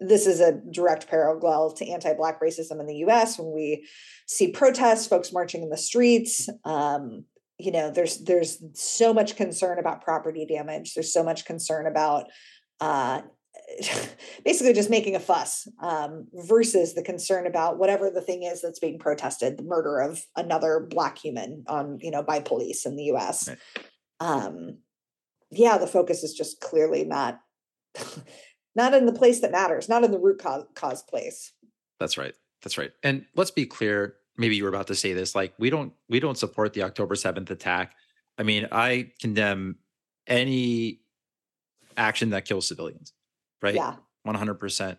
This 0.00 0.26
is 0.26 0.40
a 0.40 0.60
direct 0.70 1.08
parallel 1.08 1.72
to 1.72 1.88
anti 1.88 2.12
Black 2.12 2.42
racism 2.42 2.78
in 2.78 2.86
the 2.86 3.04
US 3.06 3.38
when 3.38 3.52
we 3.52 3.86
see 4.26 4.52
protests, 4.52 5.06
folks 5.06 5.32
marching 5.32 5.62
in 5.62 5.70
the 5.70 5.78
streets. 5.78 6.48
Um, 6.64 7.24
you 7.62 7.70
know, 7.70 7.90
there's 7.90 8.18
there's 8.18 8.62
so 8.74 9.14
much 9.14 9.36
concern 9.36 9.78
about 9.78 10.02
property 10.02 10.44
damage. 10.46 10.94
There's 10.94 11.12
so 11.12 11.22
much 11.22 11.44
concern 11.44 11.86
about 11.86 12.26
uh, 12.80 13.22
basically 14.44 14.72
just 14.72 14.90
making 14.90 15.14
a 15.14 15.20
fuss 15.20 15.68
um, 15.80 16.26
versus 16.34 16.94
the 16.94 17.02
concern 17.02 17.46
about 17.46 17.78
whatever 17.78 18.10
the 18.10 18.20
thing 18.20 18.42
is 18.42 18.60
that's 18.60 18.80
being 18.80 18.98
protested, 18.98 19.56
the 19.56 19.62
murder 19.62 20.00
of 20.00 20.24
another 20.36 20.86
black 20.90 21.18
human 21.18 21.64
on 21.68 21.98
you 22.00 22.10
know 22.10 22.22
by 22.22 22.40
police 22.40 22.84
in 22.84 22.96
the 22.96 23.04
U.S. 23.04 23.48
Right. 23.48 23.58
Um, 24.20 24.78
yeah, 25.50 25.78
the 25.78 25.86
focus 25.86 26.22
is 26.22 26.34
just 26.34 26.60
clearly 26.60 27.04
not 27.04 27.40
not 28.74 28.94
in 28.94 29.06
the 29.06 29.12
place 29.12 29.40
that 29.40 29.52
matters, 29.52 29.88
not 29.88 30.04
in 30.04 30.10
the 30.10 30.18
root 30.18 30.38
cause, 30.38 30.64
cause 30.74 31.02
place. 31.02 31.52
That's 32.00 32.18
right. 32.18 32.34
That's 32.62 32.78
right. 32.78 32.92
And 33.02 33.26
let's 33.36 33.50
be 33.50 33.66
clear. 33.66 34.16
Maybe 34.36 34.56
you 34.56 34.62
were 34.64 34.68
about 34.68 34.86
to 34.88 34.94
say 34.94 35.12
this. 35.12 35.34
Like, 35.34 35.54
we 35.58 35.70
don't 35.70 35.92
we 36.08 36.20
don't 36.20 36.38
support 36.38 36.72
the 36.72 36.82
October 36.82 37.14
seventh 37.14 37.50
attack. 37.50 37.94
I 38.38 38.42
mean, 38.42 38.66
I 38.72 39.12
condemn 39.20 39.76
any 40.26 41.00
action 41.96 42.30
that 42.30 42.44
kills 42.44 42.66
civilians. 42.66 43.12
Right. 43.60 43.74
Yeah, 43.74 43.96
One 44.22 44.34
hundred 44.34 44.54
percent. 44.54 44.98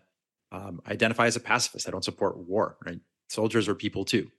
Um, 0.52 0.80
I 0.86 0.92
identify 0.92 1.26
as 1.26 1.36
a 1.36 1.40
pacifist. 1.40 1.88
I 1.88 1.90
don't 1.90 2.04
support 2.04 2.36
war. 2.38 2.76
Right. 2.86 3.00
Soldiers 3.28 3.68
are 3.68 3.74
people 3.74 4.04
too. 4.04 4.30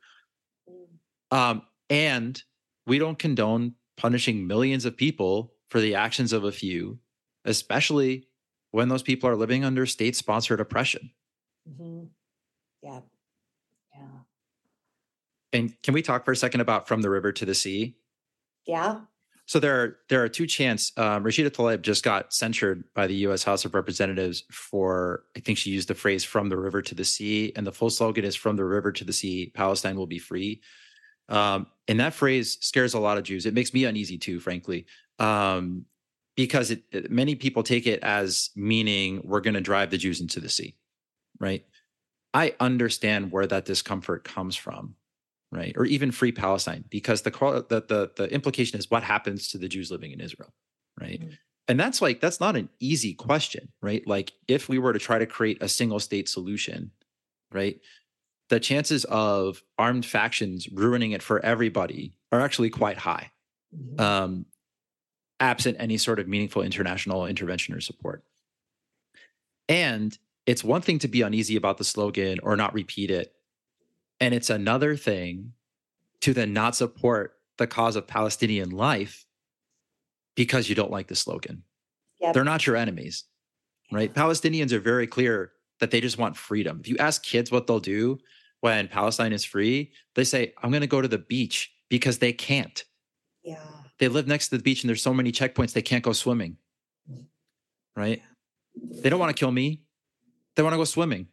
Um, 1.32 1.64
and 1.90 2.42
we 2.88 2.98
don't 3.00 3.20
condone 3.20 3.74
punishing 3.98 4.48
millions 4.48 4.86
of 4.86 4.96
people 4.96 5.54
for 5.70 5.82
the 5.82 5.96
actions 5.96 6.32
of 6.34 6.44
a 6.44 6.52
few, 6.52 7.00
especially 7.44 8.28
when 8.72 8.88
those 8.90 9.04
people 9.04 9.30
are 9.30 9.36
living 9.36 9.66
under 9.66 9.86
state 9.86 10.16
sponsored 10.16 10.60
oppression. 10.60 11.12
mhm. 11.70 12.08
yeah, 12.84 13.00
yeah, 13.94 14.02
And 15.56 15.82
can 15.82 15.94
we 15.94 16.02
talk 16.02 16.26
for 16.26 16.32
a 16.32 16.36
second 16.36 16.62
about 16.62 16.88
from 16.88 17.02
the 17.02 17.10
river 17.10 17.32
to 17.32 17.46
the 17.46 17.56
sea? 17.56 17.96
yeah. 18.68 19.02
So 19.48 19.60
there 19.60 19.80
are 19.80 19.98
there 20.10 20.24
are 20.24 20.30
two 20.30 20.48
chants. 20.48 20.92
Um, 20.98 21.24
Rashida 21.24 21.52
Tlaib 21.52 21.82
just 21.84 22.04
got 22.04 22.34
censured 22.34 22.84
by 22.96 23.06
the 23.06 23.14
U.S. 23.28 23.44
House 23.44 23.64
of 23.64 23.76
Representatives 23.76 24.44
for 24.52 25.24
I 25.38 25.40
think 25.40 25.58
she 25.58 25.70
used 25.70 25.88
the 25.88 25.94
phrase 25.94 26.24
"from 26.24 26.50
the 26.50 26.58
river 26.58 26.82
to 26.82 26.96
the 26.96 27.06
sea," 27.06 27.54
and 27.56 27.66
the 27.66 27.72
full 27.72 27.92
slogan 27.92 28.26
is 28.26 28.36
"from 28.36 28.56
the 28.56 28.66
river 28.66 28.92
to 28.92 29.04
the 29.04 29.14
sea, 29.14 29.52
Palestine 29.54 29.98
will 29.98 30.08
be 30.08 30.18
free." 30.18 30.62
Um, 31.30 31.68
and 31.88 32.00
that 32.00 32.14
phrase 32.14 32.58
scares 32.62 32.96
a 32.96 33.00
lot 33.00 33.18
of 33.18 33.24
Jews. 33.24 33.46
It 33.46 33.54
makes 33.54 33.74
me 33.74 33.86
uneasy 33.86 34.18
too, 34.18 34.40
frankly, 34.40 34.88
um, 35.20 35.86
because 36.36 36.72
it, 36.72 37.12
many 37.12 37.36
people 37.36 37.62
take 37.62 37.86
it 37.86 38.00
as 38.02 38.50
meaning 38.56 39.22
we're 39.24 39.42
going 39.42 39.56
to 39.56 39.62
drive 39.62 39.92
the 39.92 39.98
Jews 39.98 40.22
into 40.22 40.40
the 40.40 40.50
sea, 40.50 40.76
right? 41.40 41.66
I 42.34 42.56
understand 42.60 43.32
where 43.32 43.48
that 43.48 43.66
discomfort 43.66 44.24
comes 44.24 44.56
from, 44.56 44.96
right? 45.56 45.74
Or 45.78 45.86
even 45.86 46.12
free 46.12 46.32
Palestine, 46.32 46.86
because 46.90 47.22
the 47.22 47.32
the 47.70 47.82
the, 47.88 48.12
the 48.16 48.34
implication 48.34 48.78
is 48.78 48.92
what 48.92 49.04
happens 49.04 49.50
to 49.50 49.58
the 49.58 49.68
Jews 49.68 49.92
living 49.92 50.12
in 50.12 50.20
Israel, 50.20 50.54
right? 51.00 51.22
Mhm. 51.22 51.38
And 51.68 51.80
that's 51.80 52.02
like 52.02 52.22
that's 52.22 52.40
not 52.40 52.56
an 52.56 52.70
easy 52.80 53.14
question, 53.14 53.70
right? 53.82 54.06
Like 54.06 54.34
if 54.48 54.70
we 54.70 54.78
were 54.78 54.94
to 54.94 55.00
try 55.00 55.18
to 55.18 55.26
create 55.26 55.58
a 55.62 55.68
single 55.68 56.00
state 56.00 56.30
solution, 56.30 56.92
right? 57.52 57.80
the 58.50 58.60
chances 58.60 59.06
of 59.06 59.64
armed 59.78 60.06
factions 60.06 60.70
ruining 60.70 61.12
it 61.12 61.24
for 61.24 61.44
everybody 61.44 62.14
are 62.32 62.42
actually 62.42 62.70
quite 62.70 62.98
high, 62.98 63.32
mm-hmm. 63.76 64.00
um, 64.00 64.46
absent 65.40 65.78
any 65.80 65.98
sort 65.98 66.20
of 66.20 66.28
meaningful 66.28 66.62
international 66.62 67.26
intervention 67.26 67.74
or 67.74 67.82
support. 67.82 68.24
And 69.68 70.18
it's 70.46 70.64
one 70.64 70.82
thing 70.82 71.00
to 71.00 71.08
be 71.08 71.24
uneasy 71.24 71.56
about 71.56 71.78
the 71.78 71.84
slogan 71.84 72.40
or 72.44 72.56
not 72.56 72.74
repeat 72.74 73.10
it. 73.10 73.34
And 74.20 74.34
it's 74.34 74.50
another 74.50 74.96
thing 74.96 75.54
to 76.22 76.34
then 76.34 76.54
not 76.54 76.76
support 76.76 77.34
the 77.58 77.68
cause 77.68 77.96
of 77.96 78.08
Palestinian 78.08 78.72
life 78.72 79.26
because 80.36 80.70
you 80.70 80.76
don't 80.76 80.92
like 80.92 81.08
the 81.08 81.16
slogan. 81.16 81.64
Yep. 82.22 82.34
They're 82.34 82.44
not 82.44 82.66
your 82.66 82.76
enemies, 82.76 83.26
right? 83.92 84.14
Palestinians 84.14 84.72
are 84.72 84.80
very 84.80 85.08
clear 85.08 85.52
that 85.80 85.92
they 85.92 86.02
just 86.02 86.18
want 86.18 86.38
freedom. 86.38 86.80
If 86.80 86.88
you 86.88 86.98
ask 86.98 87.24
kids 87.24 87.52
what 87.52 87.68
they'll 87.68 87.80
do 87.80 88.18
when 88.62 88.88
Palestine 88.88 89.34
is 89.34 89.44
free, 89.44 89.92
they 90.16 90.24
say, 90.24 90.54
I'm 90.64 90.72
going 90.72 90.82
to 90.82 90.88
go 90.88 91.02
to 91.02 91.08
the 91.08 91.18
beach 91.18 91.72
because 91.90 92.18
they 92.18 92.34
can't. 92.34 92.84
Yeah. 93.44 93.60
They 94.00 94.08
live 94.08 94.28
next 94.28 94.50
to 94.50 94.58
the 94.58 94.64
beach 94.64 94.84
and 94.84 94.90
there's 94.90 95.02
so 95.02 95.14
many 95.14 95.32
checkpoints 95.32 95.74
they 95.74 95.82
can't 95.82 96.04
go 96.04 96.14
swimming. 96.14 96.58
Right? 97.96 98.22
They 98.76 99.10
don't 99.10 99.20
want 99.20 99.36
to 99.36 99.40
kill 99.40 99.52
me. 99.52 99.84
They 100.56 100.64
want 100.64 100.74
to 100.74 100.78
go 100.78 100.84
swimming. 100.86 101.28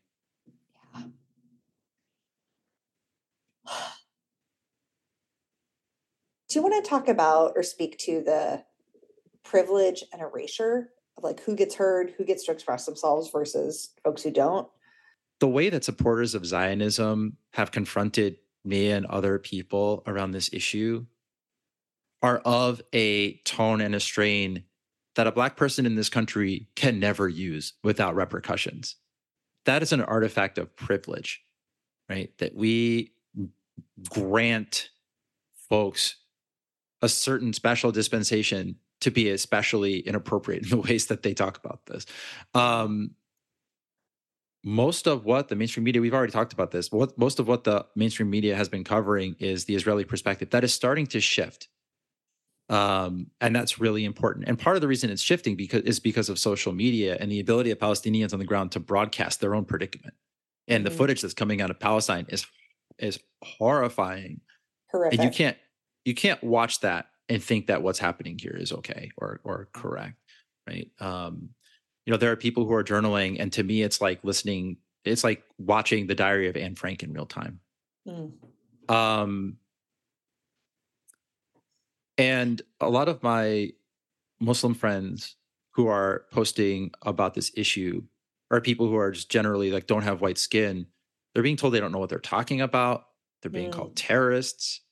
Do 6.53 6.59
you 6.59 6.63
want 6.65 6.85
to 6.85 6.91
talk 6.91 7.09
about 7.09 7.55
or 7.57 7.63
speak 7.63 7.97
to 8.01 8.21
the 8.21 8.63
privilege 9.43 10.05
and 10.13 10.21
erasure 10.21 10.91
of 11.17 11.25
like 11.25 11.41
who 11.41 11.57
gets 11.57 11.75
heard, 11.75 12.13
who 12.19 12.27
gets 12.27 12.45
to 12.45 12.53
express 12.53 12.85
themselves 12.85 13.31
versus 13.31 13.95
folks 14.05 14.23
who 14.23 14.31
don't? 14.31 14.69
The 15.41 15.49
way 15.49 15.71
that 15.71 15.83
supporters 15.83 16.35
of 16.35 16.45
Zionism 16.45 17.39
have 17.55 17.71
confronted 17.71 18.37
me 18.67 18.91
and 18.91 19.07
other 19.07 19.39
people 19.39 20.03
around 20.07 20.33
this 20.33 20.51
issue 20.53 21.07
are 22.23 22.41
of 22.41 22.83
a 22.93 23.39
tone 23.45 23.81
and 23.81 23.95
a 23.95 24.01
strain 24.01 24.65
that 25.15 25.27
a 25.27 25.33
Black 25.33 25.57
person 25.57 25.87
in 25.87 25.95
this 25.95 26.11
country 26.11 26.69
can 26.77 27.01
never 27.01 27.31
use 27.31 27.73
without 27.83 28.15
repercussions. 28.15 28.97
That 29.65 29.83
is 29.83 29.95
an 29.95 30.03
artifact 30.03 30.59
of 30.59 30.77
privilege, 30.77 31.41
right? 32.11 32.31
That 32.37 32.55
we 32.55 33.15
grant 34.11 34.91
folks 35.71 36.17
a 37.03 37.09
certain 37.09 37.53
special 37.53 37.93
dispensation 37.93 38.77
to 39.01 39.11
be 39.11 39.29
especially 39.31 39.99
inappropriate 39.99 40.63
in 40.71 40.71
the 40.71 40.79
ways 40.79 41.07
that 41.07 41.23
they 41.23 41.35
talk 41.35 41.59
about 41.59 41.85
this. 41.87 42.07
Um, 42.55 43.13
most 44.65 45.09
of 45.09 45.25
what 45.25 45.49
the 45.49 45.57
mainstream 45.57 45.83
media, 45.83 46.01
we've 46.01 46.15
already 46.15 46.33
talked 46.33 46.53
about 46.53 46.71
this, 46.71 46.93
what 46.93 47.19
most 47.19 47.41
of 47.41 47.49
what 47.49 47.65
the 47.65 47.85
mainstream 47.97 48.31
media 48.31 48.55
has 48.55 48.69
been 48.69 48.85
covering 48.85 49.35
is 49.41 49.65
the 49.65 49.75
Israeli 49.75 50.05
perspective. 50.05 50.51
That 50.51 50.63
is 50.63 50.73
starting 50.73 51.07
to 51.09 51.21
shift. 51.21 51.69
Um, 52.69 53.27
and 53.41 53.55
that's 53.55 53.81
really 53.81 54.05
important. 54.05 54.47
And 54.47 54.57
part 54.57 54.77
of 54.77 54.83
the 54.83 54.89
reason 54.89 55.11
it's 55.11 55.21
shifting 55.21 55.57
because 55.57 55.83
is 55.83 55.99
because 55.99 56.29
of 56.29 56.39
social 56.39 56.73
media 56.73 57.17
and 57.19 57.31
the 57.31 57.41
ability 57.41 57.73
of 57.73 57.79
Palestinians 57.79 58.33
on 58.33 58.39
the 58.39 58.45
ground 58.45 58.71
to 58.73 58.81
broadcast 58.81 59.41
their 59.41 59.55
own 59.57 59.65
predicament. 59.65 60.15
And 60.69 60.85
mm-hmm. 60.85 60.93
the 60.93 60.97
footage 60.97 61.23
that's 61.23 61.35
coming 61.35 61.61
out 61.61 61.71
of 61.71 61.81
Palestine 61.81 62.27
is 62.29 62.47
is 62.99 63.19
horrifying. 63.43 64.41
Horrific. 64.93 65.19
And 65.19 65.25
you 65.25 65.37
can't 65.37 65.57
you 66.05 66.15
can't 66.15 66.43
watch 66.43 66.81
that 66.81 67.07
and 67.29 67.43
think 67.43 67.67
that 67.67 67.83
what's 67.83 67.99
happening 67.99 68.39
here 68.39 68.57
is 68.57 68.73
okay 68.73 69.11
or 69.17 69.41
or 69.45 69.69
correct 69.73 70.17
right? 70.69 70.91
Um 71.01 71.51
you 72.07 72.11
know 72.11 72.17
there 72.17 72.33
are 72.33 72.37
people 72.37 72.65
who 72.65 72.75
are 72.75 72.85
journaling 72.85 73.37
and 73.41 73.53
to 73.53 73.63
me 73.63 73.83
it's 73.83 74.01
like 74.01 74.21
listening 74.23 74.79
it's 75.05 75.25
like 75.25 75.43
watching 75.59 76.07
the 76.07 76.15
diary 76.15 76.49
of 76.49 76.57
anne 76.57 76.75
frank 76.75 77.03
in 77.03 77.13
real 77.13 77.27
time. 77.27 77.61
Mm. 78.07 78.33
um 78.89 79.57
and 82.19 82.61
a 82.81 82.89
lot 82.89 83.09
of 83.09 83.23
my 83.23 83.71
muslim 84.41 84.75
friends 84.75 85.37
who 85.73 85.87
are 85.87 86.25
posting 86.33 86.91
about 87.03 87.35
this 87.35 87.51
issue 87.57 88.03
are 88.51 88.61
people 88.61 88.87
who 88.87 88.97
are 88.97 89.11
just 89.11 89.31
generally 89.31 89.73
like 89.73 89.87
don't 89.87 90.03
have 90.03 90.21
white 90.21 90.39
skin. 90.39 90.87
They're 91.33 91.43
being 91.43 91.57
told 91.57 91.73
they 91.73 91.81
don't 91.81 91.93
know 91.93 91.99
what 91.99 92.11
they're 92.11 92.19
talking 92.19 92.61
about. 92.61 93.07
They're 93.41 93.51
being 93.51 93.71
mm. 93.71 93.73
called 93.73 93.97
terrorists 93.97 94.83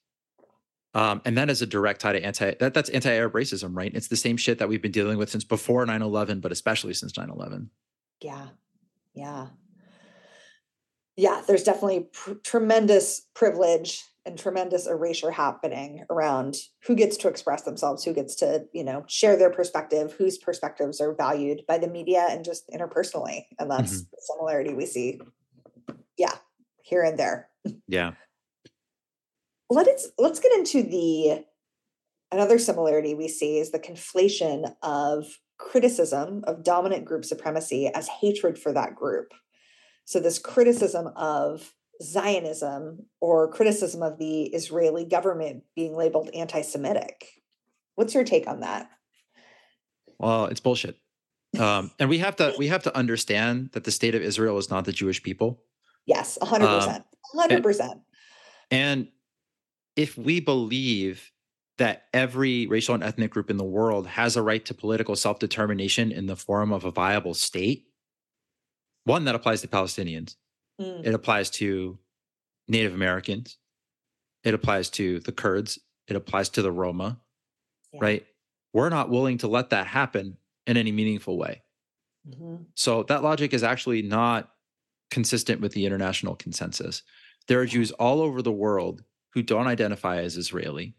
um, 0.95 1.23
and 1.25 1.39
that 1.39 1.51
is 1.51 1.63
a 1.63 1.67
direct 1.67 2.01
tie 2.01 2.13
to 2.13 2.25
anti 2.25 2.55
that 2.59 2.75
that's 2.75 2.91
anti-Arab 2.91 3.33
racism, 3.33 3.77
right? 3.77 3.95
It's 3.95 4.09
the 4.09 4.17
same 4.17 4.37
shit 4.37 4.59
that 4.59 4.69
we've 4.69 4.83
been 4.83 4.91
dealing 4.91 5.19
with 5.19 5.31
since 5.31 5.45
before 5.45 5.87
9-11, 5.87 6.41
but 6.41 6.51
especially 6.51 6.95
since 6.95 7.13
9-11. 7.13 7.69
Yeah. 8.21 8.49
Yeah. 9.15 9.49
Yeah, 11.17 11.43
there's 11.47 11.63
definitely 11.63 12.09
pr- 12.13 12.33
tremendous 12.43 13.27
privilege 13.35 14.03
and 14.27 14.39
tremendous 14.39 14.87
erasure 14.87 15.31
happening 15.31 16.05
around 16.11 16.57
who 16.87 16.95
gets 16.95 17.17
to 17.19 17.29
express 17.29 17.63
themselves, 17.63 18.05
who 18.05 18.13
gets 18.13 18.35
to, 18.37 18.65
you 18.73 18.85
know, 18.85 19.05
share 19.07 19.37
their 19.37 19.51
perspective, 19.51 20.15
whose 20.19 20.39
perspectives 20.39 21.01
are 21.01 21.15
valued 21.15 21.63
by 21.69 21.79
the 21.79 21.89
media 21.89 22.27
and 22.31 22.45
just 22.45 22.69
interpersonally. 22.71 23.45
And 23.59 23.71
that's 23.71 23.93
mm-hmm. 23.93 24.11
the 24.11 24.21
similarity 24.21 24.75
we 24.75 24.87
see. 24.87 25.21
Yeah, 26.17 26.35
here 26.83 27.03
and 27.03 27.19
there. 27.19 27.49
Yeah 27.87 28.13
let's 29.71 30.09
let's 30.19 30.41
get 30.41 30.53
into 30.53 30.83
the 30.83 31.45
another 32.33 32.59
similarity 32.59 33.15
we 33.15 33.29
see 33.29 33.59
is 33.59 33.71
the 33.71 33.79
conflation 33.79 34.75
of 34.83 35.27
criticism 35.59 36.43
of 36.47 36.65
dominant 36.65 37.05
group 37.05 37.25
supremacy 37.25 37.89
as 37.89 38.09
hatred 38.09 38.59
for 38.59 38.73
that 38.73 38.95
group. 38.95 39.33
So 40.05 40.21
this 40.21 40.39
criticism 40.39 41.09
of 41.17 41.73
Zionism 42.03 43.07
or 43.21 43.53
criticism 43.53 44.03
of 44.03 44.19
the 44.19 44.45
Israeli 44.45 45.05
government 45.05 45.65
being 45.77 45.95
labeled 45.95 46.31
anti-Semitic. 46.35 47.27
What's 47.95 48.15
your 48.15 48.25
take 48.25 48.49
on 48.49 48.61
that? 48.61 48.89
Well, 50.19 50.47
it's 50.47 50.61
bullshit. 50.61 50.97
Um, 51.59 51.91
and 51.99 52.09
we 52.09 52.19
have 52.19 52.37
to 52.37 52.55
we 52.59 52.69
have 52.69 52.85
to 52.85 52.97
understand 52.97 53.71
that 53.73 53.85
the 53.85 53.91
state 53.91 54.15
of 54.15 54.23
Israel 54.23 54.57
is 54.59 54.71
not 54.71 54.85
the 54.85 54.93
Jewish 54.93 55.23
people. 55.23 55.63
Yes, 56.07 56.39
hundred 56.41 56.69
percent, 56.69 57.05
hundred 57.35 57.63
percent. 57.63 58.01
And 58.71 59.09
if 59.97 60.17
we 60.17 60.41
believe 60.41 61.33
that 61.79 62.05
every 62.13 62.67
racial 62.67 62.95
and 62.95 63.03
ethnic 63.03 63.31
group 63.31 63.51
in 63.51 63.57
the 63.57 63.65
world 63.65 64.07
has 64.07 64.37
a 64.37 64.43
right 64.43 64.65
to 64.67 64.75
political 64.75 65.17
self 65.17 65.39
determination 65.39 66.13
in 66.13 66.27
the 66.27 66.37
form 66.37 66.73
of 66.73 66.85
a 66.85 66.91
viable 66.91 67.35
state, 67.35 67.87
one 69.05 69.25
that 69.25 69.35
applies 69.35 69.63
to 69.63 69.69
Palestinians, 69.69 70.37
mm. 70.81 71.05
it 71.05 71.15
applies 71.15 71.49
to 71.51 71.99
Native 72.69 72.95
Americans, 72.95 73.57
it 74.45 74.55
applies 74.55 74.91
to 74.91 75.21
the 75.21 75.33
Kurds, 75.33 75.79
it 76.07 76.17
applies 76.17 76.51
to 76.51 76.63
the 76.63 76.71
Roma, 76.71 77.19
yeah. 77.93 77.99
right? 78.03 78.27
We're 78.73 78.91
not 78.91 79.11
willing 79.11 79.39
to 79.39 79.49
let 79.49 79.71
that 79.71 79.87
happen 79.87 80.37
in 80.67 80.77
any 80.77 80.93
meaningful 80.93 81.39
way. 81.39 81.63
Mm-hmm. 82.29 82.57
So 82.75 83.05
that 83.05 83.23
logic 83.23 83.55
is 83.55 83.63
actually 83.63 84.03
not 84.03 84.51
consistent 85.11 85.61
with 85.61 85.73
the 85.73 85.87
international 85.87 86.37
consensus. 86.37 87.03
There 87.49 87.59
are 87.61 87.67
Jews 87.67 87.91
all 87.93 88.21
over 88.21 88.43
the 88.43 88.53
world 88.53 89.03
who 89.35 89.43
don't 89.43 89.67
identify 89.67 90.19
as 90.19 90.37
Israeli. 90.37 90.95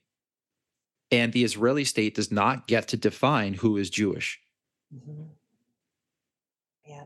And 1.11 1.33
the 1.33 1.43
Israeli 1.43 1.83
state 1.83 2.15
does 2.15 2.31
not 2.31 2.67
get 2.67 2.87
to 2.89 2.97
define 2.97 3.53
who 3.53 3.77
is 3.77 3.89
Jewish. 3.89 4.39
Mm-hmm. 4.93 5.23
Yeah. 6.85 7.03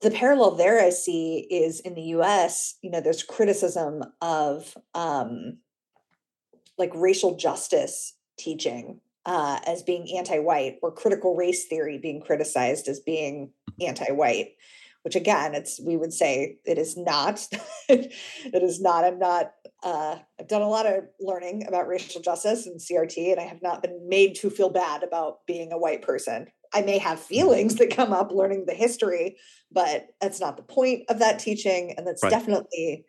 The 0.00 0.10
parallel 0.10 0.52
there 0.52 0.80
I 0.80 0.90
see 0.90 1.46
is 1.50 1.80
in 1.80 1.94
the 1.94 2.02
US, 2.16 2.76
you 2.82 2.90
know, 2.90 3.00
there's 3.00 3.22
criticism 3.22 4.02
of 4.20 4.76
um, 4.94 5.58
like 6.78 6.90
racial 6.94 7.36
justice 7.36 8.14
teaching 8.38 9.00
uh, 9.26 9.60
as 9.66 9.82
being 9.82 10.16
anti 10.16 10.38
white 10.38 10.78
or 10.82 10.90
critical 10.90 11.36
race 11.36 11.66
theory 11.66 11.98
being 11.98 12.20
criticized 12.20 12.88
as 12.88 13.00
being 13.00 13.50
anti 13.80 14.10
white 14.10 14.52
which 15.02 15.16
again 15.16 15.54
it's 15.54 15.80
we 15.80 15.96
would 15.96 16.12
say 16.12 16.56
it 16.64 16.78
is 16.78 16.96
not 16.96 17.46
it 17.88 18.12
is 18.62 18.80
not 18.80 19.04
i'm 19.04 19.18
not 19.18 19.52
uh, 19.82 20.16
i've 20.38 20.48
done 20.48 20.62
a 20.62 20.68
lot 20.68 20.86
of 20.86 21.04
learning 21.20 21.66
about 21.66 21.88
racial 21.88 22.20
justice 22.20 22.66
and 22.66 22.80
crt 22.80 23.32
and 23.32 23.40
i 23.40 23.44
have 23.44 23.62
not 23.62 23.82
been 23.82 24.08
made 24.08 24.34
to 24.34 24.50
feel 24.50 24.70
bad 24.70 25.02
about 25.02 25.44
being 25.46 25.72
a 25.72 25.78
white 25.78 26.02
person 26.02 26.46
i 26.72 26.80
may 26.82 26.98
have 26.98 27.18
mm-hmm. 27.18 27.34
feelings 27.34 27.76
that 27.76 27.94
come 27.94 28.12
up 28.12 28.30
learning 28.32 28.64
the 28.66 28.74
history 28.74 29.36
but 29.70 30.08
that's 30.20 30.40
not 30.40 30.56
the 30.56 30.62
point 30.62 31.02
of 31.08 31.18
that 31.18 31.38
teaching 31.38 31.94
and 31.96 32.06
that's 32.06 32.22
right. 32.22 32.30
definitely 32.30 33.04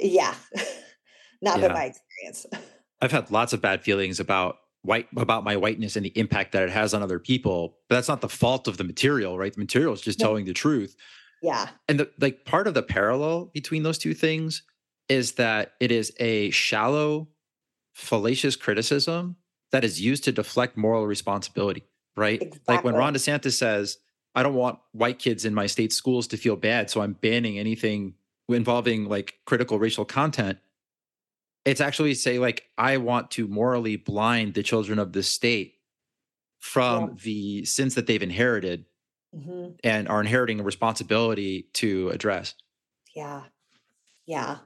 yeah 0.00 0.34
not 1.42 1.58
yeah. 1.58 1.66
been 1.66 1.72
my 1.72 1.84
experience 1.84 2.46
i've 3.02 3.12
had 3.12 3.30
lots 3.30 3.52
of 3.52 3.60
bad 3.60 3.82
feelings 3.82 4.20
about 4.20 4.56
white 4.88 5.06
about 5.16 5.44
my 5.44 5.56
whiteness 5.56 5.96
and 5.96 6.04
the 6.04 6.12
impact 6.18 6.52
that 6.52 6.62
it 6.62 6.70
has 6.70 6.94
on 6.94 7.02
other 7.02 7.18
people 7.18 7.76
but 7.88 7.96
that's 7.96 8.08
not 8.08 8.20
the 8.20 8.28
fault 8.28 8.66
of 8.66 8.76
the 8.76 8.84
material 8.84 9.38
right? 9.38 9.52
The 9.52 9.60
material 9.60 9.92
is 9.92 10.00
just 10.00 10.18
telling 10.18 10.44
the 10.44 10.52
truth. 10.52 10.96
Yeah. 11.42 11.68
And 11.88 12.00
the 12.00 12.10
like 12.18 12.44
part 12.44 12.66
of 12.66 12.74
the 12.74 12.82
parallel 12.82 13.50
between 13.54 13.82
those 13.82 13.98
two 13.98 14.14
things 14.14 14.62
is 15.08 15.32
that 15.32 15.74
it 15.78 15.92
is 15.92 16.12
a 16.18 16.50
shallow 16.50 17.28
fallacious 17.94 18.56
criticism 18.56 19.36
that 19.70 19.84
is 19.84 20.00
used 20.00 20.24
to 20.24 20.32
deflect 20.32 20.76
moral 20.76 21.06
responsibility 21.06 21.84
right? 22.16 22.42
Exactly. 22.42 22.74
like 22.74 22.84
when 22.84 22.94
ron 22.94 23.14
desantis 23.14 23.52
says 23.52 23.98
i 24.34 24.42
don't 24.42 24.54
want 24.54 24.78
white 24.92 25.18
kids 25.18 25.44
in 25.44 25.54
my 25.54 25.66
state 25.66 25.92
schools 25.92 26.26
to 26.28 26.36
feel 26.36 26.56
bad 26.56 26.90
so 26.90 27.00
i'm 27.00 27.12
banning 27.12 27.58
anything 27.58 28.14
involving 28.56 29.04
like 29.06 29.34
critical 29.44 29.78
racial 29.78 30.04
content, 30.04 30.58
it's 31.64 31.80
actually 31.80 32.14
say 32.14 32.38
like 32.38 32.64
I 32.78 32.96
want 32.96 33.30
to 33.32 33.46
morally 33.46 33.96
blind 33.96 34.54
the 34.54 34.62
children 34.62 34.98
of 34.98 35.12
the 35.12 35.22
state 35.22 35.74
from 36.58 37.02
yeah. 37.02 37.14
the 37.22 37.64
sins 37.64 37.94
that 37.94 38.06
they've 38.06 38.22
inherited 38.22 38.84
mm-hmm. 39.34 39.72
and 39.84 40.08
are 40.08 40.20
inheriting 40.20 40.60
a 40.60 40.64
responsibility 40.64 41.68
to 41.74 42.08
address. 42.10 42.54
Yeah. 43.14 43.42
Yeah. 44.26 44.58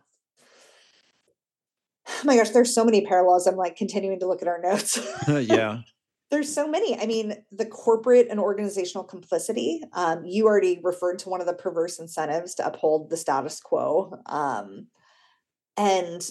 Oh 2.08 2.12
my 2.24 2.36
gosh, 2.36 2.50
there's 2.50 2.74
so 2.74 2.84
many 2.84 3.04
parallels. 3.04 3.46
I'm 3.46 3.56
like 3.56 3.76
continuing 3.76 4.20
to 4.20 4.26
look 4.26 4.42
at 4.42 4.48
our 4.48 4.60
notes. 4.60 4.98
yeah. 5.28 5.80
There's 6.30 6.50
so 6.50 6.66
many. 6.66 6.98
I 6.98 7.04
mean, 7.04 7.34
the 7.52 7.66
corporate 7.66 8.28
and 8.30 8.40
organizational 8.40 9.04
complicity. 9.04 9.82
Um, 9.92 10.24
you 10.24 10.46
already 10.46 10.80
referred 10.82 11.18
to 11.18 11.28
one 11.28 11.42
of 11.42 11.46
the 11.46 11.52
perverse 11.52 11.98
incentives 11.98 12.54
to 12.54 12.66
uphold 12.66 13.10
the 13.10 13.18
status 13.18 13.60
quo. 13.60 14.18
Um, 14.24 14.86
and 15.76 16.26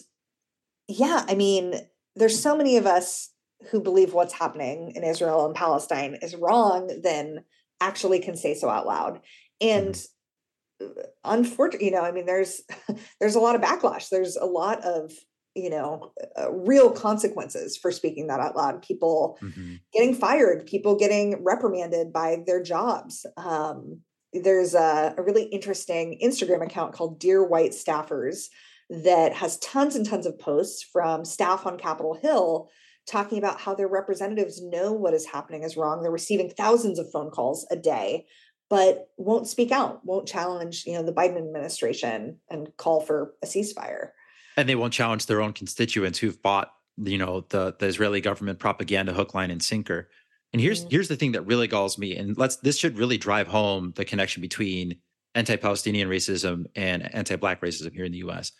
yeah, 0.88 1.26
I 1.28 1.36
mean, 1.36 1.76
there's 2.16 2.42
so 2.42 2.56
many 2.56 2.78
of 2.78 2.86
us 2.86 3.30
who 3.70 3.80
believe 3.80 4.14
what's 4.14 4.34
happening 4.34 4.94
in 4.96 5.04
Israel 5.04 5.46
and 5.46 5.56
Palestine 5.56 6.18
is 6.22 6.36
wrong, 6.36 7.00
then 7.04 7.44
actually 7.80 8.20
can 8.20 8.36
say 8.36 8.54
so 8.54 8.70
out 8.70 8.88
loud. 8.88 9.22
And 9.60 9.94
mm-hmm. 9.94 10.86
uh, 10.86 11.04
unfortunately, 11.26 11.88
you 11.88 11.94
know, 11.94 12.02
I 12.02 12.12
mean, 12.12 12.26
there's 12.26 12.62
there's 13.20 13.36
a 13.36 13.40
lot 13.40 13.56
of 13.56 13.62
backlash. 13.62 14.10
There's 14.10 14.36
a 14.36 14.46
lot 14.46 14.84
of 14.84 15.12
you 15.56 15.70
know 15.70 16.12
uh, 16.40 16.52
real 16.52 16.92
consequences 16.92 17.78
for 17.78 17.92
speaking 17.92 18.28
that 18.28 18.40
out 18.40 18.56
loud 18.56 18.82
people 18.82 19.38
mm-hmm. 19.42 19.76
getting 19.94 20.16
fired 20.16 20.66
people 20.66 20.96
getting 20.96 21.44
reprimanded 21.44 22.14
by 22.14 22.38
their 22.46 22.64
jobs 22.64 23.26
um, 23.38 24.00
there's 24.34 24.74
a, 24.74 25.14
a, 25.18 25.22
really 25.22 25.44
interesting 25.44 26.18
instagram 26.24 26.64
account 26.64 26.94
called 26.94 27.20
dear 27.20 27.44
white 27.44 27.72
staffers 27.72 28.46
that 28.92 29.34
has 29.34 29.58
tons 29.60 29.96
and 29.96 30.06
tons 30.06 30.26
of 30.26 30.38
posts 30.38 30.84
from 30.84 31.26
staff 31.26 31.66
on 31.66 31.78
capitol 31.78 32.14
hill 32.14 32.70
talking 33.08 33.38
about 33.38 33.60
how 33.60 33.74
their 33.74 33.88
representatives 33.88 34.62
know 34.62 34.92
what 34.92 35.14
is 35.14 35.26
happening 35.26 35.64
is 35.64 35.78
wrong 35.78 36.02
they're 36.02 36.12
receiving 36.12 36.50
thousands 36.50 37.00
of 37.00 37.10
phone 37.12 37.32
calls 37.32 37.66
a 37.72 37.76
day 37.76 38.26
but 38.70 39.08
won't 39.18 39.48
speak 39.48 39.72
out 39.72 40.06
won't 40.06 40.28
challenge 40.28 40.84
you 40.86 40.94
know 40.94 41.04
the 41.04 41.14
biden 41.14 41.38
administration 41.38 42.38
and 42.50 42.70
call 42.78 43.02
for 43.02 43.34
a 43.42 43.48
ceasefire 43.48 44.10
and 44.58 44.68
they 44.68 44.76
won't 44.76 44.94
challenge 44.94 45.26
their 45.26 45.42
own 45.42 45.54
constituents 45.54 46.20
who've 46.20 46.42
bought 46.42 46.72
you 46.98 47.18
know 47.18 47.46
the 47.50 47.76
the 47.80 47.88
Israeli 47.88 48.22
government 48.22 48.60
propaganda 48.60 49.14
hook 49.14 49.34
line 49.34 49.52
and 49.52 49.62
sinker. 49.62 50.10
And 50.54 50.62
here's 50.62 50.82
mm-hmm. 50.82 50.90
here's 50.92 51.08
the 51.08 51.16
thing 51.16 51.32
that 51.34 51.44
really 51.44 51.68
galls 51.68 51.98
me 51.98 52.16
and 52.16 52.38
let's 52.38 52.58
this 52.58 52.78
should 52.78 52.98
really 52.98 53.18
drive 53.18 53.48
home 53.48 53.94
the 53.96 54.06
connection 54.06 54.42
between 54.42 54.98
anti-Palestinian 55.34 56.10
racism 56.10 56.66
and 56.76 57.14
anti-black 57.16 57.62
racism 57.62 57.94
here 57.94 58.04
in 58.04 58.12
the 58.12 58.20
US. 58.20 58.52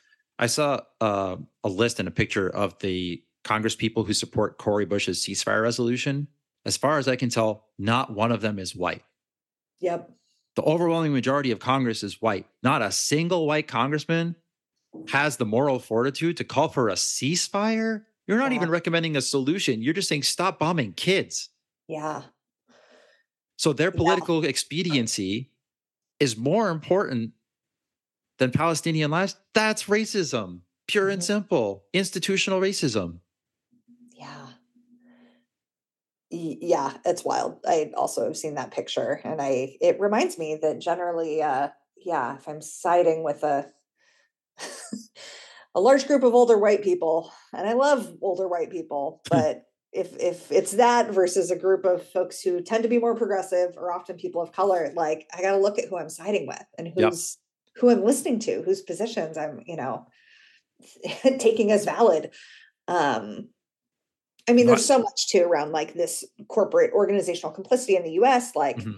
I 0.42 0.48
saw 0.48 0.82
uh, 1.00 1.38
a 1.64 1.70
list 1.70 2.00
and 2.00 2.08
a 2.08 2.12
picture 2.12 2.50
of 2.50 2.78
the 2.80 3.24
Congress 3.44 3.76
people 3.76 4.04
who 4.04 4.14
support 4.14 4.58
Cori 4.58 4.86
Bush's 4.86 5.24
ceasefire 5.24 5.62
resolution. 5.62 6.28
As 6.66 6.76
far 6.76 6.98
as 6.98 7.08
I 7.08 7.16
can 7.16 7.30
tell, 7.30 7.66
not 7.80 8.14
one 8.14 8.32
of 8.32 8.42
them 8.42 8.60
is 8.60 8.76
white. 8.76 9.04
Yep. 9.80 10.12
The 10.56 10.64
overwhelming 10.64 11.14
majority 11.14 11.52
of 11.52 11.60
Congress 11.60 12.04
is 12.04 12.22
white. 12.22 12.46
Not 12.62 12.82
a 12.82 12.92
single 12.92 13.48
white 13.48 13.68
congressman 13.68 14.36
has 15.10 15.38
the 15.38 15.46
moral 15.46 15.80
fortitude 15.80 16.38
to 16.38 16.44
call 16.44 16.68
for 16.68 16.90
a 16.90 16.94
ceasefire, 16.94 18.04
you're 18.28 18.38
not 18.38 18.52
yeah. 18.52 18.58
even 18.58 18.70
recommending 18.70 19.18
a 19.18 19.22
solution. 19.22 19.82
You're 19.82 19.94
just 19.94 20.08
saying 20.08 20.24
stop 20.24 20.60
bombing 20.60 20.94
kids. 20.94 21.50
Yeah. 21.88 22.24
So 23.58 23.74
their 23.74 23.92
political 23.92 24.44
yeah. 24.44 24.50
expediency 24.50 25.52
is 26.20 26.38
more 26.38 26.70
important 26.70 27.32
than 28.42 28.52
Palestinian 28.52 29.12
lives. 29.12 29.36
That's 29.54 29.84
racism, 29.84 30.62
pure 30.88 31.06
mm-hmm. 31.06 31.14
and 31.14 31.24
simple, 31.24 31.86
institutional 31.94 32.60
racism. 32.60 33.20
Yeah. 34.18 34.48
Yeah, 36.32 36.98
it's 37.06 37.24
wild. 37.24 37.60
I 37.68 37.92
also 37.96 38.26
have 38.26 38.36
seen 38.36 38.56
that 38.56 38.72
picture 38.72 39.22
and 39.24 39.40
I 39.40 39.78
it 39.80 40.00
reminds 40.00 40.40
me 40.40 40.58
that 40.62 40.80
generally 40.80 41.44
uh 41.44 41.70
yeah, 42.04 42.36
if 42.36 42.50
I'm 42.50 42.64
siding 42.64 43.24
with 43.24 43.44
a 43.44 43.68
a 45.76 45.80
large 45.80 46.08
group 46.08 46.24
of 46.24 46.34
older 46.34 46.58
white 46.58 46.82
people, 46.82 47.32
and 47.56 47.70
I 47.70 47.74
love 47.74 48.12
older 48.24 48.48
white 48.48 48.72
people, 48.72 49.22
but 49.30 49.66
if 49.94 50.18
if 50.18 50.52
it's 50.52 50.72
that 50.72 51.12
versus 51.12 51.52
a 51.52 51.56
group 51.56 51.86
of 51.86 52.08
folks 52.08 52.42
who 52.42 52.62
tend 52.62 52.82
to 52.82 52.90
be 52.90 52.98
more 52.98 53.16
progressive 53.16 53.78
or 53.78 53.94
often 53.94 54.16
people 54.16 54.42
of 54.42 54.52
color, 54.52 54.92
like 54.96 55.28
I 55.32 55.44
got 55.44 55.52
to 55.52 55.60
look 55.60 55.78
at 55.78 55.90
who 55.90 56.00
I'm 56.00 56.10
siding 56.10 56.48
with 56.48 56.66
and 56.80 56.88
who's. 56.88 57.38
Who 57.78 57.90
I'm 57.90 58.04
listening 58.04 58.40
to, 58.40 58.62
whose 58.64 58.82
positions 58.82 59.38
I'm, 59.38 59.62
you 59.66 59.76
know, 59.76 60.08
taking 61.40 61.72
as 61.72 61.86
valid. 61.86 62.32
Um, 62.88 63.50
I 64.50 64.54
mean, 64.54 64.66
there's 64.66 64.86
so 64.86 65.00
much 65.00 65.30
too 65.30 65.44
around 65.44 65.72
like 65.72 65.94
this 65.94 66.24
corporate 66.48 66.92
organizational 66.94 67.54
complicity 67.54 67.96
in 67.96 68.04
the 68.04 68.14
U.S. 68.14 68.56
Like, 68.56 68.78
mm-hmm 68.78 68.98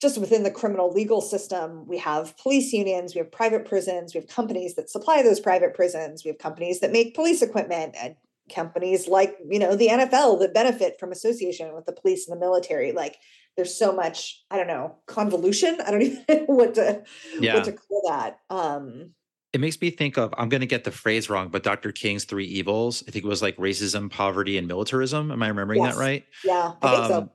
just 0.00 0.18
within 0.18 0.44
the 0.44 0.50
criminal 0.50 0.92
legal 0.92 1.20
system, 1.20 1.86
we 1.86 1.98
have 1.98 2.36
police 2.38 2.72
unions, 2.72 3.14
we 3.14 3.18
have 3.18 3.32
private 3.32 3.64
prisons, 3.64 4.14
we 4.14 4.20
have 4.20 4.28
companies 4.28 4.74
that 4.76 4.90
supply 4.90 5.22
those 5.22 5.40
private 5.40 5.74
prisons, 5.74 6.24
we 6.24 6.28
have 6.28 6.38
companies 6.38 6.80
that 6.80 6.92
make 6.92 7.14
police 7.14 7.42
equipment, 7.42 7.96
and 8.00 8.14
companies 8.54 9.08
like 9.08 9.36
you 9.48 9.58
know 9.58 9.74
the 9.74 9.88
NFL 9.88 10.40
that 10.40 10.54
benefit 10.54 10.98
from 10.98 11.12
association 11.12 11.74
with 11.74 11.84
the 11.84 11.92
police 11.92 12.28
and 12.28 12.36
the 12.36 12.40
military. 12.40 12.92
Like 12.92 13.16
there's 13.58 13.76
so 13.76 13.92
much, 13.92 14.44
I 14.50 14.56
don't 14.56 14.68
know, 14.68 14.96
convolution. 15.06 15.78
I 15.84 15.90
don't 15.90 16.02
even 16.02 16.24
know 16.28 16.44
what 16.46 16.74
to 16.76 17.02
yeah. 17.38 17.54
what 17.54 17.64
to 17.64 17.72
call 17.72 18.02
that. 18.08 18.38
Um, 18.48 19.10
it 19.52 19.60
makes 19.60 19.80
me 19.80 19.90
think 19.90 20.16
of 20.16 20.32
I'm 20.38 20.48
going 20.48 20.60
to 20.60 20.66
get 20.66 20.84
the 20.84 20.92
phrase 20.92 21.28
wrong, 21.28 21.48
but 21.48 21.62
Dr. 21.62 21.92
King's 21.92 22.24
three 22.24 22.46
evils. 22.46 23.02
I 23.06 23.10
think 23.10 23.24
it 23.24 23.28
was 23.28 23.42
like 23.42 23.56
racism, 23.56 24.10
poverty, 24.10 24.56
and 24.58 24.68
militarism. 24.68 25.30
Am 25.32 25.42
I 25.42 25.48
remembering 25.48 25.82
yes. 25.82 25.96
that 25.96 26.00
right? 26.00 26.24
Yeah, 26.44 26.72
I 26.80 26.90
think 26.90 27.02
um, 27.02 27.08
so 27.08 27.30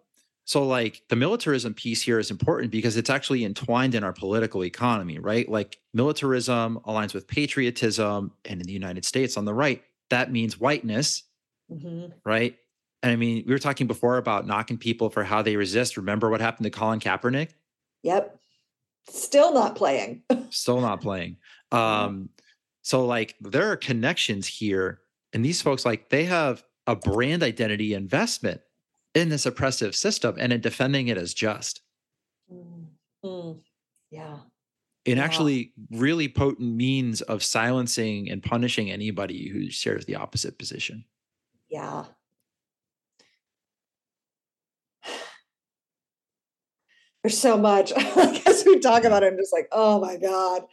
so, 0.46 0.66
like 0.66 1.02
the 1.10 1.16
militarism 1.16 1.74
piece 1.74 2.02
here 2.02 2.20
is 2.20 2.30
important 2.30 2.72
because 2.72 2.98
it's 2.98 3.10
actually 3.10 3.46
entwined 3.46 3.96
in 3.96 4.04
our 4.04 4.12
political 4.12 4.66
economy, 4.66 5.20
right? 5.20 5.48
Like 5.48 5.78
militarism 5.94 6.80
aligns 6.86 7.14
with 7.14 7.28
patriotism, 7.28 8.32
and 8.46 8.60
in 8.60 8.68
the 8.68 8.74
United 8.74 9.06
States 9.06 9.38
on 9.38 9.46
the 9.46 9.54
right, 9.54 9.82
that 10.10 10.32
means 10.32 10.60
whiteness, 10.60 11.24
mm-hmm. 11.72 12.12
right? 12.26 12.58
And 13.04 13.12
I 13.12 13.18
mean, 13.18 13.44
we 13.46 13.52
were 13.52 13.60
talking 13.60 13.86
before 13.86 14.16
about 14.16 14.48
knocking 14.48 14.78
people 14.78 15.10
for 15.10 15.26
how 15.26 15.42
they 15.42 15.58
resist. 15.58 15.98
Remember 15.98 16.30
what 16.30 16.40
happened 16.40 16.64
to 16.64 16.70
Colin 16.70 17.02
Kaepernick? 17.02 17.50
Yep. 18.02 18.40
Still 19.10 19.54
not 19.54 19.76
playing. 19.76 20.24
Still 20.50 20.80
not 20.80 21.02
playing. 21.02 21.36
Um, 21.74 22.30
so 22.82 23.06
like 23.06 23.36
there 23.42 23.70
are 23.72 23.76
connections 23.76 24.48
here, 24.48 25.02
and 25.34 25.44
these 25.44 25.62
folks 25.62 25.86
like 25.86 26.10
they 26.10 26.24
have 26.26 26.64
a 26.88 26.96
brand 26.96 27.44
identity 27.44 27.94
investment 27.94 28.62
in 29.14 29.28
this 29.28 29.46
oppressive 29.46 29.96
system 29.96 30.36
and 30.40 30.54
in 30.54 30.62
defending 30.62 31.10
it 31.10 31.18
as 31.18 31.34
just. 31.34 31.82
Mm-hmm. 32.52 33.60
Yeah. 34.12 34.38
In 35.06 35.18
yeah. 35.18 35.24
actually 35.24 35.74
really 35.92 36.30
potent 36.30 36.74
means 36.74 37.22
of 37.22 37.44
silencing 37.44 38.30
and 38.30 38.42
punishing 38.42 38.90
anybody 38.90 39.50
who 39.50 39.70
shares 39.70 40.06
the 40.06 40.16
opposite 40.16 40.58
position. 40.58 41.04
Yeah. 41.68 42.06
There's 47.24 47.38
so 47.38 47.58
much. 47.58 47.92
As 48.46 48.64
we 48.66 48.80
talk 48.80 49.06
about 49.06 49.24
it, 49.24 49.28
I'm 49.28 49.38
just 49.38 49.54
like, 49.54 49.68
oh 49.72 50.00
my 50.00 50.18
God. 50.18 50.64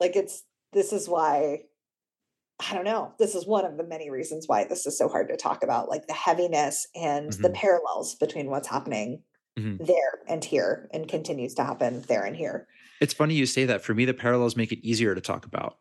Like 0.00 0.16
it's 0.16 0.44
this 0.72 0.92
is 0.92 1.08
why 1.08 1.62
I 2.60 2.74
don't 2.74 2.84
know. 2.84 3.12
This 3.18 3.34
is 3.34 3.46
one 3.46 3.64
of 3.64 3.76
the 3.76 3.84
many 3.84 4.10
reasons 4.10 4.46
why 4.46 4.64
this 4.64 4.86
is 4.86 4.98
so 4.98 5.08
hard 5.08 5.28
to 5.28 5.36
talk 5.36 5.62
about, 5.62 5.88
like 5.88 6.06
the 6.06 6.12
heaviness 6.12 6.86
and 6.94 7.30
mm-hmm. 7.30 7.42
the 7.42 7.50
parallels 7.50 8.16
between 8.16 8.50
what's 8.50 8.68
happening 8.68 9.22
mm-hmm. 9.58 9.84
there 9.84 10.20
and 10.28 10.44
here 10.44 10.88
and 10.92 11.08
continues 11.08 11.54
to 11.54 11.64
happen 11.64 12.02
there 12.08 12.24
and 12.24 12.36
here. 12.36 12.66
It's 13.00 13.14
funny 13.14 13.34
you 13.34 13.46
say 13.46 13.64
that. 13.66 13.82
For 13.82 13.94
me, 13.94 14.04
the 14.04 14.14
parallels 14.14 14.56
make 14.56 14.72
it 14.72 14.84
easier 14.86 15.14
to 15.14 15.20
talk 15.20 15.46
about. 15.46 15.78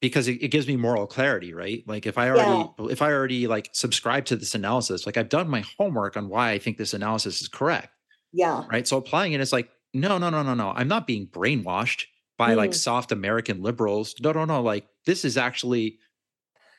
because 0.00 0.28
it, 0.28 0.42
it, 0.42 0.48
gives 0.48 0.66
me 0.66 0.76
moral 0.76 1.06
clarity, 1.06 1.54
right? 1.54 1.82
Like 1.86 2.06
if 2.06 2.18
I 2.18 2.28
already 2.30 2.70
yeah. 2.78 2.86
if 2.90 3.02
I 3.02 3.12
already 3.12 3.46
like 3.46 3.70
subscribe 3.72 4.26
to 4.26 4.36
this 4.36 4.54
analysis, 4.54 5.06
like 5.06 5.16
I've 5.16 5.28
done 5.28 5.48
my 5.48 5.64
homework 5.78 6.16
on 6.16 6.28
why 6.28 6.50
I 6.50 6.58
think 6.58 6.76
this 6.76 6.94
analysis 6.94 7.40
is 7.40 7.48
correct. 7.48 7.88
Yeah. 8.32 8.64
Right. 8.70 8.86
So 8.86 8.96
applying 8.96 9.32
it 9.32 9.40
is 9.40 9.52
like, 9.52 9.70
no, 9.94 10.18
no, 10.18 10.30
no, 10.30 10.42
no, 10.42 10.54
no. 10.54 10.72
I'm 10.74 10.88
not 10.88 11.06
being 11.06 11.26
brainwashed 11.26 12.04
by 12.36 12.52
mm. 12.52 12.56
like 12.56 12.74
soft 12.74 13.12
American 13.12 13.62
liberals. 13.62 14.14
No, 14.20 14.32
no, 14.32 14.44
no. 14.44 14.62
Like 14.62 14.86
this 15.06 15.24
is 15.24 15.36
actually 15.36 15.98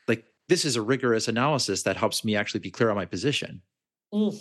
like 0.08 0.24
this 0.48 0.64
is 0.64 0.76
a 0.76 0.82
rigorous 0.82 1.28
analysis 1.28 1.82
that 1.84 1.96
helps 1.96 2.24
me 2.24 2.36
actually 2.36 2.60
be 2.60 2.70
clear 2.70 2.90
on 2.90 2.96
my 2.96 3.04
position. 3.04 3.62
Mm. 4.12 4.36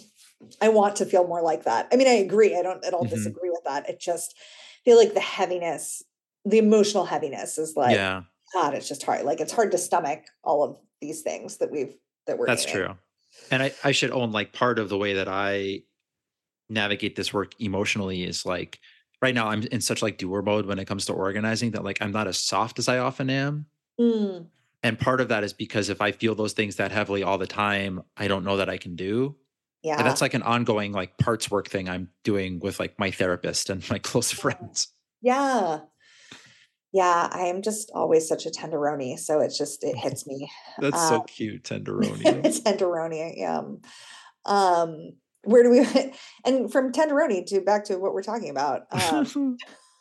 I 0.62 0.70
want 0.70 0.96
to 0.98 1.06
feel 1.06 1.28
more 1.28 1.42
like 1.42 1.64
that. 1.64 1.88
I 1.92 1.96
mean, 1.96 2.08
I 2.08 2.14
agree. 2.14 2.58
I 2.58 2.62
don't 2.62 2.84
at 2.86 2.94
all 2.94 3.04
mm-hmm. 3.04 3.16
disagree 3.16 3.50
with 3.50 3.64
that. 3.66 3.90
It 3.90 4.00
just 4.00 4.36
feel 4.86 4.98
like 4.98 5.14
the 5.14 5.20
heaviness, 5.20 6.02
the 6.46 6.58
emotional 6.58 7.06
heaviness 7.06 7.58
is 7.58 7.76
like, 7.76 7.96
yeah. 7.96 8.22
God, 8.54 8.74
it's 8.74 8.88
just 8.88 9.04
hard. 9.04 9.26
Like 9.26 9.42
it's 9.42 9.52
hard 9.52 9.72
to 9.72 9.78
stomach 9.78 10.24
all 10.44 10.64
of 10.64 10.78
these 11.02 11.22
things 11.22 11.58
that 11.58 11.70
we've 11.72 11.94
that 12.26 12.38
we're. 12.38 12.48
That's 12.48 12.66
true. 12.66 12.96
And 13.52 13.62
I, 13.62 13.74
I 13.84 13.92
should 13.92 14.12
own 14.12 14.32
like 14.32 14.54
part 14.54 14.80
of 14.80 14.90
the 14.90 14.98
way 14.98 15.14
that 15.14 15.28
I 15.28 15.84
navigate 16.70 17.16
this 17.16 17.34
work 17.34 17.54
emotionally 17.60 18.24
is 18.24 18.46
like 18.46 18.80
right 19.22 19.34
now 19.36 19.48
I'm 19.50 19.64
in 19.64 19.82
such 19.82 20.02
like 20.02 20.18
doer 20.18 20.42
mode 20.42 20.66
when 20.66 20.80
it 20.80 20.86
comes 20.86 21.06
to 21.08 21.14
organizing 21.14 21.72
that 21.72 21.84
like 21.84 21.98
I'm 22.02 22.12
not 22.12 22.28
as 22.28 22.38
soft 22.38 22.80
as 22.80 22.88
I 22.88 23.00
often 23.00 23.30
am. 23.30 23.66
Mm, 24.00 24.48
And 24.84 24.98
part 25.00 25.20
of 25.22 25.28
that 25.30 25.44
is 25.44 25.52
because 25.54 25.90
if 25.90 26.00
I 26.02 26.12
feel 26.12 26.36
those 26.36 26.54
things 26.54 26.78
that 26.78 26.92
heavily 26.92 27.24
all 27.24 27.38
the 27.38 27.48
time, 27.48 28.02
I 28.16 28.28
don't 28.28 28.46
know 28.46 28.58
that 28.58 28.70
I 28.70 28.78
can 28.78 28.96
do. 28.96 29.36
yeah. 29.84 29.98
And 29.98 30.06
that's 30.08 30.22
like 30.22 30.34
an 30.36 30.44
ongoing 30.44 30.92
like 30.94 31.18
parts 31.18 31.52
work 31.52 31.68
thing 31.68 31.90
I'm 31.90 32.10
doing 32.24 32.60
with 32.60 32.80
like 32.80 32.98
my 33.00 33.12
therapist 33.12 33.70
and 33.70 33.88
my 33.90 33.98
close 34.10 34.32
friends. 34.32 34.88
Yeah. 35.22 35.80
Yeah, 36.92 37.30
I 37.32 37.42
am 37.48 37.62
just 37.62 37.92
always 37.94 38.28
such 38.28 38.46
a 38.48 38.50
tenderoni, 38.50 39.20
so 39.20 39.42
it's 39.42 39.58
just 39.58 39.84
it 39.84 39.96
hits 39.96 40.26
me. 40.32 40.50
That's 40.80 41.08
so 41.10 41.18
Um, 41.18 41.26
cute, 41.28 41.64
tenderoni. 41.70 42.44
It's 42.46 42.62
Tenderoni, 42.62 43.34
yeah. 43.38 43.62
Um, 44.46 45.14
where 45.44 45.64
do 45.64 45.70
we 45.70 45.86
and 46.46 46.72
from 46.72 46.92
tenderoni 46.92 47.46
to 47.48 47.62
back 47.62 47.86
to 47.86 47.98
what 47.98 48.14
we're 48.14 48.24
talking 48.24 48.50
about. 48.50 48.84
Um, 48.92 49.32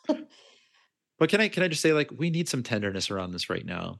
but 1.19 1.29
can 1.29 1.41
I 1.41 1.47
can 1.49 1.63
I 1.63 1.67
just 1.67 1.81
say 1.81 1.93
like 1.93 2.11
we 2.11 2.29
need 2.29 2.47
some 2.49 2.63
tenderness 2.63 3.11
around 3.11 3.31
this 3.31 3.49
right 3.49 3.65
now. 3.65 3.99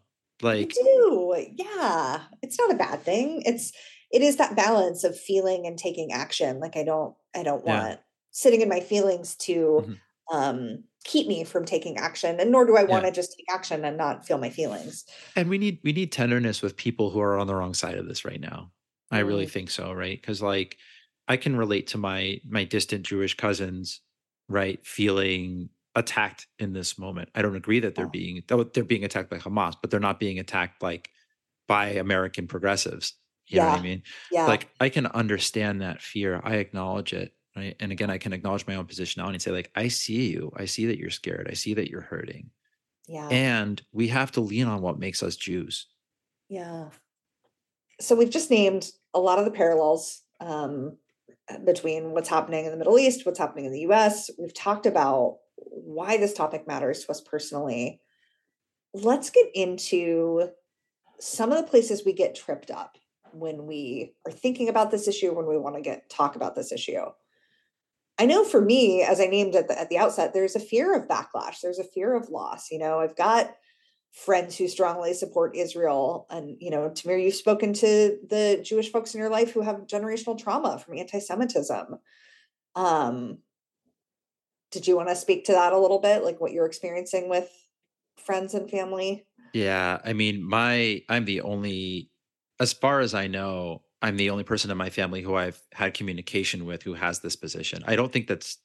we 0.57 0.65
Like 0.65 0.73
do, 0.73 1.45
yeah. 1.55 2.23
It's 2.41 2.57
not 2.59 2.71
a 2.71 2.77
bad 2.77 3.03
thing. 3.03 3.43
It's 3.45 3.71
it 4.11 4.21
is 4.21 4.37
that 4.37 4.55
balance 4.55 5.03
of 5.03 5.17
feeling 5.19 5.67
and 5.67 5.77
taking 5.77 6.11
action. 6.11 6.59
Like 6.59 6.75
I 6.75 6.83
don't 6.83 7.15
I 7.35 7.43
don't 7.43 7.63
Yeah. 7.65 7.65
want 7.65 7.99
sitting 8.31 8.61
in 8.61 8.69
my 8.69 8.79
feelings 8.79 9.35
to 9.35 9.87
Mhm. 9.87 9.99
um 10.31 10.83
keep 11.05 11.27
me 11.27 11.43
from 11.43 11.65
taking 11.65 11.97
action 11.97 12.39
and 12.39 12.51
nor 12.51 12.65
do 12.65 12.77
I 12.77 12.83
want 12.83 13.05
Yeah. 13.05 13.09
to 13.09 13.11
just 13.11 13.35
take 13.37 13.45
action 13.53 13.85
and 13.85 13.97
not 13.97 14.25
feel 14.25 14.37
my 14.37 14.49
feelings. 14.49 15.05
and 15.35 15.49
we 15.49 15.57
need 15.57 15.79
we 15.83 15.93
need 15.93 16.11
tenderness 16.11 16.61
with 16.61 16.75
people 16.75 17.09
who 17.09 17.19
are 17.19 17.37
on 17.37 17.47
the 17.47 17.55
wrong 17.55 17.73
side 17.73 17.97
of 17.97 18.07
this 18.07 18.25
right 18.25 18.41
now. 18.41 18.71
I 19.11 19.19
really 19.19 19.45
Mm, 19.45 19.51
think 19.51 19.69
so, 19.71 19.91
right? 19.93 20.19
Because 20.19 20.41
like 20.41 20.77
I 21.29 21.37
can 21.37 21.55
relate 21.55 21.87
to 21.87 21.97
my 21.97 22.41
my 22.47 22.65
distant 22.65 23.05
Jewish 23.05 23.35
cousins, 23.37 24.01
right, 24.49 24.85
feeling 24.85 25.69
attacked 25.95 26.47
in 26.57 26.73
this 26.73 26.97
moment. 26.97 27.29
I 27.35 27.41
don't 27.41 27.55
agree 27.55 27.79
that 27.81 27.95
they're 27.95 28.05
yeah. 28.05 28.09
being 28.11 28.43
they're 28.73 28.83
being 28.83 29.05
attacked 29.05 29.29
by 29.29 29.37
Hamas, 29.37 29.75
but 29.79 29.91
they're 29.91 29.99
not 29.99 30.19
being 30.19 30.39
attacked 30.39 30.81
like 30.81 31.09
by 31.67 31.89
American 31.91 32.47
progressives. 32.47 33.13
You 33.47 33.59
know 33.59 33.69
what 33.69 33.79
I 33.79 33.83
mean? 33.83 34.03
Yeah. 34.31 34.45
Like 34.45 34.69
I 34.79 34.89
can 34.89 35.07
understand 35.07 35.81
that 35.81 36.01
fear. 36.01 36.39
I 36.43 36.55
acknowledge 36.55 37.13
it. 37.13 37.33
Right. 37.55 37.75
And 37.79 37.91
again, 37.91 38.11
I 38.11 38.19
can 38.19 38.31
acknowledge 38.31 38.67
my 38.67 38.75
own 38.75 38.85
positionality 38.85 39.33
and 39.33 39.41
say, 39.41 39.51
like, 39.51 39.71
I 39.75 39.87
see 39.87 40.29
you. 40.29 40.51
I 40.55 40.65
see 40.65 40.85
that 40.85 40.99
you're 40.99 41.09
scared. 41.09 41.47
I 41.49 41.55
see 41.55 41.73
that 41.73 41.89
you're 41.89 42.01
hurting. 42.01 42.51
Yeah. 43.07 43.27
And 43.27 43.81
we 43.91 44.07
have 44.09 44.31
to 44.33 44.41
lean 44.41 44.67
on 44.67 44.81
what 44.81 44.99
makes 44.99 45.23
us 45.23 45.35
Jews. 45.35 45.87
Yeah. 46.47 46.89
So 47.99 48.15
we've 48.15 48.29
just 48.29 48.51
named 48.51 48.91
a 49.15 49.19
lot 49.19 49.39
of 49.39 49.45
the 49.45 49.51
parallels 49.51 50.21
um, 50.39 50.97
between 51.63 52.11
what's 52.11 52.29
happening 52.29 52.65
in 52.65 52.71
the 52.71 52.77
Middle 52.77 52.99
East, 52.99 53.25
what's 53.25 53.39
happening 53.39 53.65
in 53.65 53.71
the 53.71 53.87
US. 53.91 54.29
We've 54.37 54.53
talked 54.53 54.85
about 54.85 55.37
why 55.55 56.17
this 56.17 56.33
topic 56.33 56.67
matters 56.67 57.03
to 57.03 57.11
us 57.11 57.21
personally. 57.21 58.01
Let's 58.93 59.29
get 59.29 59.47
into 59.53 60.49
some 61.19 61.51
of 61.51 61.57
the 61.57 61.69
places 61.69 62.03
we 62.05 62.13
get 62.13 62.35
tripped 62.35 62.71
up 62.71 62.97
when 63.31 63.67
we 63.67 64.13
are 64.25 64.31
thinking 64.31 64.69
about 64.69 64.91
this 64.91 65.07
issue, 65.07 65.33
when 65.33 65.47
we 65.47 65.57
want 65.57 65.75
to 65.75 65.81
get 65.81 66.09
talk 66.09 66.35
about 66.35 66.55
this 66.55 66.71
issue. 66.71 67.05
I 68.17 68.25
know 68.25 68.43
for 68.43 68.59
me, 68.59 69.01
as 69.01 69.21
I 69.21 69.27
named 69.27 69.55
at 69.55 69.67
the, 69.67 69.79
at 69.79 69.89
the 69.89 69.97
outset, 69.97 70.33
there's 70.33 70.55
a 70.55 70.59
fear 70.59 70.95
of 70.95 71.07
backlash. 71.07 71.61
There's 71.61 71.79
a 71.79 71.83
fear 71.83 72.15
of 72.15 72.29
loss. 72.29 72.69
You 72.71 72.79
know, 72.79 72.99
I've 72.99 73.15
got 73.15 73.51
friends 74.11 74.57
who 74.57 74.67
strongly 74.67 75.13
support 75.13 75.55
Israel. 75.55 76.25
And, 76.29 76.57
you 76.59 76.71
know, 76.71 76.89
Tamir, 76.89 77.23
you've 77.23 77.35
spoken 77.35 77.73
to 77.73 78.17
the 78.27 78.61
Jewish 78.63 78.91
folks 78.91 79.13
in 79.13 79.19
your 79.19 79.29
life 79.29 79.51
who 79.51 79.61
have 79.61 79.87
generational 79.87 80.37
trauma 80.37 80.79
from 80.79 80.97
anti 80.97 81.19
Semitism. 81.19 81.99
Um, 82.75 83.39
did 84.71 84.87
you 84.87 84.95
want 84.95 85.09
to 85.09 85.15
speak 85.15 85.45
to 85.45 85.53
that 85.53 85.73
a 85.73 85.77
little 85.77 85.99
bit, 85.99 86.23
like 86.23 86.39
what 86.39 86.51
you're 86.51 86.65
experiencing 86.65 87.29
with 87.29 87.49
friends 88.17 88.53
and 88.53 88.69
family? 88.69 89.25
Yeah. 89.53 89.99
I 90.03 90.13
mean, 90.13 90.43
my, 90.43 91.01
I'm 91.09 91.25
the 91.25 91.41
only, 91.41 92.11
as 92.59 92.73
far 92.73 92.99
as 92.99 93.13
I 93.13 93.27
know, 93.27 93.83
I'm 94.01 94.17
the 94.17 94.29
only 94.29 94.43
person 94.43 94.71
in 94.71 94.77
my 94.77 94.89
family 94.89 95.21
who 95.21 95.35
I've 95.35 95.59
had 95.73 95.93
communication 95.93 96.65
with 96.65 96.83
who 96.83 96.93
has 96.93 97.19
this 97.19 97.35
position. 97.35 97.83
I 97.85 97.95
don't 97.95 98.11
think 98.11 98.27
that's 98.27 98.57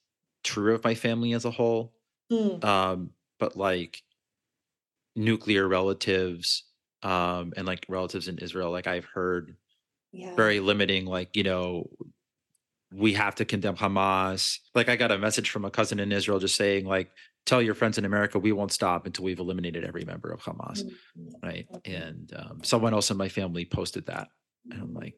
true 0.42 0.74
of 0.74 0.84
my 0.84 0.94
family 0.94 1.32
as 1.32 1.44
a 1.44 1.50
whole. 1.50 1.94
Hmm, 2.30 2.64
Um, 2.64 3.10
but 3.38 3.56
like 3.56 4.02
nuclear 5.16 5.68
relatives, 5.68 6.64
um, 7.02 7.52
and 7.56 7.66
like 7.66 7.86
relatives 7.88 8.28
in 8.28 8.38
Israel, 8.38 8.70
like 8.70 8.86
I've 8.86 9.04
heard 9.06 9.56
yeah. 10.12 10.34
very 10.36 10.60
limiting, 10.60 11.06
like, 11.06 11.36
you 11.36 11.44
know, 11.44 11.90
we 12.92 13.12
have 13.14 13.34
to 13.36 13.44
condemn 13.44 13.76
Hamas. 13.76 14.58
Like 14.74 14.88
I 14.88 14.96
got 14.96 15.10
a 15.10 15.18
message 15.18 15.50
from 15.50 15.64
a 15.64 15.70
cousin 15.70 15.98
in 15.98 16.12
Israel 16.12 16.38
just 16.38 16.56
saying, 16.56 16.86
like, 16.86 17.10
tell 17.46 17.60
your 17.60 17.74
friends 17.74 17.98
in 17.98 18.04
America 18.04 18.38
we 18.38 18.52
won't 18.52 18.72
stop 18.72 19.06
until 19.06 19.24
we've 19.24 19.38
eliminated 19.40 19.84
every 19.84 20.04
member 20.04 20.30
of 20.30 20.40
Hamas. 20.42 20.84
Mhm, 21.16 21.34
Right. 21.42 21.68
mhm, 21.70 21.80
And 21.84 22.32
um, 22.36 22.62
someone 22.64 22.94
else 22.94 23.10
in 23.10 23.16
my 23.16 23.28
family 23.28 23.64
posted 23.66 24.06
that. 24.06 24.28
And 24.70 24.82
I'm 24.82 24.94
like, 24.94 25.16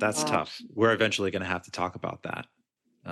that's 0.00 0.24
Wow. 0.24 0.24
tough. 0.24 0.64
We're 0.74 0.92
eventually 0.92 1.30
going 1.30 1.42
to 1.42 1.48
have 1.48 1.64
to 1.64 1.70
talk 1.70 1.94
about 1.96 2.22
that. 2.24 2.46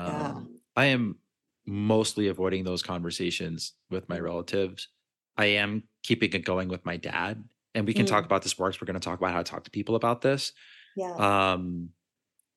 Yeah. 0.04 0.32
Um, 0.32 0.50
I 0.76 0.86
am 0.86 1.20
mostly 1.66 2.28
avoiding 2.28 2.64
those 2.64 2.82
conversations 2.82 3.74
with 3.90 4.08
my 4.08 4.20
relatives. 4.20 4.88
I 5.36 5.46
am 5.46 5.84
keeping 6.02 6.32
it 6.32 6.44
going 6.44 6.68
with 6.68 6.84
my 6.84 6.96
dad. 6.96 7.44
And 7.74 7.86
we 7.86 7.94
can 7.94 8.06
talk 8.06 8.24
Mm, 8.24 8.26
about 8.26 8.42
this 8.42 8.54
because 8.54 8.80
we're 8.80 8.86
going 8.86 8.94
to 8.94 9.00
talk 9.00 9.18
about 9.18 9.32
how 9.32 9.42
to 9.42 9.50
talk 9.50 9.64
to 9.64 9.70
people 9.70 9.96
about 9.96 10.20
this. 10.20 10.52
yeah. 10.94 11.24
Um, 11.24 11.90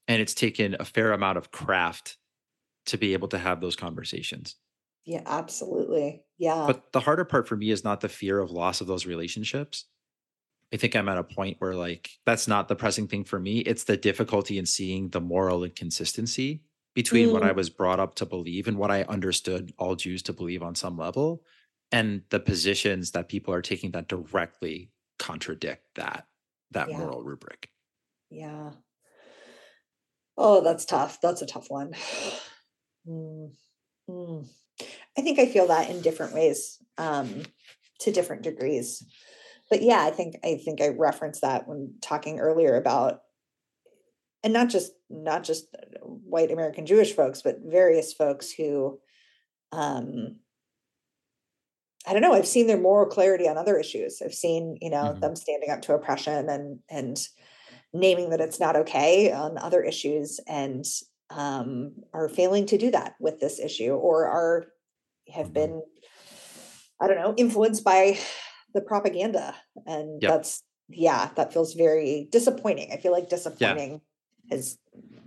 and 0.07 0.21
it's 0.21 0.34
taken 0.36 0.75
a 0.80 0.86
fair 0.86 1.13
amount 1.13 1.38
of 1.38 1.51
craft 1.51 2.17
to 2.88 2.97
be 2.97 3.13
able 3.13 3.30
to 3.30 3.39
have 3.39 3.61
those 3.61 3.75
conversations. 3.75 4.57
Yeah, 5.05 5.23
absolutely. 5.25 6.25
Yeah. 6.38 6.67
But 6.67 6.91
the 6.91 6.99
harder 6.99 7.25
part 7.25 7.47
for 7.47 7.55
me 7.55 7.69
is 7.71 7.84
not 7.84 8.01
the 8.01 8.09
fear 8.09 8.39
of 8.39 8.51
loss 8.51 8.82
of 8.82 8.88
those 8.88 9.05
relationships. 9.05 9.86
I 10.73 10.78
think 10.78 10.95
I'm 10.95 11.09
at 11.09 11.17
a 11.19 11.23
point 11.23 11.57
where 11.59 11.75
like 11.75 12.11
that's 12.25 12.47
not 12.47 12.67
the 12.69 12.75
pressing 12.75 13.07
thing 13.07 13.25
for 13.25 13.39
me. 13.39 13.59
It's 13.59 13.86
the 13.86 13.97
difficulty 13.97 14.57
in 14.57 14.65
seeing 14.67 15.09
the 15.09 15.21
moral 15.21 15.63
inconsistency 15.63 16.63
between 16.95 17.32
what 17.32 17.43
I 17.43 17.51
Mm, 17.51 17.53
was 17.53 17.69
brought 17.69 17.99
up 17.99 18.15
to 18.15 18.25
believe 18.25 18.67
and 18.67 18.78
what 18.78 18.91
I 18.91 19.03
understood 19.03 19.73
all 19.80 19.95
Jews 19.95 20.23
to 20.23 20.34
believe 20.34 20.63
on 20.63 20.75
some 20.75 20.97
level 20.97 21.43
and 21.91 22.21
the 22.29 22.39
positions 22.39 23.11
that 23.11 23.29
people 23.29 23.53
are 23.53 23.61
taking 23.61 23.91
that 23.91 24.07
directly 24.07 24.91
contradict 25.19 25.83
that 25.95 26.27
that 26.71 26.89
yeah. 26.89 26.97
moral 26.97 27.23
rubric. 27.23 27.69
Yeah. 28.29 28.71
Oh, 30.38 30.61
that's 30.61 30.85
tough. 30.85 31.19
That's 31.21 31.41
a 31.41 31.47
tough 31.47 31.67
one. 31.69 31.93
Mm, 33.09 33.51
mm. 34.09 34.45
I 35.17 35.21
think 35.21 35.39
I 35.39 35.45
feel 35.45 35.67
that 35.67 35.89
in 35.89 36.01
different 36.01 36.33
ways, 36.33 36.77
um, 36.97 37.43
to 38.01 38.11
different 38.11 38.41
degrees. 38.41 39.01
But 39.69 39.81
yeah, 39.81 40.03
I 40.03 40.11
think 40.11 40.35
I 40.43 40.55
think 40.63 40.81
I 40.81 40.89
referenced 40.89 41.41
that 41.41 41.67
when 41.69 41.95
talking 42.01 42.39
earlier 42.39 42.75
about, 42.75 43.21
and 44.43 44.53
not 44.53 44.69
just 44.69 44.91
not 45.09 45.43
just 45.43 45.67
white 46.01 46.51
American 46.51 46.85
Jewish 46.85 47.13
folks, 47.13 47.41
but 47.41 47.59
various 47.63 48.13
folks 48.13 48.51
who, 48.51 48.99
um, 49.71 50.38
I 52.07 52.13
don't 52.13 52.21
know. 52.21 52.33
I've 52.33 52.47
seen 52.47 52.67
their 52.67 52.79
moral 52.79 53.05
clarity 53.09 53.47
on 53.47 53.57
other 53.57 53.77
issues. 53.77 54.21
I've 54.23 54.33
seen, 54.33 54.77
you 54.81 54.89
know, 54.89 55.13
Mhm. 55.13 55.21
them 55.21 55.35
standing 55.35 55.69
up 55.69 55.81
to 55.83 55.93
oppression 55.93 56.49
and 56.49 56.79
and 56.89 57.17
naming 57.93 58.29
that 58.29 58.41
it's 58.41 58.59
not 58.59 58.75
okay 58.75 59.31
on 59.31 59.57
other 59.57 59.81
issues 59.83 60.39
and 60.47 60.85
um, 61.29 61.95
are 62.13 62.29
failing 62.29 62.65
to 62.67 62.77
do 62.77 62.91
that 62.91 63.15
with 63.19 63.39
this 63.39 63.59
issue 63.59 63.91
or 63.93 64.27
are 64.27 64.67
have 65.33 65.47
Mhm. 65.47 65.53
been 65.53 65.83
i 67.01 67.07
don't 67.07 67.17
know 67.17 67.33
influenced 67.37 67.83
by 67.83 68.17
the 68.73 68.81
propaganda 68.81 69.55
and 69.85 70.21
Yep. 70.21 70.31
that's 70.31 70.63
yeah 70.89 71.29
that 71.35 71.51
feels 71.51 71.73
very 71.73 72.27
disappointing 72.31 72.91
i 72.93 72.97
feel 72.97 73.11
like 73.11 73.25
Yeah. 73.25 73.35
disappointing 73.35 74.01
is 74.51 74.77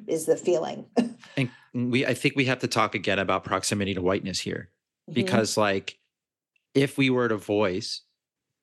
is 0.06 0.26
the 0.26 0.36
feeling 0.36 0.86
And 1.36 1.52
we 1.92 2.04
I 2.06 2.14
think 2.14 2.34
we 2.34 2.46
have 2.46 2.58
to 2.60 2.68
talk 2.68 2.94
again 2.94 3.18
about 3.18 3.44
proximity 3.44 3.94
to 3.94 4.02
whiteness 4.02 4.40
here. 4.40 4.70
Mhm. 5.08 5.14
Because 5.14 5.56
like 5.56 5.99
if 6.74 6.98
we 6.98 7.10
were 7.10 7.28
to 7.28 7.36
voice 7.36 8.02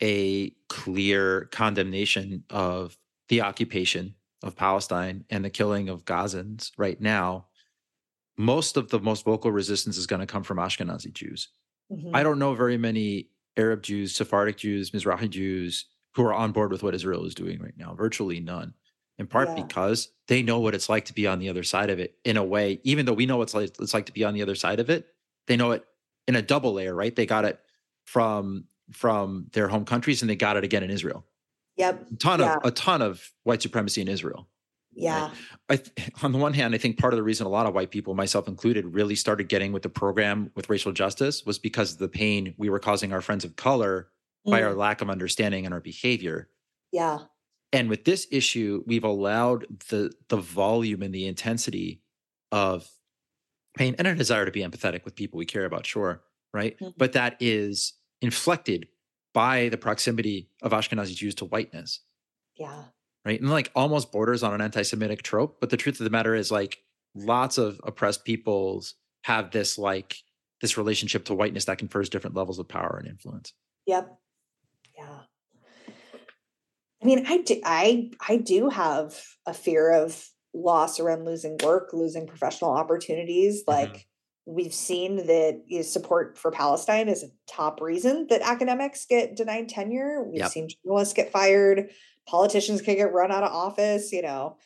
a 0.02 0.52
clear 0.70 1.46
condemnation 1.46 2.44
of 2.50 2.98
the 3.30 3.42
occupation 3.42 4.16
of 4.44 4.56
Palestine 4.56 5.26
and 5.30 5.46
the 5.46 5.50
killing 5.50 5.90
of 5.90 6.06
Gazans 6.06 6.72
right 6.78 7.00
now, 7.02 7.48
most 8.38 8.78
of 8.78 8.90
the 8.90 9.00
most 9.00 9.26
vocal 9.26 9.52
resistance 9.52 9.98
is 9.98 10.08
going 10.08 10.20
to 10.20 10.26
come 10.26 10.44
from 10.44 10.58
Ashkenazi 10.58 11.12
Jews. 11.12 11.50
I 12.14 12.24
Mhm. 12.24 12.24
don't 12.24 12.40
know 12.40 12.56
very 12.56 12.78
many 12.78 13.30
Arab 13.58 13.84
Jews, 13.84 14.16
Sephardic 14.16 14.58
Jews, 14.58 14.92
Mizrahi 14.92 15.30
Jews 15.30 15.86
who 16.16 16.24
are 16.24 16.34
on 16.34 16.52
board 16.52 16.72
with 16.72 16.84
what 16.84 16.96
Israel 16.96 17.26
is 17.26 17.36
doing 17.36 17.60
right 17.62 17.78
now. 17.78 17.94
Virtually 17.96 18.40
none. 18.40 18.74
In 19.20 19.28
part 19.28 19.50
yeah 19.50 19.56
because 19.56 20.14
they 20.28 20.44
know 20.44 20.60
what 20.60 20.76
it's 20.76 20.90
like 20.90 21.06
to 21.06 21.14
be 21.14 21.28
on 21.28 21.40
the 21.40 21.50
other 21.50 21.64
side 21.64 21.90
of 21.90 22.00
it 22.00 22.18
in 22.26 22.38
a 22.38 22.44
way, 22.44 22.80
even 22.84 23.06
though 23.06 23.14
we 23.14 23.26
know 23.26 23.38
what's 23.38 23.54
like 23.54 23.72
it's 23.80 23.94
like 23.94 24.08
to 24.08 24.14
be 24.14 24.24
on 24.24 24.34
the 24.34 24.42
other 24.44 24.56
side 24.56 24.80
of 24.80 24.90
it, 24.90 25.08
they 25.48 25.58
know 25.58 25.72
it 25.72 25.86
in 26.28 26.36
a 26.36 26.42
double 26.42 26.74
layer, 26.74 26.96
right? 26.96 27.16
They 27.16 27.26
got 27.26 27.46
it 27.46 27.60
from 28.08 28.66
from 28.92 29.48
their 29.52 29.68
home 29.68 29.86
countries 29.86 30.22
and 30.22 30.30
they 30.30 30.36
got 30.36 30.58
it 30.58 30.64
again 30.64 30.82
in 30.82 30.90
Israel. 30.90 31.26
yep 31.76 32.08
A 32.12 32.16
ton 32.16 32.40
yeah 32.40 32.56
of 32.56 32.66
a 32.66 32.72
ton 32.72 33.02
of 33.02 33.32
white 33.44 33.62
supremacy 33.62 34.02
in 34.02 34.08
Israel. 34.08 34.48
Yeah. 34.98 35.30
I, 35.70 35.80
on 36.24 36.32
the 36.32 36.40
one 36.40 36.54
hand, 36.54 36.74
I 36.74 36.80
think 36.80 36.98
part 36.98 37.14
of 37.14 37.18
the 37.18 37.24
reason 37.24 37.46
a 37.46 37.50
lot 37.50 37.68
of 37.68 37.74
white 37.74 37.92
people, 37.92 38.16
myself 38.16 38.48
included, 38.48 38.86
really 38.94 39.16
started 39.16 39.48
getting 39.48 39.72
with 39.72 39.84
the 39.84 39.90
program 39.90 40.52
with 40.56 40.70
racial 40.70 40.92
justice 40.92 41.46
was 41.46 41.60
because 41.60 41.94
of 41.94 42.00
the 42.00 42.10
pain 42.10 42.56
we 42.58 42.70
were 42.70 42.80
causing 42.80 43.14
our 43.14 43.22
friends 43.22 43.46
of 43.46 43.56
color 43.56 44.08
mm. 44.46 44.52
by 44.52 44.64
our 44.64 44.74
mm. 44.74 44.78
lack 44.78 45.02
of 45.02 45.10
understanding 45.10 45.66
and 45.66 45.74
our 45.74 45.80
behavior. 45.80 46.50
Yeah. 46.92 47.20
And 47.72 47.90
with 47.90 48.06
this 48.06 48.28
issue, 48.32 48.84
we've 48.88 49.04
allowed 49.04 49.68
the 49.90 50.14
the 50.30 50.38
volume 50.38 51.04
and 51.04 51.14
the 51.14 51.28
intensity 51.28 52.02
of 52.52 52.90
pain 53.78 53.94
and 54.00 54.08
a 54.08 54.16
desire 54.16 54.46
to 54.46 54.52
be 54.52 54.62
empathetic 54.62 55.04
with 55.06 55.16
people 55.16 55.38
we 55.38 55.46
care 55.46 55.66
about, 55.66 55.86
sure, 55.86 56.24
right? 56.58 56.76
Mm-hmm. 56.80 56.92
But 56.98 57.14
that 57.14 57.38
is 57.40 57.94
inflected 58.22 58.88
by 59.34 59.70
the 59.70 59.78
proximity 59.78 60.50
of 60.62 60.72
Ashkenazi 60.72 61.16
Jews 61.16 61.36
to 61.36 61.46
whiteness. 61.46 62.02
Yeah 62.60 62.86
right? 63.28 63.42
And 63.42 63.50
like 63.50 63.70
almost 63.76 64.14
borders 64.14 64.42
on 64.42 64.54
an 64.54 64.62
anti-Semitic 64.62 65.22
trope. 65.22 65.60
But 65.60 65.70
the 65.70 65.76
truth 65.76 66.00
of 66.00 66.06
the 66.06 66.10
matter 66.10 66.34
is, 66.34 66.50
like, 66.50 66.80
lots 67.14 67.58
of 67.58 67.80
oppressed 67.84 68.24
peoples 68.24 68.96
have 69.24 69.52
this 69.52 69.78
like 69.78 70.16
this 70.62 70.78
relationship 70.78 71.26
to 71.26 71.34
whiteness 71.34 71.66
that 71.66 71.78
confers 71.78 72.10
different 72.10 72.36
levels 72.36 72.58
of 72.58 72.68
power 72.68 72.98
and 73.00 73.08
influence. 73.08 73.52
Yep. 73.86 74.18
Yeah. 74.98 75.20
I 77.02 77.06
mean, 77.06 77.26
I 77.28 77.38
do, 77.40 77.62
I 77.66 78.12
I 78.28 78.38
do 78.38 78.70
have 78.70 79.22
a 79.46 79.54
fear 79.54 79.92
of 79.92 80.30
loss 80.54 81.00
around 81.00 81.26
losing 81.26 81.58
work, 81.64 81.90
losing 81.94 82.26
professional 82.26 82.72
opportunities. 82.72 83.62
Mm-hmm. 83.62 83.72
Like 83.72 83.90
mm-hmm. 83.90 84.02
We've 84.48 84.74
seen 84.74 85.18
that 85.28 85.62
you 85.68 85.78
know, 85.78 85.84
support 85.84 86.38
for 86.38 86.52
Palestine 86.52 87.10
is 87.10 87.24
a 87.24 87.28
top 87.48 87.82
reason 87.82 88.28
that 88.30 88.42
academics 88.42 89.06
get 89.06 89.36
denied 89.36 89.70
tenure. 89.70 90.24
We've 90.24 90.40
yep. 90.40 90.52
seen 90.52 90.70
journalists 90.70 91.14
get 91.14 91.32
fired 91.32 91.90
politicians 92.28 92.82
can 92.82 92.96
get 92.96 93.14
run 93.14 93.32
out 93.32 93.44
of 93.44 93.52
office, 93.52 94.12
you 94.12 94.22
know. 94.22 94.58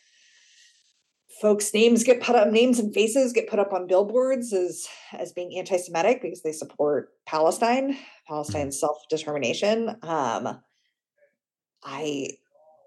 Folks' 1.41 1.73
names 1.73 2.03
get 2.03 2.21
put 2.21 2.35
up, 2.35 2.49
names 2.49 2.77
and 2.77 2.93
faces 2.93 3.33
get 3.33 3.49
put 3.49 3.59
up 3.59 3.71
on 3.73 3.87
billboards 3.87 4.53
as 4.53 4.87
as 5.13 5.31
being 5.31 5.57
anti-Semitic 5.57 6.21
because 6.21 6.41
they 6.41 6.51
support 6.51 7.13
Palestine, 7.25 7.97
Palestine's 8.27 8.75
mm-hmm. 8.75 8.87
self-determination. 8.87 9.95
Um, 10.03 10.59
I 11.83 12.29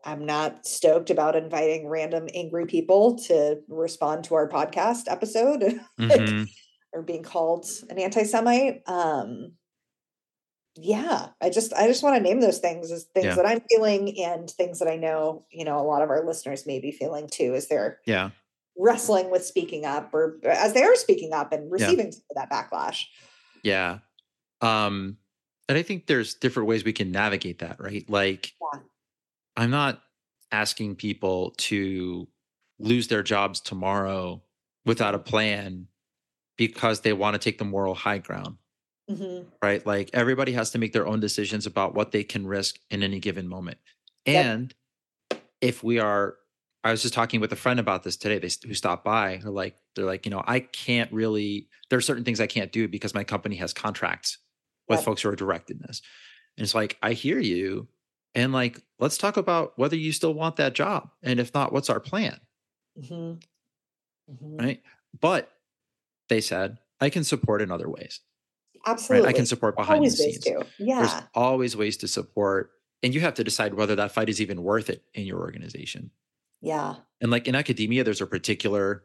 I'm 0.05 0.27
not 0.27 0.67
stoked 0.67 1.11
about 1.11 1.35
inviting 1.35 1.89
random 1.89 2.29
angry 2.35 2.67
people 2.67 3.17
to 3.21 3.61
respond 3.69 4.25
to 4.25 4.35
our 4.35 4.49
podcast 4.49 5.05
episode 5.09 5.63
mm-hmm. 5.99 6.45
Or 6.95 7.03
being 7.03 7.23
called 7.23 7.67
an 7.91 7.99
anti-Semite. 7.99 8.89
Um, 8.89 9.53
yeah 10.77 11.29
i 11.41 11.49
just 11.49 11.73
i 11.75 11.87
just 11.87 12.03
want 12.03 12.17
to 12.17 12.23
name 12.23 12.41
those 12.41 12.59
things 12.59 12.91
as 12.91 13.05
things 13.15 13.27
yeah. 13.27 13.35
that 13.35 13.47
i'm 13.47 13.61
feeling 13.71 14.19
and 14.21 14.51
things 14.51 14.81
that 14.81 14.89
i 14.89 14.97
know 14.97 15.45
you 15.51 15.65
know 15.65 15.79
a 15.79 15.87
lot 15.87 16.03
of 16.03 16.11
our 16.11 16.27
listeners 16.27 16.67
may 16.67 16.81
be 16.81 16.91
feeling 16.91 17.29
too 17.29 17.55
as 17.55 17.69
they're 17.69 18.01
yeah 18.07 18.31
wrestling 18.77 19.31
with 19.31 19.45
speaking 19.45 19.85
up 19.85 20.13
or 20.13 20.39
as 20.45 20.73
they 20.73 20.83
are 20.83 20.97
speaking 20.97 21.33
up 21.33 21.53
and 21.53 21.71
receiving 21.71 22.13
yeah. 22.13 22.35
that 22.35 22.51
backlash 22.51 23.05
yeah 23.63 23.99
um 24.63 25.17
and 25.69 25.79
i 25.79 25.83
think 25.83 26.07
there's 26.07 26.35
different 26.35 26.69
ways 26.69 26.85
we 26.85 26.93
can 26.93 27.13
navigate 27.13 27.61
that 27.61 27.81
right 27.81 28.11
like 28.11 28.53
yeah. 28.73 28.81
i'm 29.57 29.71
not 29.71 30.03
asking 30.51 30.97
people 30.97 31.55
to 31.57 32.27
lose 32.81 33.07
their 33.07 33.23
jobs 33.23 33.61
tomorrow 33.61 34.43
without 34.85 35.15
a 35.15 35.21
plan 35.21 35.87
because 36.57 37.01
they 37.01 37.13
want 37.13 37.35
to 37.35 37.39
take 37.39 37.59
the 37.59 37.65
moral 37.65 37.95
high 37.95 38.19
ground 38.19 38.57
Mm-hmm. 39.11 39.49
Right. 39.63 39.85
Like 39.87 40.11
everybody 40.13 40.53
has 40.53 40.71
to 40.71 40.79
make 40.79 40.93
their 40.93 41.07
own 41.07 41.21
decisions 41.21 41.67
about 41.67 41.95
what 41.95 42.13
they 42.13 42.25
can 42.25 42.47
risk 42.47 42.77
in 42.91 43.03
any 43.03 43.21
given 43.21 43.49
moment. 43.49 43.79
And 44.27 44.75
yep. 45.31 45.43
if 45.61 45.85
we 45.85 45.99
are, 45.99 46.37
I 46.83 46.91
was 46.91 47.03
just 47.03 47.15
talking 47.15 47.41
with 47.41 47.53
a 47.53 47.57
friend 47.57 47.81
about 47.81 48.03
this 48.03 48.17
today, 48.17 48.39
they, 48.39 48.51
who 48.67 48.75
stopped 48.75 49.05
by, 49.05 49.41
they're 49.43 49.51
like, 49.51 49.77
they're 49.95 50.05
like, 50.05 50.27
you 50.27 50.31
know, 50.31 50.43
I 50.47 50.61
can't 50.61 51.13
really, 51.13 51.69
there 51.91 51.99
are 51.99 52.03
certain 52.03 52.25
things 52.25 52.41
I 52.41 52.47
can't 52.47 52.73
do 52.73 52.89
because 52.89 53.15
my 53.15 53.25
company 53.25 53.57
has 53.57 53.73
contracts 53.73 54.39
with 54.89 54.99
yep. 54.99 55.05
folks 55.05 55.23
who 55.23 55.29
are 55.29 55.37
direct 55.37 55.71
in 55.71 55.79
this. 55.79 56.01
And 56.57 56.65
it's 56.65 56.75
like, 56.75 56.97
I 57.03 57.13
hear 57.13 57.39
you. 57.39 57.89
And 58.35 58.53
like, 58.53 58.81
let's 58.99 59.19
talk 59.19 59.37
about 59.37 59.79
whether 59.79 59.97
you 59.97 60.13
still 60.13 60.35
want 60.35 60.57
that 60.57 60.75
job. 60.75 61.11
And 61.23 61.41
if 61.41 61.55
not, 61.55 61.73
what's 61.73 61.91
our 61.91 62.01
plan? 62.01 62.39
Mm-hmm. 62.99 64.33
Mm-hmm. 64.33 64.57
Right. 64.57 64.83
But 65.21 65.51
they 66.29 66.41
said, 66.41 66.79
I 67.01 67.11
can 67.11 67.25
support 67.25 67.63
in 67.63 67.71
other 67.71 67.89
ways. 67.89 68.21
Absolutely. 68.87 69.27
Right? 69.27 69.35
I 69.35 69.37
can 69.37 69.47
support 69.47 69.77
behind 69.77 69.99
always 69.99 70.17
the 70.17 70.25
scenes. 70.25 70.45
To. 70.45 70.67
Yeah. 70.79 71.01
There's 71.01 71.23
always 71.35 71.77
ways 71.77 71.97
to 71.99 72.09
support. 72.09 72.71
And 73.03 73.15
you 73.15 73.21
have 73.21 73.35
to 73.35 73.45
decide 73.45 73.75
whether 73.75 73.97
that 73.97 74.13
fight 74.13 74.29
is 74.29 74.41
even 74.41 74.63
worth 74.63 74.91
it 74.91 75.03
in 75.15 75.25
your 75.25 75.41
organization. 75.41 76.11
Yeah. 76.61 76.97
And 77.21 77.31
like 77.31 77.47
in 77.47 77.55
academia, 77.55 78.05
there's 78.05 78.21
a 78.21 78.27
particular 78.27 79.05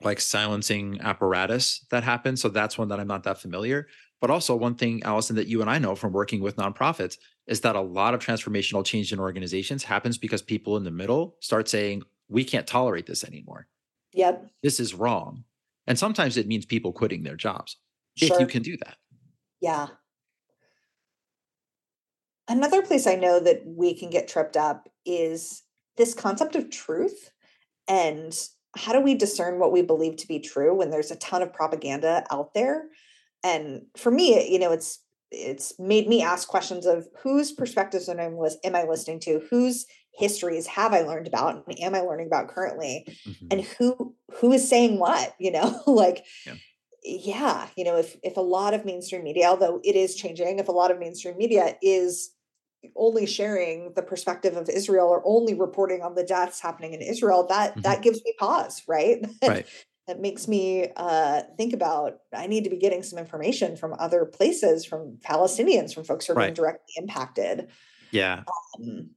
like 0.00 0.20
silencing 0.20 1.00
apparatus 1.00 1.84
that 1.90 2.04
happens. 2.04 2.40
So 2.40 2.48
that's 2.48 2.78
one 2.78 2.88
that 2.88 3.00
I'm 3.00 3.08
not 3.08 3.24
that 3.24 3.40
familiar. 3.40 3.88
But 4.20 4.30
also, 4.30 4.56
one 4.56 4.74
thing, 4.74 5.02
Allison, 5.04 5.36
that 5.36 5.46
you 5.46 5.60
and 5.60 5.70
I 5.70 5.78
know 5.78 5.94
from 5.94 6.12
working 6.12 6.40
with 6.40 6.56
nonprofits 6.56 7.18
is 7.46 7.60
that 7.60 7.76
a 7.76 7.80
lot 7.80 8.14
of 8.14 8.20
transformational 8.20 8.84
change 8.84 9.12
in 9.12 9.20
organizations 9.20 9.84
happens 9.84 10.18
because 10.18 10.42
people 10.42 10.76
in 10.76 10.82
the 10.82 10.90
middle 10.90 11.36
start 11.40 11.68
saying, 11.68 12.02
we 12.28 12.42
can't 12.44 12.66
tolerate 12.66 13.06
this 13.06 13.22
anymore. 13.22 13.68
Yep. 14.14 14.50
This 14.62 14.80
is 14.80 14.92
wrong. 14.92 15.44
And 15.88 15.98
sometimes 15.98 16.36
it 16.36 16.46
means 16.46 16.66
people 16.66 16.92
quitting 16.92 17.22
their 17.22 17.36
jobs 17.36 17.76
sure. 18.16 18.34
if 18.34 18.40
you 18.40 18.46
can 18.46 18.62
do 18.62 18.76
that. 18.78 18.96
Yeah. 19.60 19.88
Another 22.46 22.82
place 22.82 23.06
I 23.06 23.14
know 23.14 23.40
that 23.40 23.62
we 23.66 23.94
can 23.94 24.10
get 24.10 24.28
tripped 24.28 24.56
up 24.56 24.88
is 25.04 25.62
this 25.96 26.14
concept 26.14 26.54
of 26.56 26.70
truth 26.70 27.30
and 27.88 28.38
how 28.76 28.92
do 28.92 29.00
we 29.00 29.14
discern 29.14 29.58
what 29.58 29.72
we 29.72 29.82
believe 29.82 30.16
to 30.16 30.28
be 30.28 30.38
true 30.38 30.74
when 30.74 30.90
there's 30.90 31.10
a 31.10 31.16
ton 31.16 31.42
of 31.42 31.52
propaganda 31.52 32.24
out 32.30 32.54
there 32.54 32.84
and 33.42 33.82
for 33.96 34.10
me 34.10 34.48
you 34.48 34.58
know 34.58 34.70
it's 34.72 35.00
it's 35.30 35.78
made 35.78 36.08
me 36.08 36.22
ask 36.22 36.48
questions 36.48 36.86
of 36.86 37.06
whose 37.22 37.52
perspectives 37.52 38.08
am 38.08 38.20
I, 38.20 38.30
am 38.64 38.74
I 38.74 38.84
listening 38.84 39.20
to 39.20 39.40
whose 39.50 39.86
histories 40.18 40.66
have 40.66 40.92
i 40.92 41.00
learned 41.00 41.26
about 41.26 41.64
and 41.66 41.80
am 41.80 41.94
i 41.94 42.00
learning 42.00 42.26
about 42.26 42.48
currently 42.48 43.06
mm-hmm. 43.26 43.46
and 43.50 43.62
who 43.62 44.14
who 44.36 44.52
is 44.52 44.68
saying 44.68 44.98
what 44.98 45.34
you 45.38 45.50
know 45.50 45.82
like 45.86 46.24
yeah 46.46 46.54
yeah, 47.04 47.68
you 47.76 47.84
know, 47.84 47.96
if 47.96 48.16
if 48.22 48.36
a 48.36 48.42
lot 48.42 48.74
of 48.74 48.84
mainstream 48.84 49.24
media, 49.24 49.46
although 49.46 49.80
it 49.84 49.96
is 49.96 50.14
changing, 50.14 50.58
if 50.58 50.68
a 50.68 50.72
lot 50.72 50.90
of 50.90 50.98
mainstream 50.98 51.36
media 51.36 51.76
is 51.80 52.30
only 52.96 53.26
sharing 53.26 53.92
the 53.94 54.02
perspective 54.02 54.56
of 54.56 54.68
Israel 54.68 55.08
or 55.08 55.22
only 55.24 55.54
reporting 55.54 56.02
on 56.02 56.14
the 56.14 56.24
deaths 56.24 56.60
happening 56.60 56.94
in 56.94 57.00
Israel, 57.00 57.46
that 57.48 57.72
mm-hmm. 57.72 57.82
that 57.82 58.02
gives 58.02 58.22
me 58.24 58.34
pause, 58.38 58.82
right? 58.86 59.24
Right. 59.42 59.66
that 60.06 60.20
makes 60.20 60.48
me 60.48 60.88
uh, 60.96 61.42
think 61.56 61.72
about 61.72 62.18
I 62.34 62.46
need 62.46 62.64
to 62.64 62.70
be 62.70 62.78
getting 62.78 63.02
some 63.02 63.18
information 63.18 63.76
from 63.76 63.94
other 63.98 64.24
places, 64.24 64.84
from 64.84 65.18
Palestinians, 65.20 65.94
from 65.94 66.04
folks 66.04 66.26
who 66.26 66.32
are 66.32 66.36
right. 66.36 66.46
being 66.46 66.54
directly 66.54 66.94
impacted. 66.96 67.68
Yeah. 68.10 68.42
Um, 68.78 69.10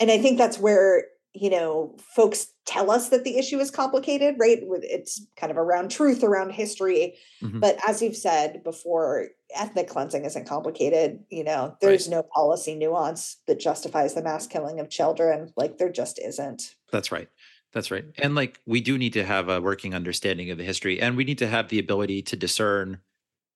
and 0.00 0.10
I 0.10 0.18
think 0.18 0.38
that's 0.38 0.58
where 0.58 1.04
you 1.34 1.50
know 1.50 1.96
folks 2.14 2.48
tell 2.66 2.90
us 2.90 3.10
that 3.10 3.24
the 3.24 3.38
issue 3.38 3.58
is 3.58 3.70
complicated 3.70 4.36
right? 4.38 4.58
It's 4.62 5.26
kind 5.36 5.50
of 5.50 5.58
around 5.58 5.90
truth 5.90 6.22
around 6.22 6.50
history. 6.50 7.16
Mm-hmm. 7.42 7.60
but 7.60 7.78
as 7.86 8.02
you've 8.02 8.16
said 8.16 8.62
before 8.64 9.28
ethnic 9.54 9.88
cleansing 9.88 10.24
isn't 10.24 10.46
complicated 10.46 11.20
you 11.30 11.44
know? 11.44 11.76
There's 11.80 12.06
right. 12.06 12.16
no 12.16 12.22
policy 12.22 12.74
nuance 12.74 13.38
that 13.46 13.60
justifies 13.60 14.14
the 14.14 14.22
mass 14.22 14.46
killing 14.46 14.80
of 14.80 14.90
children. 14.90 15.52
Like 15.56 15.78
there 15.78 15.92
just 15.92 16.18
isn't. 16.18 16.74
That's 16.92 17.12
right. 17.12 17.28
That's 17.72 17.90
right. 17.90 18.04
And 18.16 18.34
like 18.34 18.60
we 18.66 18.80
do 18.80 18.96
need 18.96 19.12
to 19.12 19.24
have 19.24 19.48
a 19.48 19.60
working 19.60 19.94
understanding 19.94 20.50
of 20.50 20.58
the 20.58 20.64
history 20.64 21.00
and 21.00 21.16
we 21.16 21.24
need 21.24 21.38
to 21.38 21.46
have 21.46 21.68
the 21.68 21.78
ability 21.78 22.22
to 22.22 22.36
discern 22.36 22.98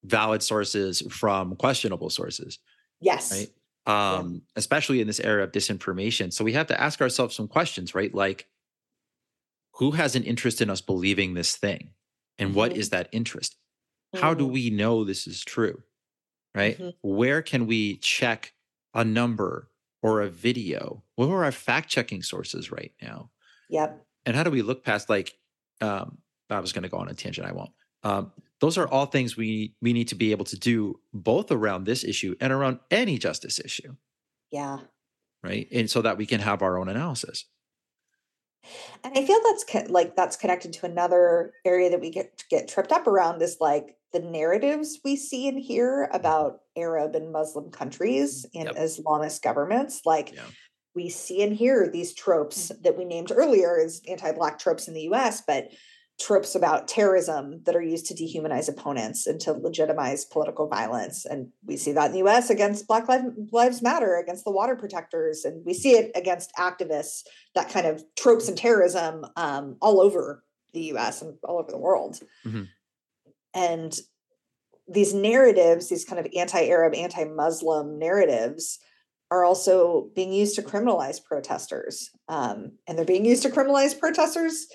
valid 0.04 0.42
sources 0.42 1.02
from 1.10 1.54
questionable 1.56 2.10
sources 2.10 2.58
yes. 3.00 3.32
right 3.32 3.50
um, 3.86 4.32
yeah. 4.32 4.40
especially 4.56 5.00
in 5.00 5.06
this 5.06 5.20
era 5.20 5.44
of 5.44 5.52
disinformation. 5.52 6.32
So 6.32 6.44
we 6.44 6.52
have 6.52 6.68
to 6.68 6.80
ask 6.80 7.00
ourselves 7.00 7.34
some 7.34 7.48
questions, 7.48 7.94
right? 7.94 8.14
Like, 8.14 8.46
who 9.76 9.92
has 9.92 10.14
an 10.14 10.22
interest 10.24 10.60
in 10.60 10.70
us 10.70 10.80
believing 10.80 11.34
this 11.34 11.56
thing? 11.56 11.90
And 12.38 12.50
mm-hmm. 12.50 12.58
what 12.58 12.76
is 12.76 12.90
that 12.90 13.08
interest? 13.12 13.56
Mm-hmm. 14.14 14.24
How 14.24 14.34
do 14.34 14.44
mm-hmm. 14.44 14.52
we 14.52 14.70
know 14.70 15.04
this 15.04 15.26
is 15.26 15.44
true? 15.44 15.82
Right? 16.54 16.78
Mm-hmm. 16.78 16.90
Where 17.02 17.42
can 17.42 17.66
we 17.66 17.96
check 17.96 18.52
a 18.94 19.04
number 19.04 19.70
or 20.02 20.20
a 20.20 20.28
video? 20.28 21.02
What 21.16 21.30
are 21.30 21.44
our 21.44 21.52
fact 21.52 21.88
checking 21.88 22.22
sources 22.22 22.70
right 22.70 22.92
now? 23.00 23.30
Yep. 23.70 24.04
And 24.26 24.36
how 24.36 24.44
do 24.44 24.50
we 24.50 24.62
look 24.62 24.84
past, 24.84 25.08
like, 25.08 25.32
um, 25.80 26.18
I 26.50 26.60
was 26.60 26.72
going 26.72 26.82
to 26.82 26.88
go 26.88 26.98
on 26.98 27.08
a 27.08 27.14
tangent, 27.14 27.48
I 27.48 27.52
won't. 27.52 27.70
Um, 28.02 28.32
those 28.60 28.78
are 28.78 28.86
all 28.86 29.06
things 29.06 29.36
we 29.36 29.74
we 29.82 29.92
need 29.92 30.08
to 30.08 30.14
be 30.14 30.30
able 30.30 30.44
to 30.46 30.58
do 30.58 31.00
both 31.12 31.50
around 31.50 31.84
this 31.84 32.04
issue 32.04 32.36
and 32.40 32.52
around 32.52 32.78
any 32.90 33.18
justice 33.18 33.58
issue. 33.58 33.96
Yeah. 34.50 34.78
Right? 35.42 35.66
And 35.72 35.90
so 35.90 36.02
that 36.02 36.16
we 36.16 36.26
can 36.26 36.40
have 36.40 36.62
our 36.62 36.78
own 36.78 36.88
analysis. 36.88 37.46
And 39.02 39.18
i 39.18 39.26
feel 39.26 39.40
that's 39.44 39.64
co- 39.64 39.86
like 39.88 40.14
that's 40.14 40.36
connected 40.36 40.72
to 40.74 40.86
another 40.86 41.52
area 41.64 41.90
that 41.90 42.00
we 42.00 42.10
get 42.10 42.44
get 42.48 42.68
tripped 42.68 42.92
up 42.92 43.08
around 43.08 43.42
is 43.42 43.56
like 43.60 43.96
the 44.12 44.20
narratives 44.20 45.00
we 45.04 45.16
see 45.16 45.48
and 45.48 45.58
hear 45.58 46.06
mm-hmm. 46.06 46.14
about 46.14 46.60
arab 46.76 47.16
and 47.16 47.32
muslim 47.32 47.72
countries 47.72 48.46
mm-hmm. 48.46 48.68
and 48.68 48.76
yep. 48.76 48.84
islamist 48.84 49.42
governments. 49.42 50.02
Like 50.04 50.34
yeah. 50.34 50.42
we 50.94 51.08
see 51.08 51.42
and 51.42 51.52
hear 51.52 51.88
these 51.88 52.14
tropes 52.14 52.68
mm-hmm. 52.68 52.82
that 52.82 52.96
we 52.96 53.04
named 53.04 53.32
earlier 53.34 53.80
as 53.84 54.00
anti-black 54.08 54.60
tropes 54.60 54.86
in 54.86 54.94
the 54.94 55.08
US, 55.12 55.42
but 55.44 55.72
tropes 56.20 56.54
about 56.54 56.88
terrorism 56.88 57.62
that 57.64 57.74
are 57.74 57.82
used 57.82 58.06
to 58.06 58.14
dehumanize 58.14 58.68
opponents 58.68 59.26
and 59.26 59.40
to 59.40 59.52
legitimize 59.52 60.24
political 60.24 60.68
violence. 60.68 61.24
And 61.24 61.48
we 61.64 61.76
see 61.76 61.92
that 61.92 62.06
in 62.06 62.12
the 62.12 62.30
US 62.30 62.50
against 62.50 62.86
Black 62.86 63.06
Lives 63.08 63.82
Matter, 63.82 64.16
against 64.16 64.44
the 64.44 64.52
water 64.52 64.76
protectors, 64.76 65.44
and 65.44 65.64
we 65.64 65.74
see 65.74 65.92
it 65.92 66.12
against 66.14 66.54
activists, 66.56 67.22
that 67.54 67.70
kind 67.70 67.86
of 67.86 68.04
tropes 68.16 68.48
and 68.48 68.56
terrorism 68.56 69.26
um, 69.36 69.76
all 69.80 70.00
over 70.00 70.44
the 70.72 70.92
US 70.92 71.22
and 71.22 71.36
all 71.44 71.58
over 71.58 71.70
the 71.70 71.78
world. 71.78 72.20
Mm-hmm. 72.46 72.64
And 73.54 73.98
these 74.88 75.14
narratives, 75.14 75.88
these 75.88 76.04
kind 76.04 76.20
of 76.20 76.26
anti 76.36 76.68
Arab, 76.68 76.94
anti 76.94 77.24
Muslim 77.24 77.98
narratives, 77.98 78.78
are 79.30 79.44
also 79.44 80.10
being 80.14 80.32
used 80.32 80.54
to 80.56 80.62
criminalize 80.62 81.22
protesters. 81.22 82.10
Um, 82.28 82.72
and 82.86 82.98
they're 82.98 83.04
being 83.04 83.24
used 83.24 83.42
to 83.44 83.48
criminalize 83.48 83.98
protesters 83.98 84.66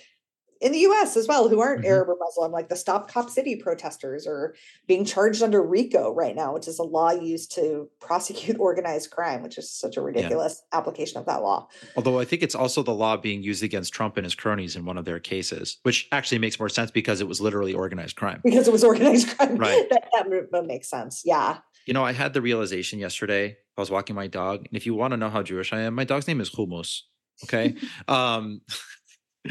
in 0.61 0.71
the 0.71 0.79
US 0.79 1.17
as 1.17 1.27
well 1.27 1.47
who 1.49 1.59
aren't 1.59 1.81
mm-hmm. 1.81 1.91
Arab 1.91 2.09
or 2.09 2.17
Muslim, 2.19 2.51
like 2.51 2.69
the 2.69 2.75
Stop 2.75 3.09
Cop 3.09 3.29
City 3.29 3.55
protesters 3.55 4.27
are 4.27 4.55
being 4.87 5.05
charged 5.05 5.41
under 5.43 5.61
RICO 5.61 6.13
right 6.13 6.35
now, 6.35 6.53
which 6.53 6.67
is 6.67 6.79
a 6.79 6.83
law 6.83 7.11
used 7.11 7.53
to 7.55 7.89
prosecute 7.99 8.57
organized 8.59 9.11
crime, 9.11 9.43
which 9.43 9.57
is 9.57 9.69
such 9.71 9.97
a 9.97 10.01
ridiculous 10.01 10.61
yeah. 10.71 10.77
application 10.77 11.19
of 11.19 11.25
that 11.25 11.41
law. 11.41 11.67
Although 11.95 12.19
I 12.19 12.25
think 12.25 12.43
it's 12.43 12.55
also 12.55 12.83
the 12.83 12.93
law 12.93 13.17
being 13.17 13.43
used 13.43 13.63
against 13.63 13.93
Trump 13.93 14.17
and 14.17 14.25
his 14.25 14.35
cronies 14.35 14.75
in 14.75 14.85
one 14.85 14.97
of 14.97 15.05
their 15.05 15.19
cases, 15.19 15.77
which 15.83 16.07
actually 16.11 16.39
makes 16.39 16.59
more 16.59 16.69
sense 16.69 16.91
because 16.91 17.21
it 17.21 17.27
was 17.27 17.41
literally 17.41 17.73
organized 17.73 18.15
crime. 18.15 18.41
Because 18.43 18.67
it 18.67 18.71
was 18.71 18.83
organized 18.83 19.29
crime. 19.37 19.57
Right. 19.57 19.87
that, 19.89 20.09
that 20.51 20.65
makes 20.65 20.89
sense. 20.89 21.21
Yeah. 21.25 21.57
You 21.85 21.93
know, 21.93 22.03
I 22.03 22.11
had 22.11 22.33
the 22.33 22.41
realization 22.41 22.99
yesterday. 22.99 23.57
I 23.77 23.81
was 23.81 23.89
walking 23.89 24.15
my 24.15 24.27
dog, 24.27 24.65
and 24.67 24.75
if 24.75 24.85
you 24.85 24.93
want 24.93 25.11
to 25.11 25.17
know 25.17 25.29
how 25.29 25.43
Jewish 25.43 25.71
I 25.71 25.81
am, 25.81 25.93
my 25.93 26.03
dog's 26.03 26.27
name 26.27 26.41
is 26.41 26.49
Hummus. 26.49 27.01
Okay. 27.43 27.75
um, 28.07 28.61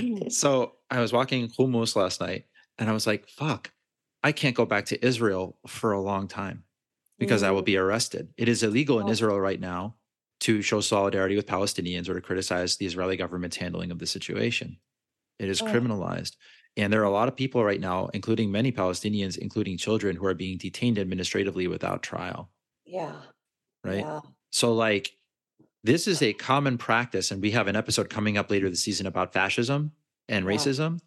so 0.29 0.75
I 0.91 1.01
was 1.01 1.13
walking 1.13 1.49
Hummus 1.49 1.97
last 1.97 2.21
night 2.21 2.47
and 2.79 2.89
I 2.89 2.93
was 2.93 3.07
like, 3.07 3.29
fuck, 3.29 3.71
I 4.23 4.33
can't 4.33 4.57
go 4.57 4.67
back 4.67 4.87
to 4.87 5.07
Israel 5.07 5.59
for 5.67 5.93
a 5.93 6.01
long 6.01 6.29
time 6.29 6.65
because 7.19 7.43
mm. 7.43 7.47
I 7.47 7.51
will 7.51 7.63
mm. 7.63 7.67
be 7.67 7.77
arrested. 7.77 8.29
It 8.37 8.49
is 8.49 8.63
illegal 8.63 9.01
in 9.01 9.07
oh. 9.07 9.11
Israel 9.11 9.41
right 9.41 9.61
now 9.61 9.95
to 10.41 10.63
show 10.63 10.81
solidarity 10.81 11.37
with 11.37 11.47
Palestinians 11.47 12.09
or 12.09 12.15
to 12.15 12.21
criticize 12.21 12.77
the 12.77 12.87
Israeli 12.87 13.17
government's 13.17 13.57
handling 13.57 13.91
of 13.91 13.99
the 13.99 14.07
situation. 14.07 14.77
It 15.39 15.49
is 15.49 15.63
oh. 15.63 15.67
criminalized. 15.67 16.37
And 16.77 16.93
there 16.93 17.01
are 17.01 17.05
a 17.05 17.11
lot 17.11 17.29
of 17.29 17.37
people 17.37 17.65
right 17.65 17.81
now, 17.81 18.09
including 18.13 18.53
many 18.53 18.71
Palestinians, 18.71 19.39
including 19.39 19.79
children, 19.79 20.15
who 20.15 20.27
are 20.27 20.35
being 20.35 20.59
detained 20.59 20.99
administratively 20.99 21.69
without 21.69 22.03
trial. 22.03 22.51
Yeah. 22.85 23.15
Right. 23.83 24.01
Yeah. 24.01 24.21
So, 24.51 24.75
like, 24.75 25.16
this 25.85 26.07
is 26.07 26.23
a 26.23 26.33
common 26.33 26.79
practice, 26.79 27.31
and 27.31 27.43
we 27.43 27.53
have 27.53 27.69
an 27.69 27.77
episode 27.77 28.11
coming 28.11 28.37
up 28.37 28.51
later 28.51 28.69
this 28.69 28.83
season 28.83 29.07
about 29.07 29.33
fascism 29.33 29.93
and 30.29 30.45
racism. 30.45 30.99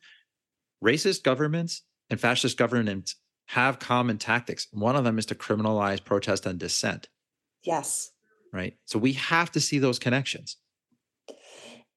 Racist 0.83 1.23
governments 1.23 1.83
and 2.09 2.19
fascist 2.19 2.57
governments 2.57 3.15
have 3.47 3.79
common 3.79 4.17
tactics. 4.17 4.67
One 4.71 4.95
of 4.95 5.03
them 5.03 5.17
is 5.17 5.25
to 5.27 5.35
criminalize 5.35 6.03
protest 6.03 6.45
and 6.45 6.59
dissent. 6.59 7.09
Yes. 7.63 8.11
Right. 8.53 8.77
So 8.85 8.99
we 8.99 9.13
have 9.13 9.51
to 9.51 9.59
see 9.59 9.79
those 9.79 9.99
connections. 9.99 10.57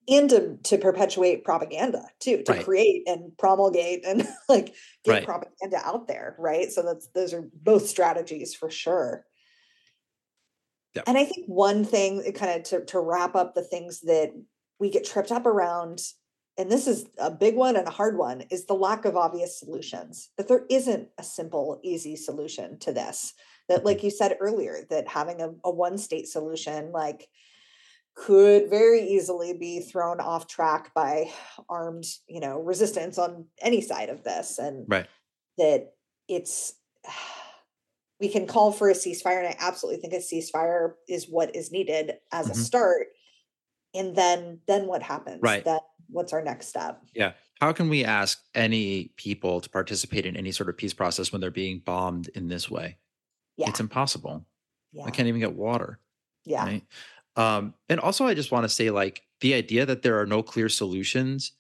And 0.09 0.29
to, 0.31 0.57
to 0.65 0.79
perpetuate 0.79 1.45
propaganda 1.45 2.03
too, 2.19 2.43
to 2.45 2.53
right. 2.53 2.65
create 2.65 3.05
and 3.07 3.37
promulgate 3.39 4.05
and 4.05 4.27
like 4.49 4.75
get 5.05 5.13
right. 5.13 5.25
propaganda 5.25 5.81
out 5.85 6.09
there, 6.09 6.35
right? 6.39 6.73
So 6.73 6.83
that's 6.83 7.09
those 7.15 7.33
are 7.33 7.49
both 7.55 7.87
strategies 7.87 8.55
for 8.55 8.69
sure. 8.69 9.25
Yep. 10.95 11.05
And 11.07 11.17
I 11.17 11.25
think 11.25 11.47
one 11.47 11.85
thing, 11.85 12.23
kind 12.33 12.59
of 12.61 12.63
to, 12.65 12.85
to 12.87 13.01
wrap 13.01 13.35
up 13.35 13.55
the 13.55 13.63
things 13.63 14.01
that 14.03 14.33
we 14.79 14.91
get 14.91 15.05
tripped 15.05 15.33
up 15.33 15.47
around, 15.47 16.01
and 16.59 16.71
this 16.71 16.87
is 16.87 17.07
a 17.19 17.31
big 17.31 17.57
one 17.57 17.77
and 17.77 17.89
a 17.89 17.93
hard 17.93 18.19
one, 18.19 18.43
is 18.51 18.67
the 18.67 18.75
lack 18.75 19.05
of 19.05 19.17
obvious 19.17 19.59
solutions. 19.59 20.31
That 20.37 20.49
there 20.49 20.67
isn't 20.69 21.09
a 21.19 21.23
simple, 21.23 21.81
easy 21.83 22.17
solution 22.17 22.79
to 22.81 22.93
this. 22.93 23.33
That, 23.69 23.79
mm-hmm. 23.79 23.87
like 23.87 24.03
you 24.03 24.11
said 24.11 24.37
earlier, 24.39 24.85
that 24.91 25.09
having 25.09 25.41
a, 25.41 25.51
a 25.65 25.71
one 25.71 25.97
state 25.97 26.29
solution, 26.29 26.93
like, 26.93 27.27
could 28.15 28.69
very 28.69 29.01
easily 29.01 29.55
be 29.55 29.81
thrown 29.81 30.21
off 30.21 30.47
track 30.47 30.93
by 30.95 31.31
armed, 31.71 32.05
you 32.29 32.41
know, 32.41 32.61
resistance 32.61 33.17
on 33.17 33.47
any 33.63 33.81
side 33.81 34.11
of 34.11 34.23
this. 34.23 34.59
And 34.59 34.85
right. 34.87 35.07
that 35.57 35.93
it's 36.29 36.75
we 38.23 38.29
can 38.29 38.47
call 38.47 38.73
for 38.73 38.89
a 38.89 38.95
ceasefire 38.95 39.39
and 39.39 39.49
i 39.49 39.57
absolutely 39.61 40.01
think 40.01 40.15
a 40.15 40.17
ceasefire 40.17 40.95
is 41.09 41.29
what 41.29 41.55
is 41.55 41.71
needed 41.71 42.15
as 42.33 42.47
mm-hmm. 42.47 42.53
a 42.53 42.55
start. 42.55 43.07
And 43.95 44.17
then 44.17 44.61
then 44.67 44.87
what 44.87 45.03
happens? 45.03 45.41
Right. 45.43 45.63
Then 45.65 45.81
what's 46.09 46.33
our 46.33 46.43
next 46.43 46.69
step? 46.69 47.03
Yeah. 47.15 47.33
How 47.61 47.73
can 47.73 47.91
we 47.91 48.05
ask 48.05 48.43
any 48.55 49.13
people 49.17 49.61
to 49.61 49.69
participate 49.69 50.25
in 50.25 50.37
any 50.37 50.53
sort 50.53 50.71
of 50.71 50.79
peace 50.79 50.95
process 50.95 51.31
when 51.31 51.41
they're 51.43 51.51
being 51.51 51.83
bombed 51.85 52.29
in 52.29 52.49
this 52.49 52.71
way? 52.71 52.97
Yeah. 53.57 53.69
it's 53.69 53.81
impossible 53.81 54.47
yeah. 54.93 55.05
i 55.05 55.11
can't 55.11 55.29
even 55.29 55.41
get 55.41 55.55
water 55.55 55.99
yeah. 56.45 56.65
right? 56.65 56.83
um 57.37 57.75
and 57.89 58.01
also 58.01 58.27
i 58.27 58.35
just 58.35 58.51
want 58.51 58.65
to 58.65 58.69
say 58.69 58.91
like 58.91 59.23
the 59.41 59.55
idea 59.55 59.85
that 59.85 60.03
there 60.03 60.21
are 60.21 60.27
no 60.27 60.43
clear 60.43 60.69
solutions 60.69 61.53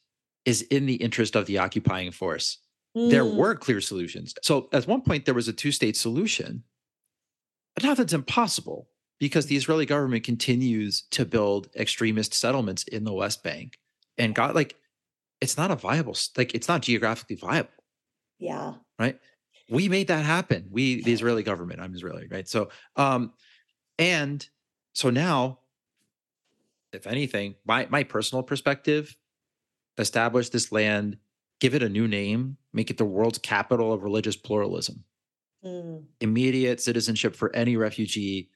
is 0.45 0.63
in 0.63 0.87
the 0.87 0.95
interest 0.95 1.37
of 1.37 1.47
the 1.47 1.59
occupying 1.59 2.11
force 2.11 2.59
Mm. 2.97 3.11
There 3.11 3.25
were 3.25 3.55
clear 3.55 3.81
solutions. 3.81 4.35
So 4.43 4.69
at 4.73 4.87
one 4.87 5.03
point, 5.03 5.25
there 5.25 5.35
was 5.35 5.49
a 5.49 5.53
two 5.53 5.73
state 5.73 5.97
solution, 5.97 6.65
but 7.75 7.85
now 7.85 7.95
that's 7.95 8.13
impossible 8.13 8.89
because 9.19 9.47
the 9.47 9.57
Israeli 9.57 9.87
government 9.87 10.25
continues 10.25 11.03
to 11.13 11.25
build 11.25 11.69
extremist 11.77 12.35
settlements 12.35 12.83
in 12.85 13.05
the 13.05 13.13
West 13.13 13.43
Bank 13.43 13.79
and 14.19 14.35
got 14.35 14.55
like, 14.55 14.77
it's 15.41 15.57
not 15.57 15.71
a 15.71 15.77
viable, 15.77 16.17
like, 16.37 16.55
it's 16.55 16.69
not 16.69 16.83
geographically 16.83 17.37
viable. 17.37 17.71
Yeah. 18.39 18.75
Right. 18.99 19.19
We 19.71 19.89
made 19.89 20.09
that 20.09 20.25
happen. 20.25 20.67
We, 20.71 21.03
the 21.03 21.13
Israeli 21.13 21.43
government, 21.43 21.81
I'm 21.81 21.95
Israeli, 21.95 22.27
right? 22.31 22.49
So, 22.49 22.69
um, 22.97 23.33
and 23.99 24.47
so 24.93 25.11
now, 25.11 25.61
if 26.93 27.07
anything, 27.07 27.55
my 27.65 27.87
my 27.91 28.03
personal 28.03 28.43
perspective, 28.43 29.17
establish 29.99 30.51
this 30.51 30.73
land 30.73 31.17
give 31.63 31.77
it 31.77 31.83
a 31.83 31.89
new 31.89 32.09
name, 32.09 32.57
make 32.73 32.91
it 32.91 32.99
the 32.99 33.05
world's 33.05 33.39
capital 33.39 33.93
of 33.93 34.03
religious 34.03 34.35
pluralism. 34.35 35.05
Mm. 35.65 36.07
Immediate 36.21 36.81
citizenship 36.81 37.37
for 37.37 37.55
any 37.55 37.77
refugee, 37.77 38.51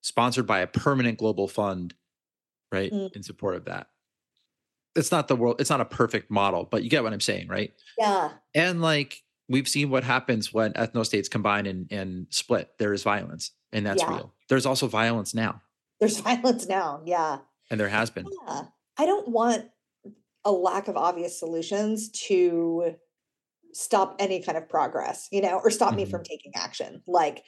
sponsored 0.00 0.46
by 0.46 0.60
a 0.60 0.66
permanent 0.66 1.18
global 1.18 1.46
fund, 1.46 1.92
right? 2.72 2.90
Mm. 2.90 3.14
In 3.14 3.22
support 3.22 3.54
of 3.54 3.66
that. 3.66 3.88
It's 4.94 5.12
not 5.12 5.28
the 5.28 5.36
world, 5.36 5.60
it's 5.60 5.68
not 5.68 5.82
a 5.82 5.84
perfect 5.84 6.30
model, 6.30 6.64
but 6.64 6.82
you 6.82 6.88
get 6.88 7.04
what 7.04 7.12
I'm 7.12 7.20
saying, 7.20 7.48
right? 7.48 7.74
Yeah. 7.98 8.30
And 8.54 8.80
like 8.80 9.22
we've 9.46 9.68
seen 9.68 9.90
what 9.90 10.02
happens 10.02 10.54
when 10.54 10.72
ethno 10.72 11.04
states 11.04 11.28
combine 11.28 11.66
and, 11.66 11.86
and 11.92 12.28
split. 12.30 12.70
There 12.78 12.94
is 12.94 13.02
violence, 13.02 13.50
and 13.74 13.84
that's 13.84 14.02
yeah. 14.02 14.08
real. 14.08 14.32
There's 14.48 14.64
also 14.64 14.86
violence 14.86 15.34
now. 15.34 15.60
There's 16.00 16.18
violence 16.20 16.66
now, 16.66 17.02
yeah. 17.04 17.40
And 17.70 17.78
there 17.78 17.90
has 17.90 18.08
been. 18.08 18.26
Yeah. 18.46 18.62
I 18.96 19.04
don't 19.04 19.28
want 19.28 19.66
a 20.46 20.52
lack 20.52 20.88
of 20.88 20.96
obvious 20.96 21.38
solutions 21.38 22.08
to 22.10 22.94
stop 23.74 24.16
any 24.18 24.40
kind 24.40 24.56
of 24.56 24.68
progress, 24.68 25.28
you 25.30 25.42
know, 25.42 25.60
or 25.62 25.70
stop 25.70 25.90
mm-hmm. 25.90 25.96
me 25.98 26.04
from 26.06 26.22
taking 26.22 26.52
action. 26.54 27.02
Like, 27.06 27.44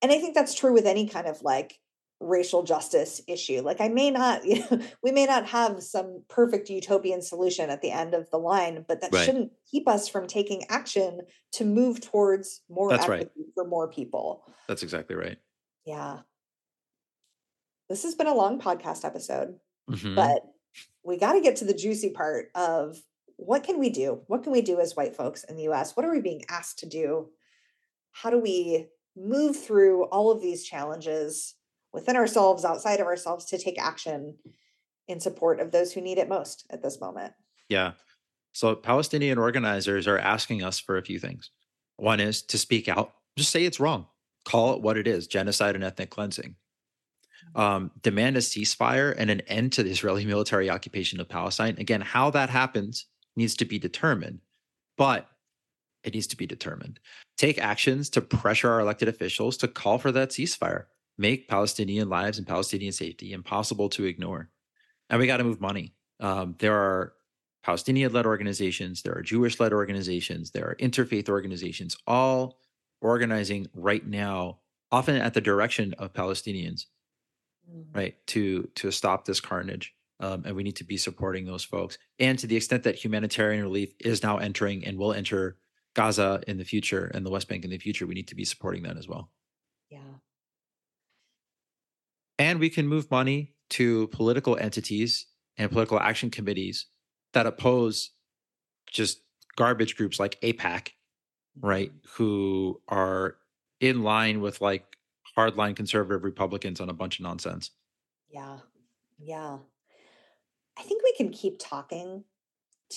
and 0.00 0.10
I 0.10 0.18
think 0.18 0.34
that's 0.34 0.54
true 0.54 0.72
with 0.72 0.86
any 0.86 1.06
kind 1.06 1.28
of 1.28 1.42
like 1.42 1.78
racial 2.18 2.62
justice 2.62 3.20
issue. 3.28 3.60
Like, 3.60 3.80
I 3.80 3.88
may 3.88 4.10
not, 4.10 4.44
you 4.46 4.64
know, 4.70 4.80
we 5.02 5.12
may 5.12 5.26
not 5.26 5.46
have 5.46 5.82
some 5.82 6.24
perfect 6.28 6.70
utopian 6.70 7.20
solution 7.20 7.68
at 7.68 7.82
the 7.82 7.90
end 7.90 8.14
of 8.14 8.30
the 8.30 8.38
line, 8.38 8.84
but 8.88 9.02
that 9.02 9.12
right. 9.12 9.24
shouldn't 9.24 9.52
keep 9.70 9.86
us 9.86 10.08
from 10.08 10.26
taking 10.26 10.64
action 10.70 11.20
to 11.52 11.64
move 11.64 12.00
towards 12.00 12.62
more 12.70 12.88
that's 12.88 13.08
right. 13.08 13.28
for 13.54 13.66
more 13.68 13.88
people. 13.88 14.42
That's 14.68 14.82
exactly 14.82 15.16
right. 15.16 15.38
Yeah. 15.84 16.20
This 17.90 18.04
has 18.04 18.14
been 18.14 18.26
a 18.26 18.34
long 18.34 18.58
podcast 18.58 19.04
episode, 19.04 19.56
mm-hmm. 19.90 20.14
but 20.14 20.42
we 21.04 21.16
got 21.16 21.32
to 21.32 21.40
get 21.40 21.56
to 21.56 21.64
the 21.64 21.74
juicy 21.74 22.10
part 22.10 22.50
of 22.54 23.02
what 23.36 23.64
can 23.64 23.78
we 23.78 23.90
do? 23.90 24.20
What 24.26 24.42
can 24.42 24.52
we 24.52 24.62
do 24.62 24.78
as 24.78 24.96
white 24.96 25.16
folks 25.16 25.44
in 25.44 25.56
the 25.56 25.68
US? 25.70 25.96
What 25.96 26.06
are 26.06 26.12
we 26.12 26.20
being 26.20 26.42
asked 26.48 26.78
to 26.80 26.86
do? 26.86 27.28
How 28.12 28.30
do 28.30 28.38
we 28.38 28.88
move 29.16 29.56
through 29.56 30.04
all 30.04 30.30
of 30.30 30.40
these 30.40 30.64
challenges 30.64 31.54
within 31.92 32.16
ourselves, 32.16 32.64
outside 32.64 33.00
of 33.00 33.06
ourselves, 33.06 33.46
to 33.46 33.58
take 33.58 33.80
action 33.80 34.36
in 35.08 35.20
support 35.20 35.60
of 35.60 35.72
those 35.72 35.92
who 35.92 36.00
need 36.00 36.18
it 36.18 36.28
most 36.28 36.66
at 36.70 36.82
this 36.82 37.00
moment? 37.00 37.32
Yeah. 37.68 37.92
So, 38.52 38.74
Palestinian 38.74 39.38
organizers 39.38 40.06
are 40.06 40.18
asking 40.18 40.62
us 40.62 40.78
for 40.78 40.96
a 40.96 41.02
few 41.02 41.18
things. 41.18 41.50
One 41.96 42.20
is 42.20 42.42
to 42.42 42.58
speak 42.58 42.88
out, 42.88 43.14
just 43.36 43.50
say 43.50 43.64
it's 43.64 43.80
wrong, 43.80 44.06
call 44.44 44.74
it 44.74 44.82
what 44.82 44.98
it 44.98 45.06
is 45.06 45.26
genocide 45.26 45.74
and 45.74 45.82
ethnic 45.82 46.10
cleansing 46.10 46.56
um, 47.54 47.90
demand 48.02 48.36
a 48.36 48.40
ceasefire 48.40 49.14
and 49.16 49.30
an 49.30 49.40
end 49.42 49.72
to 49.72 49.82
the 49.82 49.90
Israeli 49.90 50.24
military 50.24 50.70
occupation 50.70 51.20
of 51.20 51.28
Palestine. 51.28 51.76
Again, 51.78 52.00
how 52.00 52.30
that 52.30 52.50
happens 52.50 53.06
needs 53.36 53.54
to 53.56 53.64
be 53.64 53.78
determined, 53.78 54.40
but 54.96 55.28
it 56.04 56.14
needs 56.14 56.26
to 56.28 56.36
be 56.36 56.46
determined. 56.46 56.98
Take 57.36 57.58
actions 57.58 58.10
to 58.10 58.20
pressure 58.20 58.70
our 58.70 58.80
elected 58.80 59.08
officials 59.08 59.56
to 59.58 59.68
call 59.68 59.98
for 59.98 60.12
that 60.12 60.30
ceasefire. 60.30 60.84
make 61.18 61.46
Palestinian 61.46 62.08
lives 62.08 62.38
and 62.38 62.46
Palestinian 62.46 62.92
safety 62.92 63.32
impossible 63.32 63.88
to 63.90 64.04
ignore. 64.06 64.48
And 65.10 65.20
we 65.20 65.26
got 65.26 65.36
to 65.36 65.44
move 65.44 65.60
money. 65.60 65.92
Um, 66.20 66.56
there 66.58 66.74
are 66.74 67.12
Palestinian 67.62 68.12
led 68.12 68.26
organizations, 68.26 69.02
there 69.02 69.14
are 69.14 69.22
Jewish 69.22 69.60
led 69.60 69.72
organizations, 69.72 70.50
there 70.50 70.66
are 70.66 70.76
interfaith 70.76 71.28
organizations, 71.28 71.96
all 72.06 72.58
organizing 73.00 73.68
right 73.74 74.04
now, 74.04 74.58
often 74.90 75.16
at 75.16 75.34
the 75.34 75.40
direction 75.40 75.94
of 75.98 76.12
Palestinians, 76.12 76.86
mm. 77.70 77.84
right, 77.94 78.14
to 78.28 78.68
to 78.76 78.90
stop 78.90 79.24
this 79.24 79.40
carnage. 79.40 79.94
Um, 80.20 80.44
and 80.46 80.54
we 80.54 80.62
need 80.62 80.76
to 80.76 80.84
be 80.84 80.96
supporting 80.96 81.46
those 81.46 81.64
folks. 81.64 81.98
And 82.20 82.38
to 82.38 82.46
the 82.46 82.54
extent 82.54 82.84
that 82.84 82.94
humanitarian 82.94 83.64
relief 83.64 83.92
is 83.98 84.22
now 84.22 84.38
entering 84.38 84.84
and 84.86 84.96
will 84.96 85.12
enter 85.12 85.56
Gaza 85.94 86.40
in 86.46 86.58
the 86.58 86.64
future 86.64 87.10
and 87.12 87.26
the 87.26 87.30
West 87.30 87.48
Bank 87.48 87.64
in 87.64 87.70
the 87.70 87.78
future, 87.78 88.06
we 88.06 88.14
need 88.14 88.28
to 88.28 88.36
be 88.36 88.44
supporting 88.44 88.84
that 88.84 88.96
as 88.96 89.08
well. 89.08 89.30
Yeah. 89.90 89.98
And 92.38 92.60
we 92.60 92.70
can 92.70 92.86
move 92.86 93.10
money 93.10 93.54
to 93.70 94.06
political 94.08 94.56
entities 94.56 95.26
and 95.56 95.70
political 95.70 95.98
action 95.98 96.30
committees 96.30 96.86
that 97.32 97.46
oppose 97.46 98.10
just 98.86 99.22
garbage 99.56 99.96
groups 99.96 100.20
like 100.20 100.40
AIPAC, 100.40 100.88
right? 101.60 101.90
Mm-hmm. 101.90 102.22
Who 102.22 102.80
are 102.88 103.36
in 103.80 104.02
line 104.02 104.40
with 104.40 104.60
like 104.60 104.84
hardline 105.36 105.76
conservative 105.76 106.24
Republicans 106.24 106.80
on 106.80 106.88
a 106.88 106.94
bunch 106.94 107.18
of 107.18 107.24
nonsense. 107.24 107.70
Yeah. 108.30 108.58
Yeah. 109.18 109.58
I 110.78 110.82
think 110.82 111.02
we 111.02 111.14
can 111.16 111.30
keep 111.30 111.56
talking 111.58 112.24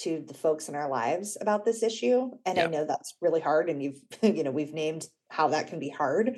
to 0.01 0.23
the 0.27 0.33
folks 0.33 0.67
in 0.67 0.75
our 0.75 0.89
lives 0.89 1.37
about 1.39 1.63
this 1.63 1.81
issue 1.81 2.29
and 2.45 2.57
yeah. 2.57 2.65
i 2.65 2.67
know 2.67 2.85
that's 2.85 3.15
really 3.21 3.39
hard 3.39 3.69
and 3.69 3.81
you've 3.81 3.99
you 4.21 4.43
know 4.43 4.51
we've 4.51 4.73
named 4.73 5.05
how 5.29 5.47
that 5.47 5.67
can 5.67 5.79
be 5.79 5.89
hard 5.89 6.37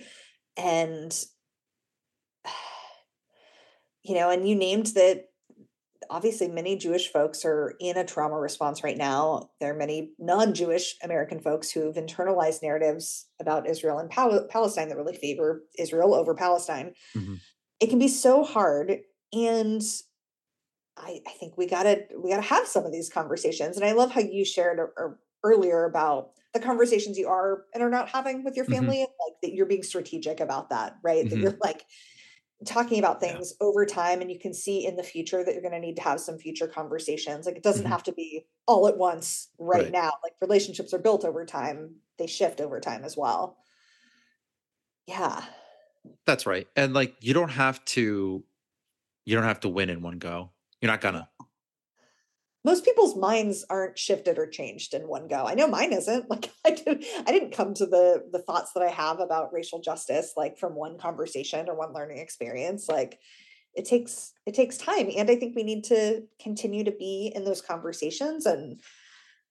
and 0.56 1.26
you 4.04 4.14
know 4.14 4.30
and 4.30 4.48
you 4.48 4.56
named 4.56 4.88
that 4.88 5.27
obviously 6.10 6.48
many 6.48 6.76
jewish 6.76 7.12
folks 7.12 7.44
are 7.46 7.76
in 7.80 7.98
a 7.98 8.06
trauma 8.06 8.36
response 8.36 8.84
right 8.84 8.98
now 8.98 9.50
there 9.60 9.74
are 9.74 9.78
many 9.78 10.12
non-jewish 10.20 10.96
american 11.04 11.40
folks 11.40 11.72
who've 11.72 11.96
internalized 11.96 12.62
narratives 12.62 13.28
about 13.40 13.68
israel 13.68 14.00
and 14.00 14.10
Pal- 14.10 14.48
palestine 14.50 14.90
that 14.90 14.98
really 14.98 15.16
favor 15.16 15.64
israel 15.78 16.14
over 16.14 16.34
palestine 16.34 16.94
mm-hmm. 17.16 17.36
it 17.80 17.90
can 17.90 18.00
be 18.00 18.08
so 18.08 18.44
hard 18.44 19.00
and 19.34 19.82
I, 21.00 21.22
I 21.28 21.32
think 21.32 21.58
we 21.58 21.68
gotta 21.68 22.06
we 22.18 22.32
gotta 22.32 22.42
have 22.42 22.68
some 22.68 22.86
of 22.86 22.92
these 22.92 23.10
conversations. 23.10 23.78
And 23.78 23.86
I 23.86 23.92
love 23.92 24.12
how 24.12 24.22
you 24.22 24.44
shared 24.44 24.80
or, 24.80 24.94
or 24.98 25.20
earlier 25.44 25.86
about 25.86 26.32
the 26.54 26.60
conversations 26.60 27.18
you 27.18 27.28
are 27.28 27.66
and 27.74 27.84
are 27.84 27.90
not 27.90 28.10
having 28.10 28.44
with 28.44 28.56
your 28.56 28.66
mm-hmm. 28.66 28.74
family, 28.74 28.98
mm-hmm. 28.98 29.32
like 29.32 29.42
that 29.44 29.54
you're 29.54 29.66
being 29.66 29.84
strategic 29.84 30.40
about 30.40 30.70
that, 30.70 30.96
right? 31.04 31.26
Mm-hmm. 31.26 31.30
That 31.30 31.40
you're 31.40 31.58
like 31.62 31.86
talking 32.66 33.00
about 33.00 33.20
things 33.20 33.54
yeah. 33.60 33.68
over 33.68 33.86
time 33.86 34.20
and 34.20 34.32
you 34.32 34.40
can 34.40 34.54
see 34.54 34.86
in 34.86 34.96
the 34.96 35.04
future 35.04 35.44
that 35.44 35.54
you're 35.54 35.62
going 35.62 35.74
to 35.74 35.80
need 35.80 35.96
to 35.96 36.02
have 36.02 36.20
some 36.20 36.38
future 36.40 36.68
conversations 36.68 37.46
like 37.46 37.56
it 37.56 37.64
doesn't 37.64 37.84
mm-hmm. 37.84 37.92
have 37.92 38.04
to 38.04 38.12
be 38.12 38.46
all 38.66 38.88
at 38.88 38.98
once 38.98 39.50
right, 39.60 39.84
right, 39.84 39.92
now 39.92 40.12
like 40.24 40.34
relationships 40.42 40.94
are 40.94 41.00
built 41.00 41.24
over 41.24 41.46
time 41.46 41.96
they 42.18 42.26
shift 42.26 42.60
over 42.60 42.80
time 42.80 43.04
as 43.04 43.16
well 43.16 43.58
yeah 45.06 45.44
that's 46.26 46.48
right 46.48 46.68
and 46.76 46.94
like 46.94 47.16
you 47.20 47.34
don't 47.34 47.50
have 47.52 47.84
to 47.86 48.44
you 49.26 49.36
don't 49.36 49.44
have 49.44 49.60
to 49.60 49.70
win 49.70 49.90
in 49.90 50.02
one 50.02 50.18
go 50.18 50.50
you're 50.82 50.92
not 50.92 51.02
gonna. 51.02 51.28
Most 52.66 52.84
people's 52.84 53.16
minds 53.16 53.66
aren't 53.70 53.98
shifted 53.98 54.38
or 54.38 54.48
changed 54.48 54.94
in 54.94 55.08
one 55.08 55.28
go. 55.28 55.46
I 55.46 55.54
know 55.54 55.68
mine 55.68 55.94
isn't. 55.94 56.26
Like 56.30 56.52
I 56.66 56.72
did, 56.72 57.06
I 57.26 57.32
didn't 57.32 57.52
come 57.52 57.74
to 57.76 57.86
the 57.86 58.24
the 58.32 58.40
thoughts 58.40 58.74
that 58.74 58.84
I 58.84 58.90
have 58.90 59.20
about 59.20 59.54
racial 59.54 59.80
justice 59.80 60.34
like 60.36 60.58
from 60.58 60.76
one 60.76 60.98
conversation 60.98 61.70
or 61.70 61.76
one 61.76 61.94
learning 61.94 62.18
experience. 62.18 62.90
Like 62.90 63.20
it 63.74 63.86
takes 63.86 64.34
it 64.46 64.54
takes 64.54 64.78
time, 64.78 65.10
and 65.16 65.30
I 65.30 65.36
think 65.36 65.56
we 65.56 65.64
need 65.64 65.86
to 65.86 66.24
continue 66.42 66.84
to 66.84 66.92
be 66.92 67.32
in 67.36 67.46
those 67.46 67.62
conversations 67.62 68.46
and 68.46 68.82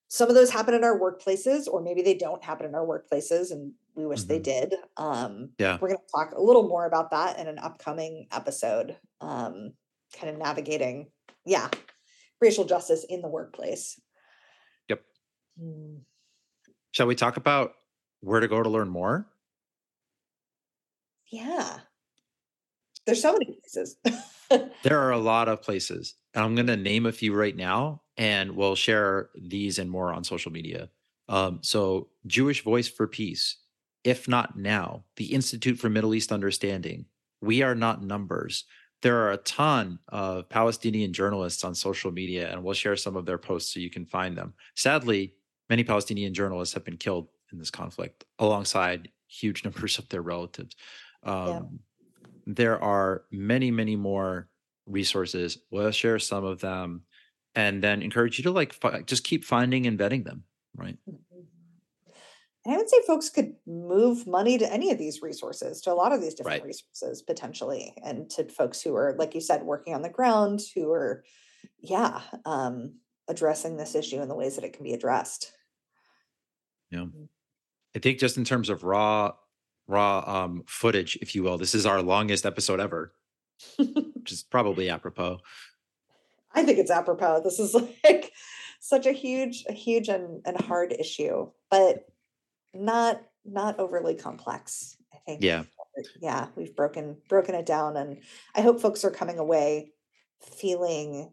some 0.09 0.29
of 0.29 0.35
those 0.35 0.49
happen 0.49 0.73
in 0.73 0.85
our 0.85 0.97
workplaces 0.97 1.67
or 1.67 1.81
maybe 1.81 2.01
they 2.01 2.13
don't 2.13 2.41
happen 2.41 2.65
in 2.65 2.75
our 2.75 2.85
workplaces 2.85 3.51
and 3.51 3.73
we 3.93 4.05
wish 4.05 4.21
mm-hmm. 4.21 4.29
they 4.29 4.39
did 4.39 4.73
um 4.95 5.49
yeah 5.59 5.77
we're 5.81 5.89
going 5.89 5.99
to 5.99 6.11
talk 6.15 6.31
a 6.31 6.41
little 6.41 6.65
more 6.65 6.85
about 6.85 7.11
that 7.11 7.37
in 7.37 7.45
an 7.45 7.59
upcoming 7.59 8.25
episode 8.31 8.95
um 9.19 9.73
kind 10.17 10.29
of 10.29 10.39
navigating 10.39 11.07
yeah, 11.47 11.69
racial 12.41 12.65
justice 12.65 13.05
in 13.09 13.21
the 13.21 13.27
workplace. 13.27 13.99
Yep. 14.89 15.01
Mm. 15.61 15.99
Shall 16.91 17.07
we 17.07 17.15
talk 17.15 17.37
about 17.37 17.73
where 18.21 18.39
to 18.39 18.47
go 18.47 18.61
to 18.61 18.69
learn 18.69 18.89
more? 18.89 19.27
Yeah. 21.31 21.79
There's 23.05 23.21
so 23.21 23.33
many 23.33 23.45
places. 23.45 23.97
there 24.83 24.99
are 24.99 25.11
a 25.11 25.17
lot 25.17 25.47
of 25.47 25.61
places. 25.61 26.15
And 26.33 26.43
I'm 26.43 26.55
going 26.55 26.67
to 26.67 26.77
name 26.77 27.05
a 27.05 27.11
few 27.11 27.33
right 27.33 27.55
now, 27.55 28.01
and 28.17 28.51
we'll 28.51 28.75
share 28.75 29.29
these 29.35 29.79
and 29.79 29.89
more 29.89 30.13
on 30.13 30.23
social 30.23 30.51
media. 30.51 30.89
Um, 31.29 31.59
so, 31.61 32.09
Jewish 32.25 32.63
Voice 32.63 32.87
for 32.87 33.07
Peace, 33.07 33.57
IfNotNow, 34.05 35.03
the 35.17 35.33
Institute 35.33 35.77
for 35.77 35.89
Middle 35.89 36.15
East 36.15 36.31
Understanding, 36.31 37.05
We 37.41 37.61
Are 37.63 37.75
Not 37.75 38.01
Numbers, 38.01 38.65
there 39.01 39.17
are 39.23 39.31
a 39.31 39.37
ton 39.37 39.99
of 40.09 40.49
Palestinian 40.49 41.13
journalists 41.13 41.63
on 41.63 41.75
social 41.75 42.11
media, 42.11 42.51
and 42.51 42.63
we'll 42.63 42.73
share 42.73 42.95
some 42.95 43.15
of 43.15 43.25
their 43.25 43.37
posts 43.37 43.73
so 43.73 43.79
you 43.79 43.89
can 43.89 44.05
find 44.05 44.37
them. 44.37 44.53
Sadly, 44.75 45.33
many 45.69 45.83
Palestinian 45.83 46.33
journalists 46.33 46.73
have 46.73 46.83
been 46.83 46.97
killed 46.97 47.27
in 47.51 47.59
this 47.59 47.71
conflict 47.71 48.25
alongside 48.39 49.09
huge 49.27 49.63
numbers 49.63 49.99
of 49.99 50.09
their 50.09 50.21
relatives. 50.21 50.75
Um, 51.23 51.47
yeah. 51.47 51.61
There 52.47 52.81
are 52.81 53.23
many, 53.31 53.71
many 53.71 53.95
more 53.95 54.47
resources. 54.85 55.57
We'll 55.69 55.91
share 55.91 56.17
some 56.17 56.45
of 56.45 56.59
them 56.59 57.01
and 57.55 57.83
then 57.83 58.01
encourage 58.01 58.37
you 58.37 58.43
to 58.43 58.51
like 58.51 58.73
fi- 58.73 59.01
just 59.01 59.23
keep 59.23 59.43
finding 59.43 59.85
and 59.85 59.99
vetting 59.99 60.23
them, 60.23 60.43
right? 60.75 60.97
And 62.67 62.75
I 62.75 62.79
would 62.79 62.89
say 62.89 62.97
folks 63.07 63.29
could 63.29 63.53
move 63.65 64.27
money 64.27 64.57
to 64.57 64.71
any 64.71 64.91
of 64.91 64.97
these 64.97 65.21
resources, 65.21 65.79
to 65.81 65.91
a 65.91 65.95
lot 65.95 66.11
of 66.11 66.19
these 66.19 66.33
different 66.33 66.63
right. 66.63 66.67
resources 66.67 67.21
potentially, 67.21 67.93
and 68.03 68.29
to 68.31 68.43
folks 68.49 68.81
who 68.81 68.93
are, 68.93 69.15
like 69.17 69.33
you 69.33 69.39
said, 69.39 69.63
working 69.63 69.95
on 69.95 70.01
the 70.01 70.09
ground, 70.09 70.59
who 70.75 70.91
are, 70.91 71.23
yeah, 71.79 72.19
um, 72.45 72.95
addressing 73.29 73.77
this 73.77 73.95
issue 73.95 74.21
in 74.21 74.27
the 74.27 74.35
ways 74.35 74.55
that 74.55 74.65
it 74.65 74.73
can 74.73 74.83
be 74.83 74.91
addressed. 74.91 75.53
Yeah. 76.91 76.99
Mm-hmm. 76.99 77.23
I 77.95 77.99
think 77.99 78.19
just 78.19 78.35
in 78.35 78.43
terms 78.43 78.67
of 78.67 78.83
raw, 78.83 79.31
raw 79.87 80.43
um, 80.43 80.63
footage, 80.67 81.17
if 81.21 81.35
you 81.35 81.43
will, 81.43 81.57
this 81.57 81.73
is 81.73 81.85
our 81.85 82.01
longest 82.01 82.45
episode 82.45 82.81
ever, 82.81 83.13
which 83.77 84.33
is 84.33 84.43
probably 84.43 84.89
apropos. 84.89 85.39
I 86.53 86.63
think 86.63 86.79
it's 86.79 86.91
apropos. 86.91 87.43
This 87.45 87.59
is 87.59 87.73
like 88.03 88.33
such 88.81 89.05
a 89.05 89.13
huge, 89.13 89.63
a 89.69 89.73
huge 89.73 90.09
and, 90.09 90.41
and 90.45 90.59
hard 90.59 90.91
issue. 90.91 91.49
But 91.71 92.03
not 92.73 93.21
not 93.45 93.79
overly 93.79 94.15
complex 94.15 94.97
i 95.13 95.17
think. 95.25 95.43
Yeah. 95.43 95.63
Yeah 96.21 96.47
we've 96.55 96.75
broken 96.75 97.17
broken 97.27 97.55
it 97.55 97.65
down 97.65 97.97
and 97.97 98.21
i 98.55 98.61
hope 98.61 98.79
folks 98.79 99.03
are 99.03 99.11
coming 99.11 99.39
away 99.39 99.91
feeling 100.41 101.31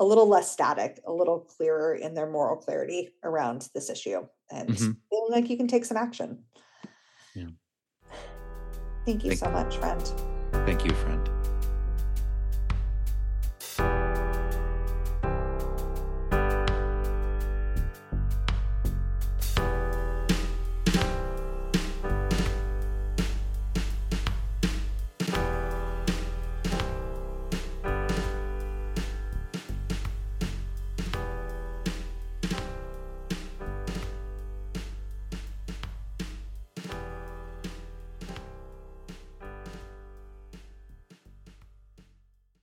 a 0.00 0.04
little 0.04 0.28
less 0.28 0.50
static 0.50 1.00
a 1.06 1.12
little 1.12 1.40
clearer 1.40 1.94
in 1.94 2.14
their 2.14 2.28
moral 2.28 2.56
clarity 2.56 3.10
around 3.22 3.68
this 3.74 3.88
issue 3.88 4.26
and 4.50 4.68
mm-hmm. 4.68 4.92
feeling 5.10 5.30
like 5.30 5.48
you 5.48 5.56
can 5.56 5.68
take 5.68 5.84
some 5.84 5.96
action. 5.96 6.44
Yeah. 7.34 7.46
Thank 9.06 9.24
you 9.24 9.30
thank, 9.30 9.40
so 9.40 9.50
much 9.50 9.76
friend. 9.78 10.02
Thank 10.66 10.84
you 10.84 10.92
friend 10.92 11.41